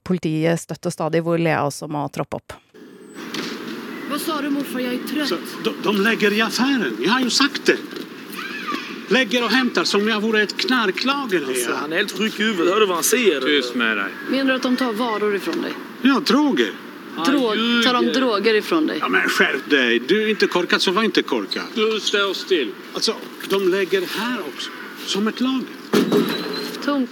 politiet 0.06 0.62
støtt 0.62 0.86
og 0.86 0.94
stadig, 0.94 1.24
hvor 1.26 1.40
Lea 1.40 1.64
også 1.66 1.90
må 1.90 2.06
troppe 2.14 2.40
opp. 2.40 2.58
Hva 4.10 4.18
sa 4.18 4.40
du 4.42 4.48
morfar, 4.50 4.80
Jeg 4.82 4.96
er 4.96 5.02
trøtt. 5.06 5.28
Så, 5.30 5.36
de, 5.66 5.74
de 5.84 5.92
legger 6.02 6.34
i 6.34 6.40
affæren. 6.42 6.96
Jeg 6.98 7.10
har 7.12 7.22
jo 7.22 7.30
sagt 7.30 7.66
det. 7.70 7.78
Lägger 9.10 9.42
og 9.42 9.50
henter 9.50 9.84
som 9.84 10.04
om 10.04 10.08
jeg 10.08 10.22
vore 10.22 10.44
et 10.46 10.52
knarklager. 10.64 11.48
Altså. 11.48 11.74
han 11.74 11.92
er 11.92 12.04
helt 12.04 12.12
sjuk 12.14 12.36
i 12.38 12.44
huvudet, 12.46 12.68
Hører 12.70 12.84
du 12.86 12.90
hva 12.92 13.00
han 13.00 13.06
sier? 13.08 13.42
Tyst 13.42 13.74
med 13.78 13.98
deg. 13.98 14.20
Mener 14.30 14.52
du 14.52 14.54
at 14.60 14.68
de 14.68 14.76
tar 14.84 14.92
varor 14.98 15.34
ifrån 15.34 15.64
deg? 15.66 15.74
Ja, 16.06 16.20
droger. 16.30 16.70
Drog, 17.26 17.58
tar 17.84 17.96
de 17.98 18.12
droger 18.14 18.54
ifrån 18.54 18.86
deg? 18.86 19.00
Ja, 19.02 19.08
men 19.10 19.26
skjerp 19.28 19.66
deg! 19.72 20.06
Du 20.06 20.14
er 20.20 20.30
ikke 20.30 20.46
korkad, 20.52 20.82
så 20.82 20.94
var 20.94 21.08
ikke 21.08 21.24
korkad. 21.26 21.74
Du 21.74 21.98
står 22.00 22.34
still. 22.38 22.70
Alltså, 22.94 23.16
de 23.50 23.58
legger 23.72 24.06
her 24.14 24.38
også, 24.46 24.70
Som 25.10 25.28
et 25.28 25.40
lager. 25.40 25.74
Tom. 26.84 27.08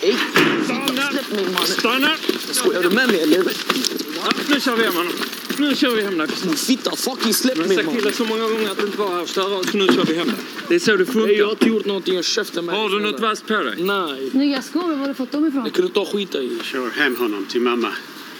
Mannen. 0.00 1.66
Stanna! 1.66 2.16
Skojar 2.50 2.82
du 2.82 2.90
med 2.90 3.08
mig 3.08 3.22
eller? 3.22 3.36
Ja, 3.36 4.32
nu 4.48 4.60
kör 4.60 4.76
vi 4.76 4.84
hem 4.84 4.94
honom. 4.94 5.12
Nu 5.58 5.74
kör 5.74 5.90
vi 5.90 6.02
hem 6.02 6.18
dig. 6.18 6.28
Fitta, 6.56 6.96
fucking 6.96 7.34
släpp 7.34 7.58
mig 7.58 7.76
sagt 7.76 7.90
till 7.92 8.02
dig 8.04 8.12
så 8.12 8.24
många 8.24 8.42
gånger 8.42 8.70
att 8.70 8.78
du 8.78 8.86
inte 8.86 8.98
var 8.98 9.08
här 9.08 9.22
och 9.22 9.28
så 9.28 9.62
nu 9.72 9.86
kör 9.86 10.04
vi 10.04 10.14
hem 10.14 10.26
dig. 10.26 10.36
Det 10.68 10.74
är 10.74 10.78
så 10.78 10.96
det 10.96 11.06
funkar. 11.06 11.32
Jag 11.32 11.44
har 11.44 11.52
inte 11.52 11.68
gjort 11.68 11.84
någonting, 11.84 12.14
jag 12.14 12.24
käftar 12.24 12.62
mig. 12.62 12.76
Har 12.76 12.88
du 12.88 13.00
något 13.00 13.20
vasst 13.20 13.46
på 13.46 13.56
dig? 13.62 13.82
Nej. 13.82 14.30
Nya 14.32 14.62
skor, 14.62 14.88
var 14.88 14.94
har 14.96 15.08
du 15.08 15.14
fått 15.14 15.32
dem 15.32 15.46
ifrån? 15.46 15.64
Det 15.64 15.70
kan 15.70 15.84
du 15.84 15.88
ta 15.90 16.00
och 16.00 16.08
skita 16.08 16.38
i. 16.38 16.58
Kör 16.62 16.90
hem 16.90 17.16
honom 17.16 17.46
till 17.46 17.60
mamma. 17.60 17.92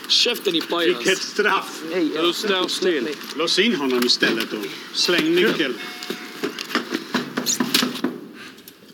Käften 0.08 0.54
i 0.54 0.60
pajas. 0.60 0.96
Vilket 0.98 1.18
straff! 1.18 1.82
Nej, 1.90 2.10
Du 2.22 2.32
står 2.32 2.68
still. 2.68 3.08
Lås 3.36 3.58
in 3.58 3.74
honom 3.74 4.06
istället 4.06 4.50
då. 4.50 4.56
Släng 4.92 5.34
nyckeln. 5.34 5.74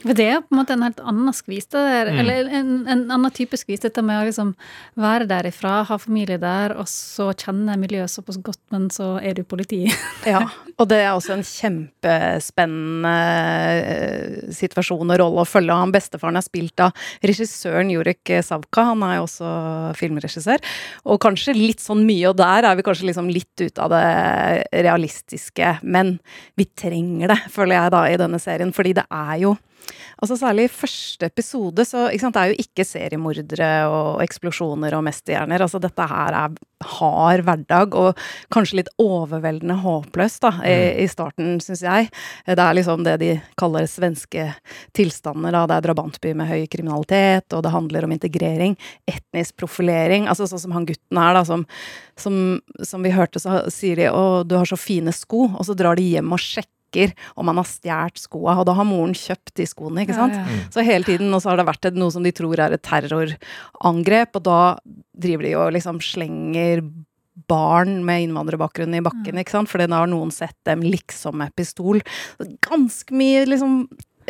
For 0.05 0.17
det 0.17 0.27
er 0.29 0.43
på 0.45 0.53
en 0.53 0.61
måte 0.61 0.75
en 0.77 0.85
helt 0.85 1.01
annen 1.01 1.35
skvis. 1.37 1.67
Der, 1.73 2.11
Mm. 2.15 2.19
Eller 2.21 2.49
en, 2.53 2.73
en 2.91 3.03
annen 3.11 3.33
type 3.35 3.57
skvis. 3.57 3.81
Dette 3.81 4.03
med 4.05 4.21
å 4.21 4.27
liksom 4.29 4.53
være 5.01 5.27
derifra, 5.31 5.83
ha 5.89 5.97
familie 5.99 6.37
der, 6.41 6.75
og 6.79 6.87
så 6.91 7.31
kjenne 7.33 7.77
miljøet 7.81 8.13
såpass 8.13 8.39
godt, 8.45 8.61
men 8.75 8.91
så 8.93 9.15
er 9.23 9.39
du 9.39 9.45
politi. 9.49 9.85
Ja, 10.29 10.47
og 10.81 10.89
det 10.89 10.99
er 11.03 11.11
også 11.13 11.35
en 11.35 11.45
kjempespennende 11.45 13.15
eh, 13.85 14.53
situasjon 14.57 15.13
og 15.13 15.19
rolle 15.21 15.43
å 15.43 15.49
følge. 15.49 15.77
Han 15.77 15.93
bestefaren 15.95 16.39
er 16.41 16.47
spilt 16.47 16.81
av 16.85 16.95
regissøren 17.25 17.93
Jurek 17.93 18.33
Savka, 18.47 18.87
han 18.93 19.05
er 19.07 19.19
jo 19.19 19.27
også 19.27 19.51
filmregissør. 19.99 20.65
Og 21.09 21.21
kanskje 21.25 21.57
litt 21.57 21.85
sånn 21.85 22.05
mye, 22.09 22.31
og 22.31 22.39
der 22.41 22.71
er 22.71 22.79
vi 22.79 22.87
kanskje 22.87 23.11
liksom 23.11 23.31
litt 23.33 23.65
ute 23.65 23.85
av 23.85 23.93
det 23.93 24.83
realistiske. 24.87 25.77
Men 25.83 26.17
vi 26.59 26.69
trenger 26.73 27.35
det, 27.35 27.41
føler 27.53 27.79
jeg 27.79 27.95
da, 27.97 28.05
i 28.11 28.21
denne 28.25 28.41
serien, 28.43 28.75
fordi 28.75 28.97
det 29.01 29.07
er 29.13 29.37
jo 29.45 29.55
Altså 30.23 30.39
Særlig 30.39 30.69
i 30.69 30.73
første 30.73 31.29
episode, 31.29 31.85
så 31.89 32.07
sant, 32.21 32.37
det 32.37 32.43
er 32.43 32.53
jo 32.53 32.65
ikke 32.65 32.87
seriemordere 32.87 33.71
og 33.91 34.23
eksplosjoner 34.25 34.95
og 34.97 35.05
mesterhjerner. 35.07 35.65
Altså 35.65 35.81
dette 35.83 36.07
her 36.09 36.37
er 36.39 36.55
hard 36.85 37.45
hverdag, 37.47 37.95
og 37.97 38.19
kanskje 38.55 38.81
litt 38.81 38.91
overveldende 39.01 39.77
håpløst 39.83 40.45
da, 40.45 40.53
i, 40.69 40.77
i 41.05 41.07
starten, 41.11 41.57
syns 41.65 41.85
jeg. 41.85 42.11
Det 42.47 42.59
er 42.61 42.77
liksom 42.77 43.05
det 43.07 43.17
de 43.23 43.31
kaller 43.61 43.89
svenske 43.91 44.51
tilstander. 44.97 45.55
da, 45.55 45.65
Det 45.71 45.79
er 45.79 45.87
drabantby 45.89 46.35
med 46.37 46.51
høy 46.51 46.67
kriminalitet, 46.73 47.49
og 47.57 47.65
det 47.65 47.75
handler 47.75 48.07
om 48.07 48.15
integrering, 48.17 48.77
etnisk 49.11 49.57
profilering. 49.61 50.29
altså 50.29 50.49
Sånn 50.51 50.67
som 50.67 50.77
han 50.77 50.89
gutten 50.89 51.21
her, 51.21 51.35
da, 51.37 51.45
som, 51.49 51.67
som, 52.21 52.61
som 52.85 53.05
vi 53.05 53.15
hørte, 53.15 53.43
så 53.43 53.65
sier 53.73 53.97
de 54.01 54.11
'Å, 54.11 54.45
du 54.47 54.57
har 54.57 54.69
så 54.69 54.79
fine 54.79 55.13
sko', 55.13 55.51
og 55.57 55.65
så 55.67 55.77
drar 55.77 55.97
de 55.97 56.07
hjem 56.15 56.33
og 56.33 56.41
sjekker 56.41 56.74
om 57.35 57.51
han 57.51 57.61
har 57.61 57.69
stjålet 57.69 58.21
skoa, 58.21 58.59
og 58.61 58.69
da 58.69 58.77
har 58.79 58.89
moren 58.89 59.15
kjøpt 59.19 59.55
de 59.61 59.67
skoene, 59.69 60.05
ikke 60.05 60.19
sant. 60.19 60.37
ja. 60.37 60.61
Så 60.75 60.85
hele 60.87 61.07
tiden, 61.07 61.33
og 61.35 61.43
så 61.43 61.53
har 61.53 61.61
det 61.61 61.69
vært 61.69 61.91
et, 61.91 61.99
noe 61.99 62.15
som 62.15 62.25
de 62.27 62.33
tror 62.35 62.61
er 62.61 62.77
et 62.77 62.85
terrorangrep, 62.85 64.39
og 64.39 64.47
da 64.47 64.61
driver 65.27 65.49
de 65.49 65.57
og 65.61 65.75
liksom 65.77 66.01
slenger 66.05 66.85
barn 67.51 67.99
med 68.07 68.29
innvandrerbakgrunn 68.29 68.95
i 68.95 69.03
bakken, 69.05 69.41
ikke 69.41 69.57
sant, 69.57 69.71
fordi 69.71 69.89
da 69.91 70.05
har 70.05 70.11
noen 70.11 70.33
sett 70.35 70.57
dem 70.69 70.85
liksom 70.87 71.41
med 71.43 71.55
pistol. 71.59 72.01
Ganske 72.65 73.17
mye 73.17 73.45
liksom 73.49 73.77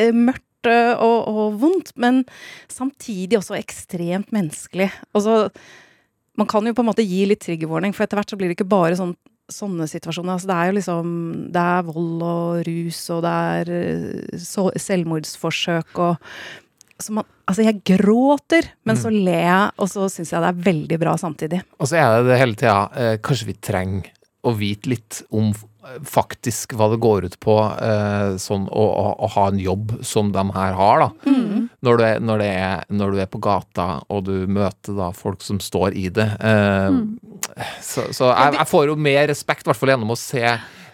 eh, 0.01 0.15
mørkt 0.15 0.71
eh, 0.71 0.95
og, 0.97 1.29
og 1.29 1.59
vondt, 1.61 1.93
men 2.01 2.23
samtidig 2.73 3.39
også 3.41 3.59
ekstremt 3.59 4.33
menneskelig. 4.35 4.89
Altså, 5.13 5.51
man 6.41 6.49
kan 6.51 6.67
jo 6.67 6.75
på 6.75 6.83
en 6.83 6.91
måte 6.91 7.07
gi 7.07 7.27
litt 7.29 7.45
triggerwarning, 7.45 7.95
for 7.95 8.07
etter 8.07 8.19
hvert 8.19 8.33
så 8.33 8.41
blir 8.41 8.51
det 8.51 8.59
ikke 8.59 8.73
bare 8.73 8.99
sånn 8.99 9.15
sånne 9.53 9.87
situasjoner. 9.91 10.35
Altså 10.37 10.49
det 10.49 10.57
er 10.57 10.69
jo 10.69 10.77
liksom 10.79 11.15
Det 11.53 11.63
er 11.63 11.87
vold 11.89 12.27
og 12.27 12.67
rus, 12.69 13.01
og 13.15 13.25
det 13.27 13.33
er 13.55 13.73
eh, 13.79 14.37
så, 14.41 14.69
selvmordsforsøk 14.89 16.05
og 16.05 16.29
så 17.03 17.17
man, 17.17 17.31
Altså, 17.45 17.61
jeg 17.67 17.83
gråter, 17.85 18.71
men 18.89 18.97
så 18.97 19.11
ler 19.13 19.43
jeg, 19.43 19.73
og 19.77 19.89
så 19.93 20.07
syns 20.09 20.31
jeg 20.33 20.41
det 20.41 20.49
er 20.49 20.63
veldig 20.65 20.99
bra 21.03 21.13
samtidig. 21.21 21.59
Og 21.77 21.91
så 21.91 21.99
er 22.01 22.07
det 22.15 22.31
det 22.31 22.39
hele 22.41 22.57
tida 22.57 22.77
eh, 22.97 23.17
Kanskje 23.21 23.49
vi 23.51 23.57
trenger 23.61 24.07
å 24.49 24.55
vite 24.57 24.89
litt 24.95 25.19
om 25.29 25.51
faktisk 26.09 26.73
hva 26.79 26.89
det 26.93 27.01
går 27.05 27.27
ut 27.29 27.37
på, 27.45 27.57
eh, 27.61 28.37
sånn 28.41 28.67
å, 28.69 28.85
å, 28.85 29.07
å 29.27 29.31
ha 29.37 29.49
en 29.51 29.61
jobb 29.61 29.97
som 30.07 30.33
de 30.35 30.45
her 30.57 30.77
har, 30.79 31.05
da. 31.05 31.31
Mm. 31.31 31.69
Når, 31.85 31.99
du 32.01 32.05
er, 32.07 32.23
når, 32.25 32.43
det 32.43 32.51
er, 32.55 32.87
når 32.89 33.13
du 33.15 33.21
er 33.25 33.31
på 33.31 33.43
gata 33.45 33.89
og 34.09 34.25
du 34.29 34.35
møter 34.51 34.97
da 34.97 35.11
folk 35.17 35.45
som 35.45 35.61
står 35.63 35.97
i 35.99 36.09
det. 36.15 36.31
Eh, 36.41 36.91
Mm. 36.95 37.19
Så, 37.83 38.03
så 38.17 38.31
jeg, 38.33 38.55
jeg 38.57 38.67
får 38.67 38.89
jo 38.89 38.95
mer 38.99 39.27
respekt, 39.31 39.63
i 39.67 39.69
hvert 39.69 39.79
fall 39.79 39.93
gjennom 39.93 40.15
å 40.15 40.17
se 40.19 40.43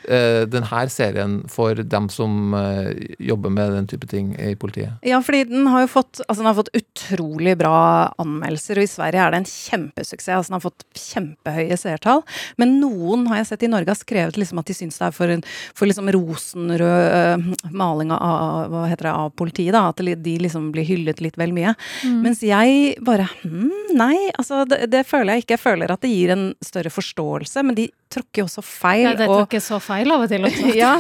denne 0.05 0.81
serien 0.91 1.41
for 1.51 1.75
dem 1.75 2.09
som 2.13 2.55
eh, 2.55 3.15
jobber 3.19 3.51
med 3.51 3.73
den 3.73 3.87
type 3.91 4.07
ting 4.11 4.33
i 4.41 4.55
politiet. 4.57 4.97
Ja, 5.07 5.21
fordi 5.23 5.45
den 5.51 5.67
har 5.71 5.85
jo 5.85 5.91
fått, 5.93 6.21
altså 6.27 6.41
den 6.41 6.49
har 6.49 6.59
fått 6.59 6.73
utrolig 6.77 7.57
bra 7.61 8.13
anmeldelser, 8.21 8.81
og 8.81 8.87
i 8.87 8.91
Sverige 8.91 9.23
er 9.25 9.35
det 9.35 9.41
en 9.43 9.51
kjempesuksess. 9.51 10.37
Altså 10.37 10.53
den 10.53 10.59
har 10.59 10.65
fått 10.65 10.87
kjempehøye 10.97 11.79
seertall. 11.81 12.25
Men 12.61 12.79
noen 12.83 13.27
har 13.31 13.41
jeg 13.41 13.51
sett 13.53 13.67
i 13.67 13.73
Norge 13.73 13.93
har 13.93 14.01
skrevet 14.01 14.41
liksom 14.41 14.63
at 14.63 14.71
de 14.71 14.77
syns 14.77 15.01
det 15.01 15.09
er 15.09 15.17
for, 15.17 15.35
en, 15.35 15.45
for 15.77 15.91
liksom 15.91 16.11
rosenrød 16.17 16.89
uh, 17.11 17.71
maling 17.71 18.15
av, 18.17 18.71
hva 18.73 18.87
heter 18.91 19.11
det, 19.11 19.15
av 19.25 19.35
politiet, 19.39 19.75
da. 19.77 19.87
At 19.91 20.01
de 20.01 20.37
liksom 20.47 20.71
blir 20.75 20.87
hyllet 20.89 21.23
litt 21.25 21.39
vel 21.41 21.55
mye. 21.57 21.75
Mm. 22.05 22.21
Mens 22.25 22.45
jeg 22.47 22.97
bare 23.07 23.29
hm, 23.43 23.95
nei, 23.99 24.17
altså 24.37 24.65
det, 24.69 24.85
det 24.93 25.07
føler 25.09 25.37
jeg 25.37 25.47
ikke. 25.47 25.59
Jeg 25.59 25.65
føler 25.65 25.93
at 25.93 26.05
det 26.05 26.13
gir 26.13 26.35
en 26.35 26.47
større 26.65 26.93
forståelse, 26.95 27.67
men 27.67 27.79
de 27.79 27.91
tråkker 28.11 28.43
jo 28.43 28.47
også 28.49 28.63
feil. 28.67 29.05
Ja, 29.07 29.13
de 29.19 29.27
tråkker 29.31 29.63
så 29.63 29.79
feil 29.83 30.11
av 30.13 30.25
og 30.25 30.31
til. 30.33 30.45
og 30.45 30.51
er 30.71 30.77
ja, 30.77 30.91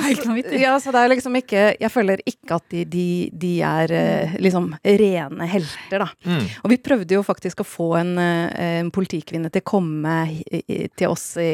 ja, 0.60 0.74
så 0.82 0.92
det 0.94 1.00
er 1.04 1.10
liksom 1.14 1.36
ikke 1.40 1.62
Jeg 1.80 1.90
føler 1.92 2.22
ikke 2.28 2.58
at 2.60 2.66
de, 2.72 2.84
de, 2.88 3.06
de 3.42 3.52
er 3.66 3.94
eh, 3.96 4.36
liksom 4.42 4.70
rene 4.84 5.48
helter, 5.50 6.04
da. 6.04 6.08
Mm. 6.26 6.44
Og 6.64 6.72
vi 6.74 6.78
prøvde 6.82 7.16
jo 7.18 7.22
faktisk 7.26 7.62
å 7.64 7.66
få 7.66 7.88
en, 8.00 8.12
eh, 8.22 8.78
en 8.80 8.90
politikvinne 8.94 9.50
til 9.52 9.64
å 9.64 9.68
komme 9.72 10.16
i, 10.30 10.62
i, 10.62 10.78
til 10.96 11.10
oss 11.12 11.32
i, 11.42 11.50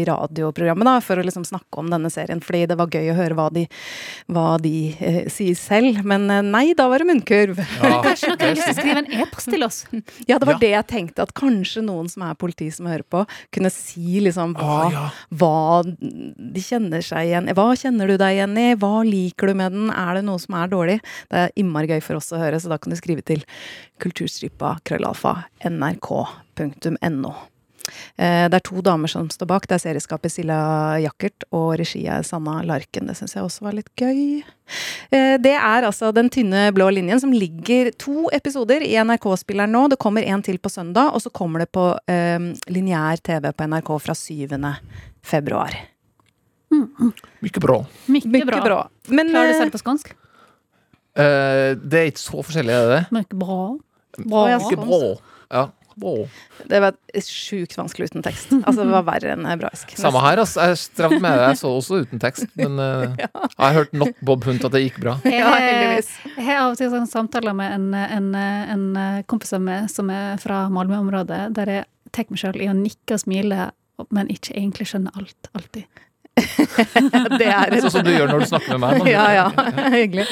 i 0.00 0.02
radioprogrammet, 0.08 0.86
da, 0.88 0.96
for 1.04 1.20
å 1.20 1.24
liksom 1.26 1.46
snakke 1.48 1.80
om 1.82 1.90
denne 1.92 2.10
serien, 2.12 2.42
fordi 2.44 2.66
det 2.70 2.78
var 2.80 2.92
gøy 2.92 3.10
å 3.12 3.16
høre 3.18 3.38
hva 3.38 3.48
de, 3.54 3.66
hva 4.30 4.46
de 4.62 4.74
eh, 5.00 5.20
sier 5.32 5.56
selv. 5.58 6.02
Men 6.06 6.28
eh, 6.32 6.42
nei, 6.46 6.66
da 6.78 6.88
var 6.92 7.02
det 7.02 7.08
munnkurv. 7.10 7.60
Men 7.80 7.96
kanskje 8.06 8.32
noen 8.34 8.44
har 8.44 8.54
lyst 8.54 8.68
til 8.68 8.76
å 8.76 8.80
skrive 8.82 9.04
en 9.04 9.12
e-post 9.24 9.52
til 9.54 9.66
oss? 9.66 9.80
Ja, 10.28 10.36
det 10.38 10.44
var 10.46 10.56
Ja. 10.58 10.62
det 10.62 10.72
jeg 10.74 10.86
tenkte, 10.90 11.24
at 11.24 11.34
kanskje 11.36 11.82
noen 11.86 12.08
som 12.10 12.24
er 12.26 12.36
politi 12.38 12.70
som 12.74 12.88
hører 12.90 13.06
på, 13.08 13.24
kunne 13.54 13.70
si 13.72 14.20
liksom 14.24 14.54
hva, 14.58 14.89
Å, 14.89 14.89
hva 15.40 15.82
de 15.84 16.64
kjenner 16.64 17.04
seg 17.04 17.28
igjen. 17.28 17.50
Hva 17.56 17.68
kjenner 17.78 18.10
du 18.10 18.16
deg 18.20 18.38
igjen 18.38 18.56
i? 18.60 18.66
Hva 18.80 19.02
liker 19.06 19.50
du 19.50 19.58
med 19.60 19.76
den? 19.76 19.92
Er 19.94 20.18
det 20.18 20.24
noe 20.28 20.40
som 20.42 20.56
er 20.58 20.72
dårlig? 20.72 20.98
Det 21.30 21.44
er 21.44 21.54
innmari 21.60 21.92
gøy 21.92 22.02
for 22.04 22.20
oss 22.20 22.32
å 22.34 22.40
høre, 22.40 22.60
så 22.60 22.72
da 22.72 22.80
kan 22.80 22.92
du 22.92 22.98
skrive 22.98 23.24
til 23.26 23.44
kulturstripa 24.02 24.78
krøllalfa 24.88 25.36
nrk.no. 25.70 27.34
Eh, 28.16 28.48
Det 28.48 28.54
er 28.60 28.64
to 28.66 28.80
damer 28.82 29.08
som 29.08 29.28
står 29.30 29.46
bak. 29.46 29.66
Det 29.66 29.76
er 29.78 29.84
serieskapet 29.84 30.32
Silla 30.32 30.98
Jakkert 31.02 31.44
og 31.52 31.78
regi 31.80 32.06
er 32.06 32.22
Sanna 32.22 32.62
Larken. 32.62 33.06
Det 33.06 33.16
syns 33.18 33.34
jeg 33.34 33.44
også 33.44 33.66
var 33.68 33.76
litt 33.78 33.90
gøy. 33.96 34.42
Eh, 35.10 35.36
Det 35.38 35.54
er 35.56 35.82
altså 35.86 36.12
Den 36.14 36.30
tynne 36.30 36.70
blå 36.72 36.90
linjen, 36.90 37.20
som 37.20 37.32
ligger 37.32 37.92
to 37.98 38.28
episoder 38.32 38.82
i 38.82 38.94
NRK-spilleren 38.96 39.70
nå. 39.70 39.88
Det 39.90 39.98
kommer 39.98 40.22
en 40.22 40.42
til 40.42 40.58
på 40.58 40.70
søndag, 40.70 41.14
og 41.14 41.20
så 41.20 41.30
kommer 41.30 41.60
det 41.60 41.72
på 41.72 41.96
um, 42.08 42.54
lineær 42.68 43.20
TV 43.22 43.52
på 43.52 43.66
NRK 43.66 43.98
fra 44.00 44.14
7. 44.14 44.48
februar. 45.22 45.74
Mykje 46.70 47.60
bra. 47.60 47.84
Mye 48.06 48.44
bra. 48.46 48.60
bra. 48.64 48.80
Men, 49.08 49.30
Klarer 49.32 49.50
du 49.50 49.54
å 49.54 49.58
si 49.58 49.66
det 49.66 49.74
på 49.74 49.82
skånsk? 49.82 50.12
Uh, 51.18 51.74
det 51.82 51.98
er 51.98 52.10
ikke 52.12 52.22
så 52.22 52.42
forskjellig, 52.46 52.70
er 52.74 52.86
det 52.86 52.94
det? 52.94 53.02
Mykje 53.16 53.40
bra. 53.42 53.58
Bra. 54.20 54.44
Mykje 54.60 54.78
bra. 54.78 55.00
Ja. 55.50 55.64
Det 56.70 56.80
var 56.82 56.96
sjukt 57.26 57.76
vanskelig 57.78 58.10
uten 58.10 58.24
tekst. 58.24 58.52
Altså, 58.60 58.84
det 58.84 58.92
var 58.92 59.06
verre 59.08 59.34
enn 59.34 59.46
hebraisk. 59.48 59.94
Samme 59.98 60.22
her, 60.24 60.42
altså. 60.42 60.68
Jeg 60.70 60.80
strevde 60.82 61.20
med 61.22 61.38
det. 61.38 61.48
Jeg 61.50 61.60
så 61.62 61.72
også 61.78 62.02
uten 62.04 62.22
tekst. 62.22 62.46
Men 62.58 62.78
eh, 62.82 63.06
jeg 63.20 63.30
har 63.58 63.76
hørt 63.78 63.96
nok 63.96 64.20
Bob 64.26 64.46
Hunt 64.48 64.66
at 64.68 64.76
det 64.76 64.84
gikk 64.86 65.00
bra. 65.04 65.16
Ja, 65.26 65.54
heldigvis. 65.56 66.12
jeg 66.36 66.46
har 66.46 66.62
av 66.64 66.74
og 66.74 66.80
til 66.80 66.92
sånn 66.92 67.08
samtaler 67.10 67.56
med 67.56 67.74
en, 67.76 67.88
en, 67.94 68.30
en 68.76 69.24
kompis 69.30 69.54
av 69.56 69.64
meg 69.64 69.90
som 69.92 70.12
er 70.14 70.38
fra 70.42 70.64
Malmö-området, 70.72 71.42
der 71.56 71.74
jeg 71.78 71.88
tar 72.14 72.30
meg 72.30 72.42
sjøl 72.42 72.60
i 72.60 72.70
å 72.70 72.76
nikke 72.76 73.16
og 73.16 73.24
smile, 73.24 73.70
men 74.14 74.30
ikke 74.32 74.54
egentlig 74.56 74.88
skjønner 74.90 75.16
alt. 75.18 75.50
Alltid. 75.56 76.06
Det 77.40 77.48
er 77.48 77.76
Sånn 77.80 77.94
som 77.98 78.06
du 78.06 78.10
gjør 78.12 78.30
når 78.30 78.44
du 78.44 78.48
snakker 78.50 78.80
med 78.80 79.00
meg. 79.00 79.10
Ja, 79.12 79.26
ja. 79.34 79.46
Hyggelig. 79.96 80.26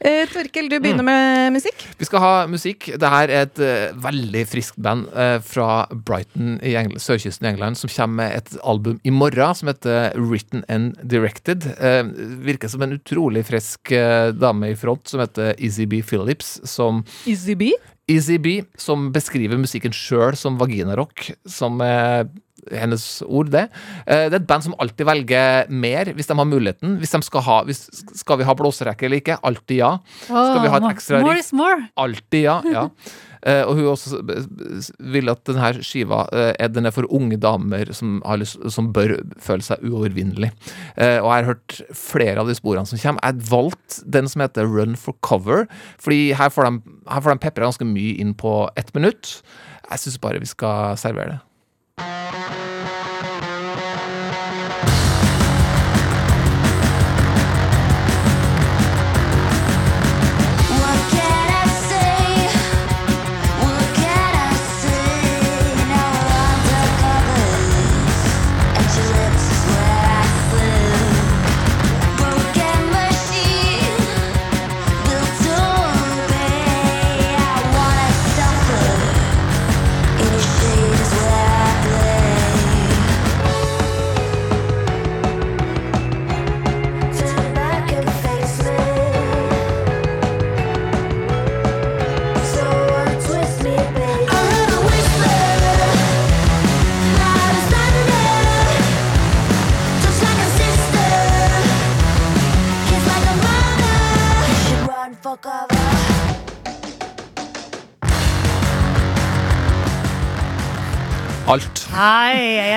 Eh, 0.00 0.24
Torkel, 0.30 0.68
du 0.70 0.78
begynner 0.78 1.06
med 1.06 1.56
musikk. 1.56 1.86
Vi 1.98 2.08
skal 2.08 2.22
ha 2.22 2.32
musikk. 2.50 2.88
Det 3.00 3.10
her 3.12 3.32
er 3.32 3.48
et 3.48 3.62
uh, 3.62 3.96
veldig 4.06 4.44
friskt 4.50 4.78
band 4.82 5.08
uh, 5.16 5.38
fra 5.44 5.86
Brighton 5.90 6.56
i 6.64 6.76
Engl 6.78 7.00
sørkysten 7.02 7.48
i 7.48 7.52
England 7.54 7.80
som 7.80 7.92
kommer 7.92 8.22
med 8.22 8.36
et 8.38 8.54
album 8.62 9.00
i 9.06 9.14
morgen 9.14 9.56
som 9.58 9.70
heter 9.72 10.16
Written 10.20 10.64
and 10.72 10.96
Directed. 11.02 11.66
Uh, 11.80 12.06
virker 12.46 12.72
som 12.72 12.84
en 12.86 12.96
utrolig 12.96 13.46
frisk 13.48 13.92
dame 14.36 14.72
i 14.72 14.78
front 14.78 15.06
som 15.08 15.20
heter 15.22 15.54
Izzy 15.62 15.86
B. 15.90 16.02
Phillips. 16.06 16.56
Som 16.68 17.04
Izzy 17.28 17.56
B? 17.58 17.72
Izzy 18.06 18.38
B, 18.38 18.60
som 18.78 19.08
beskriver 19.14 19.58
musikken 19.58 19.94
sjøl 19.94 20.36
som 20.38 20.60
vaginarock, 20.60 21.32
som 21.50 21.80
er 21.82 22.28
hennes 22.72 23.22
ord, 23.26 23.50
det. 23.54 23.66
Eh, 24.06 24.26
Det 24.30 24.34
er 24.34 24.40
et 24.40 24.46
band 24.48 24.64
som 24.66 24.74
alltid 24.82 25.06
velger 25.06 25.68
mer 25.70 26.10
hvis 26.16 26.26
de 26.30 26.36
har 26.38 26.48
muligheten. 26.48 26.96
Hvis 27.02 27.12
de 27.14 27.22
skal, 27.22 27.42
ha, 27.46 27.60
hvis, 27.68 27.84
skal 28.18 28.38
vi 28.40 28.44
ha 28.48 28.54
blåserekke 28.58 29.06
eller 29.06 29.22
ikke? 29.22 29.38
Alltid 29.42 29.76
ja. 29.82 29.92
Skal 30.26 30.62
vi 30.64 30.68
ha 30.72 30.76
et 30.82 30.90
ekstra 30.96 31.20
riff? 31.36 31.52
Alltid 31.96 32.42
ja. 32.48 32.60
ja. 32.72 32.88
Eh, 33.46 33.60
og 33.62 33.76
hun 33.78 33.84
også 33.92 34.18
vil 35.06 35.28
at 35.30 35.44
denne 35.46 35.68
skiva 35.86 36.24
eh, 36.34 36.48
er, 36.58 36.70
den 36.72 36.88
er 36.88 36.90
for 36.90 37.06
unge 37.14 37.36
damer 37.38 37.92
som, 37.94 38.16
har 38.26 38.40
lyst, 38.40 38.56
som 38.74 38.88
bør 38.96 39.12
føle 39.38 39.62
seg 39.62 39.84
uovervinnelig. 39.86 40.48
Og 40.96 41.28
jeg 41.28 41.30
har 41.30 41.46
hørt 41.52 41.76
flere 41.94 42.40
av 42.42 42.50
de 42.50 42.56
sporene 42.58 42.88
som 42.90 42.98
kommer. 42.98 43.22
Jeg 43.22 43.36
har 43.36 43.46
valgt 43.52 44.00
den 44.16 44.26
som 44.32 44.42
heter 44.42 44.66
Run 44.66 44.96
for 44.98 45.14
cover, 45.22 45.68
fordi 46.02 46.32
her 46.34 46.50
får 46.50 46.66
de, 46.72 46.96
her 47.12 47.22
får 47.22 47.36
de 47.36 47.44
pepra 47.44 47.68
ganske 47.68 47.86
mye 47.86 48.16
inn 48.24 48.34
på 48.34 48.56
ett 48.74 48.90
minutt. 48.98 49.36
Jeg 49.92 50.02
syns 50.02 50.18
bare 50.26 50.42
vi 50.42 50.50
skal 50.50 50.98
servere 50.98 51.36
det. 51.36 51.40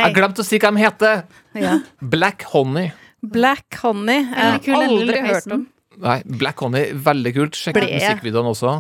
Hei, 0.10 0.16
glemt 0.18 0.40
å 0.42 0.46
si 0.46 0.58
hva 0.58 0.72
de 0.74 0.82
heter! 0.82 1.20
Ja. 1.60 1.76
Black 2.02 2.48
Honey. 2.54 2.90
Black 3.22 3.78
Honey. 3.84 4.24
Jeg 4.26 4.48
har 4.56 4.64
kul, 4.66 4.78
aldri 4.80 5.20
hørt 5.28 5.52
om. 5.54 5.68
Nei, 6.00 6.16
Black 6.40 6.62
Honey, 6.64 6.94
veldig 7.06 7.34
kult. 7.36 7.58
Sjekk 7.60 7.78
ut 7.78 7.84
musikkvideoen 7.92 8.48
også. 8.50 8.72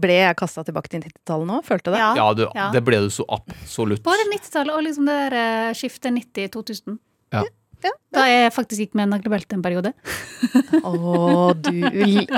Ble 0.00 0.16
jeg 0.16 0.36
kasta 0.40 0.64
tilbake 0.66 0.90
til 0.90 1.02
90-tallet 1.04 1.46
nå? 1.50 1.58
Følte 1.66 1.92
det? 1.94 2.00
Ja, 2.18 2.26
du, 2.34 2.46
Ja. 2.56 2.70
det 2.74 2.82
ble 2.86 3.02
du 3.04 3.10
så 3.12 3.26
absolutt. 3.36 4.02
Både 4.06 4.24
90-tallet 4.32 4.74
og 4.74 4.82
liksom 4.86 5.06
det 5.10 5.18
der 5.28 5.36
eh, 5.42 5.74
skiftet 5.78 6.16
90-2000. 6.16 6.98
Ja. 7.36 7.44
Da 8.14 8.24
jeg 8.30 8.52
faktisk 8.54 8.84
gikk 8.84 8.92
med 8.98 9.10
naglebelte 9.10 9.56
en 9.56 9.62
periode. 9.64 9.90
Å, 10.86 11.52
du 11.58 11.80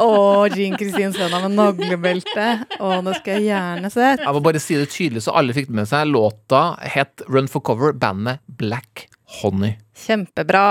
Å, 0.00 0.12
Jean 0.52 0.76
Kristin 0.78 1.12
Svena 1.14 1.42
med 1.44 1.56
naglebelte. 1.58 2.46
Å, 2.80 2.92
det 3.04 3.18
skal 3.18 3.36
jeg 3.36 3.50
gjerne 3.50 3.90
se. 3.92 4.12
Jeg 4.22 4.36
må 4.38 4.42
bare 4.44 4.62
si 4.62 4.78
det 4.80 4.88
tydelig, 4.92 5.26
så 5.26 5.36
alle 5.36 5.56
fikk 5.56 5.68
det 5.70 5.80
med 5.82 5.90
seg. 5.90 6.08
Låta 6.12 6.62
het 6.80 7.24
Run 7.28 7.50
for 7.52 7.64
cover, 7.66 7.92
bandet 7.96 8.40
Black 8.46 9.08
Honey. 9.40 9.76
Kjempebra. 9.96 10.64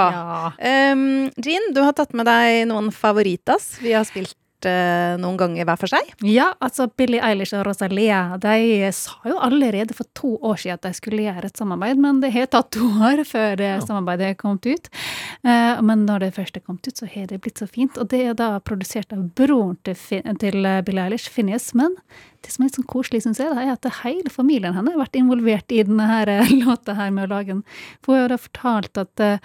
Um, 0.57 1.27
Jean, 1.37 1.69
du 1.75 1.81
har 1.83 1.93
tatt 1.97 2.15
med 2.17 2.27
deg 2.29 2.65
noen 2.69 2.91
favoritas. 2.95 3.75
Vi 3.83 3.93
har 3.95 4.05
spilt 4.07 4.37
eh, 4.69 5.15
noen 5.21 5.37
ganger 5.39 5.65
hver 5.67 5.79
for 5.81 5.91
seg. 5.91 6.11
Ja, 6.27 6.51
altså 6.63 6.87
Billie 6.97 7.21
Eilish 7.23 7.55
og 7.57 7.65
Rosalia 7.67 8.37
de 8.41 8.91
sa 8.95 9.15
jo 9.29 9.37
allerede 9.43 9.93
for 9.97 10.07
to 10.17 10.35
år 10.41 10.59
siden 10.61 10.79
at 10.79 10.87
de 10.87 10.93
skulle 10.97 11.23
gjøre 11.25 11.45
et 11.49 11.57
samarbeid, 11.57 11.97
men 12.01 12.19
det 12.23 12.33
har 12.35 12.49
tatt 12.51 12.71
to 12.75 12.85
år 13.05 13.23
før 13.27 13.55
det 13.61 13.71
samarbeidet 13.87 14.31
er 14.33 14.37
kommet 14.39 14.65
ut. 14.65 14.89
Eh, 15.45 15.81
men 15.85 16.05
når 16.07 16.25
det 16.25 16.33
først 16.37 16.57
er 16.57 16.65
kommet 16.65 16.87
ut, 16.89 16.97
så 16.97 17.09
har 17.09 17.27
det 17.31 17.41
blitt 17.45 17.61
så 17.61 17.67
fint. 17.69 17.97
Og 18.01 18.09
det 18.11 18.23
er 18.31 18.37
da 18.37 18.53
produsert 18.59 19.13
av 19.15 19.23
broren 19.37 19.77
til, 19.85 19.95
Fin- 19.95 20.39
til 20.41 20.65
eh, 20.65 20.81
Billie 20.85 21.05
Eilish, 21.07 21.29
Finnes, 21.31 21.71
Men 21.75 21.95
det 22.45 22.53
som 22.53 22.63
er 22.63 22.69
litt 22.69 22.77
sånn 22.77 22.87
koselig, 22.89 23.23
syns 23.25 23.39
jeg, 23.41 23.51
er 23.51 23.71
at 23.73 23.87
hele 24.03 24.31
familien 24.33 24.75
hennes 24.75 24.93
har 24.93 25.01
vært 25.01 25.17
involvert 25.17 25.73
i 25.73 25.81
denne 25.85 26.05
her, 26.09 26.29
eh, 26.31 26.51
låta 26.65 26.95
her 26.97 27.13
med 27.13 27.27
å 27.27 27.33
lage 27.33 27.53
den. 27.53 27.63
For 28.05 28.19
hun 28.19 28.35
har 28.35 28.41
fortalt 28.41 29.01
at 29.01 29.23
eh, 29.23 29.39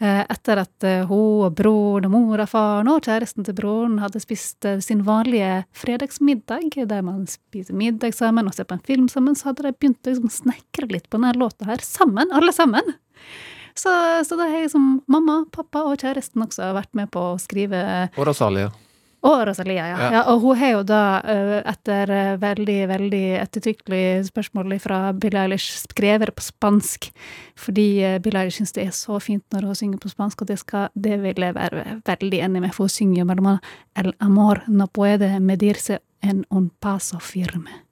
etter 0.00 0.62
at 0.62 0.86
eh, 0.86 1.04
hun 1.08 1.46
og 1.46 1.56
broren 1.58 2.08
og 2.08 2.14
mor 2.14 2.42
og 2.42 2.50
faren 2.50 2.90
og 2.92 3.06
kjæresten 3.06 3.46
til 3.46 3.56
broren 3.58 3.98
hadde 4.02 4.22
spist 4.22 4.66
sin 4.84 5.02
vanlige 5.06 5.64
fredagsmiddag, 5.76 6.78
der 6.88 7.04
man 7.04 7.26
spiser 7.30 7.76
middag 7.76 8.14
sammen 8.16 8.48
og 8.48 8.56
ser 8.56 8.68
på 8.68 8.78
en 8.78 8.86
film 8.86 9.10
sammen, 9.12 9.36
så 9.36 9.50
hadde 9.50 9.66
de 9.66 9.74
begynt 9.76 10.06
å 10.06 10.14
liksom 10.14 10.32
snekre 10.32 10.88
litt 10.92 11.10
på 11.10 11.18
denne 11.18 11.34
låta 11.36 11.68
her 11.68 11.82
sammen, 11.84 12.32
alle 12.32 12.54
sammen. 12.56 12.94
Så, 13.76 13.92
så 14.24 14.38
da 14.38 14.48
har 14.48 14.64
jeg 14.64 14.72
som 14.72 15.02
mamma, 15.10 15.42
pappa 15.52 15.84
og 15.90 16.00
kjæresten 16.00 16.46
også 16.46 16.72
vært 16.78 16.94
med 16.96 17.10
på 17.12 17.32
å 17.34 17.38
skrive 17.40 17.82
Og 18.16 18.24
Rosalia. 18.30 18.70
Og 19.24 19.46
Rosalia, 19.48 19.86
ja. 19.88 19.96
Ja. 19.96 20.08
ja. 20.12 20.22
Og 20.30 20.42
hun 20.44 20.58
har 20.60 20.72
jo 20.74 20.82
da, 20.86 21.02
eh, 21.24 21.56
etter 21.72 22.10
eh, 22.12 22.32
veldig, 22.40 22.78
veldig 22.90 23.24
ettertrykkelig 23.40 24.28
spørsmål 24.28 24.76
fra 24.82 25.00
Billie 25.16 25.42
Eilish, 25.42 25.80
skrevet 25.86 26.28
det 26.28 26.36
på 26.36 26.44
spansk. 26.44 27.08
Fordi 27.58 27.86
eh, 28.04 28.18
Billie 28.22 28.44
Eilish 28.44 28.60
syns 28.60 28.76
det 28.76 28.86
er 28.86 28.94
så 28.96 29.18
fint 29.22 29.44
når 29.54 29.70
hun 29.70 29.78
synger 29.78 30.02
på 30.02 30.12
spansk, 30.12 30.44
og 30.44 30.52
det, 30.52 30.58
skal, 30.62 30.90
det 30.94 31.18
vil 31.24 31.42
jeg 31.48 31.56
være 31.56 31.98
veldig 32.06 32.42
enig 32.48 32.64
med, 32.68 32.74
for 32.76 32.86
hun 32.86 32.96
synger 32.96 33.22
jo 33.22 33.28
mellom 33.32 33.50
annet 33.54 33.74
El 33.96 34.12
amor 34.20 34.62
no 34.68 34.86
puede 34.86 35.30
medirse 35.40 36.00
en 36.22 36.44
un 36.50 36.70
paso 36.80 37.18
firme. 37.22 37.82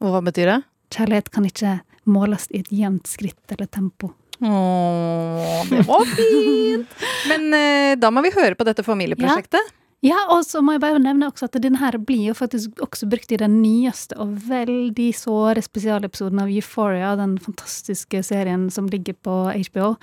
Og 0.00 0.12
hva 0.12 0.24
betyr 0.24 0.50
det? 0.50 0.60
Kjærlighet 0.96 1.32
kan 1.34 1.46
ikke 1.48 1.78
måles 2.08 2.46
i 2.50 2.62
et 2.62 2.70
jevnt 2.72 3.08
skritt 3.10 3.52
eller 3.52 3.68
tempo. 3.68 4.14
Åh, 4.40 5.62
det 5.70 5.86
var 5.88 6.04
fint! 6.10 7.00
Men 7.30 7.98
da 8.00 8.10
må 8.12 8.22
vi 8.24 8.34
høre 8.34 8.56
på 8.58 8.66
dette 8.68 8.84
familieprosjektet. 8.86 9.62
Ja, 9.62 9.85
og 10.30 10.42
så 10.44 10.60
må 10.62 10.74
jeg 10.74 10.82
bare 10.82 11.00
nevne 11.02 11.28
også 11.30 11.48
at 11.48 11.56
den 11.62 11.78
her 11.80 11.96
blir 11.98 12.28
jo 12.28 12.34
faktisk 12.36 12.82
også 12.84 13.08
brukt 13.10 13.32
i 13.32 13.38
den 13.40 13.60
nyeste 13.62 14.16
og 14.20 14.34
veldig 14.48 15.08
såre 15.16 15.62
spesialepisoden 15.64 16.42
av 16.42 16.52
Euphoria, 16.52 17.14
den 17.18 17.38
fantastiske 17.42 18.22
serien 18.26 18.68
som 18.70 18.90
ligger 18.92 19.16
på 19.24 19.36
HBO, 19.54 19.94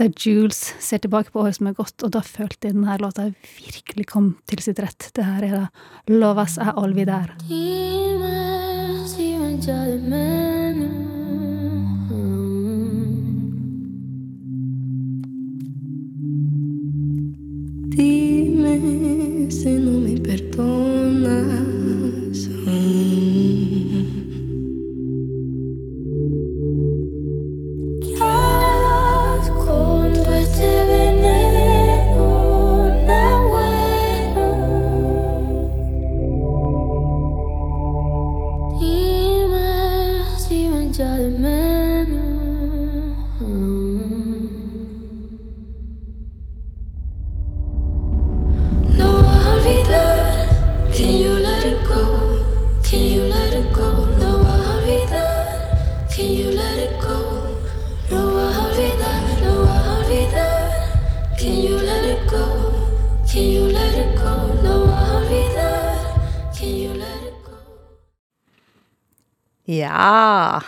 der 0.00 0.12
Jules 0.12 0.60
ser 0.80 1.02
tilbake 1.02 1.32
på 1.32 1.42
året 1.42 1.56
som 1.58 1.70
er 1.70 1.78
gått, 1.78 1.96
og 2.04 2.12
da 2.14 2.22
følte 2.24 2.68
jeg 2.68 2.76
denne 2.76 2.98
låta 3.00 3.30
virkelig 3.56 4.08
kom 4.12 4.34
til 4.50 4.62
sitt 4.64 4.80
rett. 4.82 5.10
Det 5.16 5.24
her 5.26 5.48
er 5.48 5.56
da 5.56 5.66
Lovas 6.12 6.58
er 6.60 6.76
all 6.76 6.92
Dime 7.48 8.32
si 9.08 9.36
mancha 9.36 11.01
Dime 17.94 19.50
si 19.50 19.72
no 19.76 20.00
me 20.00 20.18
perdonas. 20.18 21.71
Ja. 69.82 70.62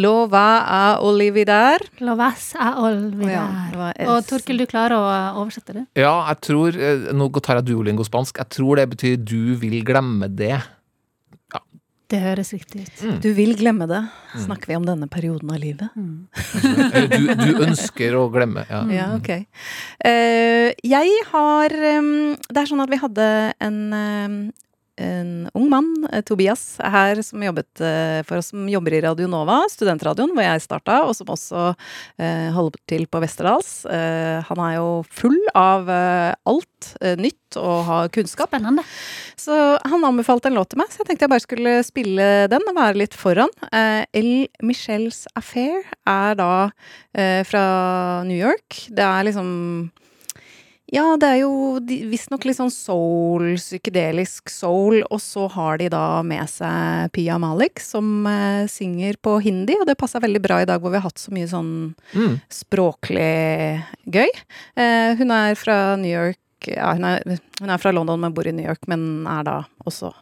Lova 0.00 0.64
a 0.64 0.84
olividar. 1.04 1.82
Lovas 2.00 2.54
a 2.56 2.74
olvidar. 2.80 3.74
Ja, 3.76 4.08
Og 4.08 4.24
Torkel, 4.24 4.62
du 4.62 4.66
klarer 4.66 4.96
å 4.96 5.40
oversette 5.42 5.74
det? 5.76 5.82
Ja, 6.00 6.14
jeg 6.30 6.40
tror 6.48 6.78
eh, 6.80 7.10
Nå 7.12 7.28
tar 7.44 7.60
jeg 7.60 7.68
duolingo-spansk. 7.72 8.40
Jeg 8.40 8.56
tror 8.56 8.80
det 8.80 8.88
betyr 8.94 9.18
'du 9.20 9.54
vil 9.60 9.82
glemme 9.84 10.32
det'. 10.32 10.62
Det 12.12 12.20
høres 12.20 12.50
riktig 12.52 12.82
ut. 12.84 13.22
Du 13.24 13.30
vil 13.32 13.54
glemme 13.56 13.86
det. 13.88 14.02
Snakker 14.36 14.68
vi 14.68 14.76
om 14.76 14.84
denne 14.84 15.08
perioden 15.08 15.48
av 15.54 15.60
livet? 15.62 15.94
Mm. 15.96 16.26
du, 17.08 17.30
du 17.40 17.62
ønsker 17.64 18.18
å 18.18 18.26
glemme. 18.32 18.66
Ja. 18.68 18.82
Ja, 18.98 19.06
ok. 19.16 19.30
Eh, 20.04 20.74
jeg 20.84 21.14
har 21.30 21.72
um, 21.72 22.34
Det 22.36 22.60
er 22.60 22.68
sånn 22.68 22.84
at 22.84 22.92
vi 22.92 23.00
hadde 23.00 23.28
en, 23.64 23.78
um, 23.96 24.36
en 25.02 25.50
ung 25.58 25.68
mann, 25.70 25.88
eh, 26.10 26.22
Tobias, 26.26 26.76
her 26.78 27.20
som 27.24 27.42
jobbet 27.42 27.82
eh, 27.82 28.20
for 28.28 28.40
oss, 28.40 28.52
som 28.52 28.68
jobber 28.70 28.96
i 28.96 29.02
Radio 29.04 29.28
Nova, 29.30 29.62
studentradioen, 29.72 30.32
hvor 30.36 30.46
jeg 30.46 30.64
starta, 30.64 31.02
og 31.06 31.14
som 31.18 31.30
også 31.32 31.72
eh, 32.22 32.48
holder 32.54 32.80
til 32.90 33.06
på 33.10 33.22
Westerdals. 33.22 33.82
Eh, 33.86 34.42
han 34.48 34.64
er 34.66 34.76
jo 34.78 34.88
full 35.10 35.38
av 35.58 35.90
eh, 35.90 36.32
alt 36.48 36.92
eh, 37.00 37.16
nytt 37.20 37.58
og 37.60 37.84
har 37.88 38.12
kunnskap. 38.14 38.52
Spennende. 38.52 38.84
Så 39.38 39.54
han 39.88 40.04
anbefalte 40.08 40.48
en 40.50 40.56
låt 40.56 40.72
til 40.72 40.80
meg, 40.80 40.92
så 40.92 41.02
jeg 41.02 41.10
tenkte 41.10 41.26
jeg 41.26 41.32
bare 41.32 41.44
skulle 41.44 41.74
spille 41.86 42.28
den 42.52 42.68
og 42.68 42.76
være 42.78 43.00
litt 43.02 43.16
foran. 43.16 43.52
El 43.72 44.48
Michels 44.64 45.24
Affair 45.36 45.84
er 46.08 46.36
da 46.40 46.52
fra 47.48 47.64
New 48.28 48.36
York. 48.36 48.86
Det 48.88 49.04
er 49.04 49.28
liksom 49.28 49.50
ja, 50.92 51.04
det 51.16 51.28
er 51.28 51.38
jo 51.40 51.52
visstnok 52.12 52.44
litt 52.44 52.58
sånn 52.58 52.72
soul, 52.72 53.54
psykedelisk 53.56 54.52
soul, 54.52 54.98
og 55.08 55.20
så 55.24 55.46
har 55.54 55.80
de 55.80 55.88
da 55.92 56.20
med 56.26 56.44
seg 56.52 57.08
Pia 57.16 57.38
Malik, 57.40 57.80
som 57.80 58.26
eh, 58.28 58.66
synger 58.70 59.16
på 59.24 59.38
hindi, 59.44 59.78
og 59.80 59.88
det 59.88 59.96
passa 60.00 60.20
veldig 60.22 60.42
bra 60.44 60.60
i 60.62 60.68
dag 60.68 60.82
hvor 60.82 60.92
vi 60.92 61.00
har 61.00 61.08
hatt 61.08 61.22
så 61.22 61.32
mye 61.34 61.48
sånn 61.48 61.72
Mm. 62.12 62.34
språklig 62.52 63.82
gøy. 64.04 64.28
Eh, 64.76 65.14
hun 65.16 65.30
er 65.32 65.54
fra 65.56 65.96
New 65.96 66.10
York 66.12 66.38
ja, 66.68 66.92
hun, 66.94 67.04
er, 67.08 67.22
hun 67.60 67.70
er 67.70 67.80
fra 67.82 67.90
London, 67.90 68.20
men 68.20 68.34
bor 68.34 68.46
i 68.46 68.52
New 68.52 68.66
York, 68.66 68.84
men 68.86 69.26
er 69.26 69.42
da 69.48 69.56
også 69.86 70.12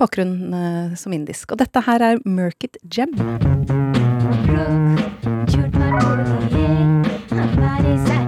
bakgrunn 0.00 0.52
eh, 0.54 0.96
som 0.96 1.12
indisk. 1.12 1.52
Og 1.52 1.62
dette 1.62 1.80
her 1.86 2.04
er 2.10 2.20
Merkit 2.26 2.76
Gem. 2.88 3.14
El 7.38 8.27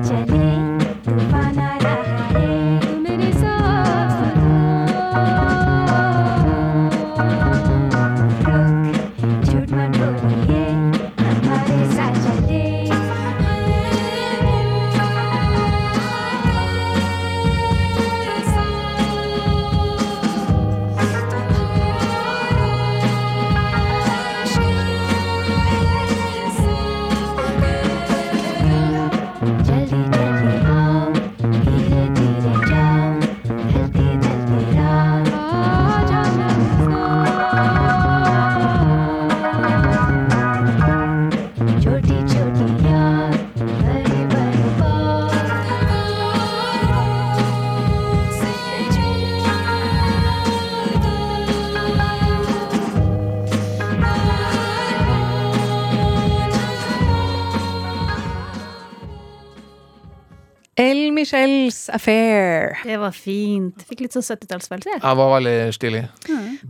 Michels 61.20 61.88
Affair. 61.92 62.78
Det 62.84 62.96
var 62.96 63.12
fint. 63.12 63.82
Fikk 63.90 64.06
litt 64.06 64.14
sånn 64.16 64.24
70-tallsfølelse. 64.24 64.94
jeg. 64.96 65.02
Var 65.20 65.32
veldig 65.36 65.56
stilig. 65.76 66.02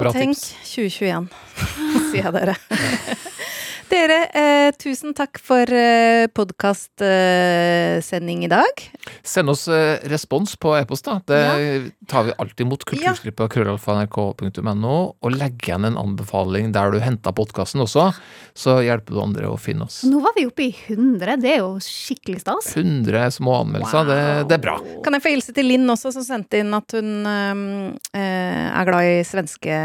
Bra 0.00 0.10
Tenk 0.16 0.34
tips. 0.34 0.54
2021, 0.74 1.28
sier 2.10 2.24
jeg 2.24 2.34
dere. 2.34 2.56
Dere, 4.00 4.22
eh, 4.32 4.70
tusen 4.80 5.12
takk 5.12 5.36
for 5.44 5.68
eh, 5.76 6.24
podkastsending 6.32 8.46
i 8.46 8.48
dag. 8.48 8.78
Send 9.26 9.50
oss 9.52 9.66
eh, 9.68 9.98
respons 10.08 10.54
på 10.56 10.70
e-post, 10.78 11.04
da. 11.04 11.18
Det 11.28 11.40
tar 12.08 12.24
vi 12.24 12.32
alltid 12.40 12.64
imot. 12.64 12.86
Kulturstrippa 12.88 13.44
krøllalfa.nrk.no. 13.52 14.94
Og 15.20 15.34
legg 15.36 15.60
igjen 15.68 15.84
en 15.90 15.98
anbefaling 16.00 16.70
der 16.72 16.94
du 16.94 16.96
henta 17.04 17.34
podkasten 17.36 17.82
også, 17.84 18.06
så 18.56 18.78
hjelper 18.86 19.18
du 19.18 19.20
andre 19.20 19.50
å 19.52 19.58
finne 19.60 19.84
oss. 19.84 19.98
Nå 20.08 20.22
var 20.24 20.32
vi 20.38 20.46
oppe 20.48 20.64
i 20.70 20.72
100. 20.94 21.36
Det 21.44 21.52
er 21.58 21.60
jo 21.60 21.74
skikkelig 21.84 22.40
stas. 22.46 22.70
100 22.80 23.26
små 23.36 23.58
anmeldelser, 23.66 24.08
det, 24.08 24.18
det 24.48 24.56
er 24.56 24.64
bra. 24.64 24.78
Kan 25.04 25.18
jeg 25.18 25.26
få 25.26 25.34
hilse 25.34 25.52
til 25.56 25.68
Linn 25.68 25.84
også, 25.92 26.14
som 26.16 26.24
sendte 26.24 26.62
inn 26.64 26.72
at 26.78 26.96
hun 26.96 27.12
eh, 27.28 28.16
eh, 28.16 28.64
er 28.80 28.88
glad 28.88 29.10
i 29.12 29.20
svenske 29.28 29.76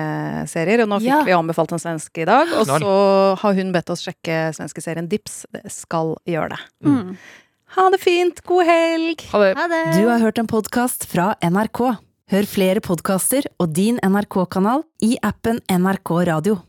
serier. 0.55 0.86
Og 0.88 0.93
nå 0.93 1.03
fikk 1.03 1.11
Ja. 1.11 1.20
vi 1.28 1.36
anbefalt 1.36 1.76
en 1.76 1.84
svenske 1.84 2.24
i 2.24 2.30
dag, 2.32 2.55
og 2.55 2.63
så 2.72 2.95
har 3.43 3.59
hun 3.59 3.76
bedt 3.76 3.91
oss 3.91 4.05
sjekke 4.06 4.39
svenske 4.58 4.84
serien 4.84 5.10
Dips. 5.12 5.43
Det 5.53 5.66
skal 5.74 6.16
gjøre 6.30 6.56
det. 6.56 6.62
Mm. 6.86 7.16
Ha 7.76 7.88
det 7.91 7.99
fint, 7.99 8.41
god 8.47 8.70
helg! 8.70 9.26
Ha 9.34 9.41
det. 9.41 9.53
Ha 9.58 9.68
det. 9.72 9.84
Du 9.97 10.06
har 10.08 10.22
hørt 10.24 10.39
en 10.39 10.47
podkast 10.49 11.08
fra 11.12 11.34
NRK. 11.43 11.82
Hør 12.32 12.47
flere 12.49 12.82
podkaster 12.82 13.45
og 13.62 13.74
din 13.78 13.99
NRK-kanal 14.01 14.86
i 15.06 15.16
appen 15.26 15.60
NRK 15.70 16.16
Radio. 16.32 16.62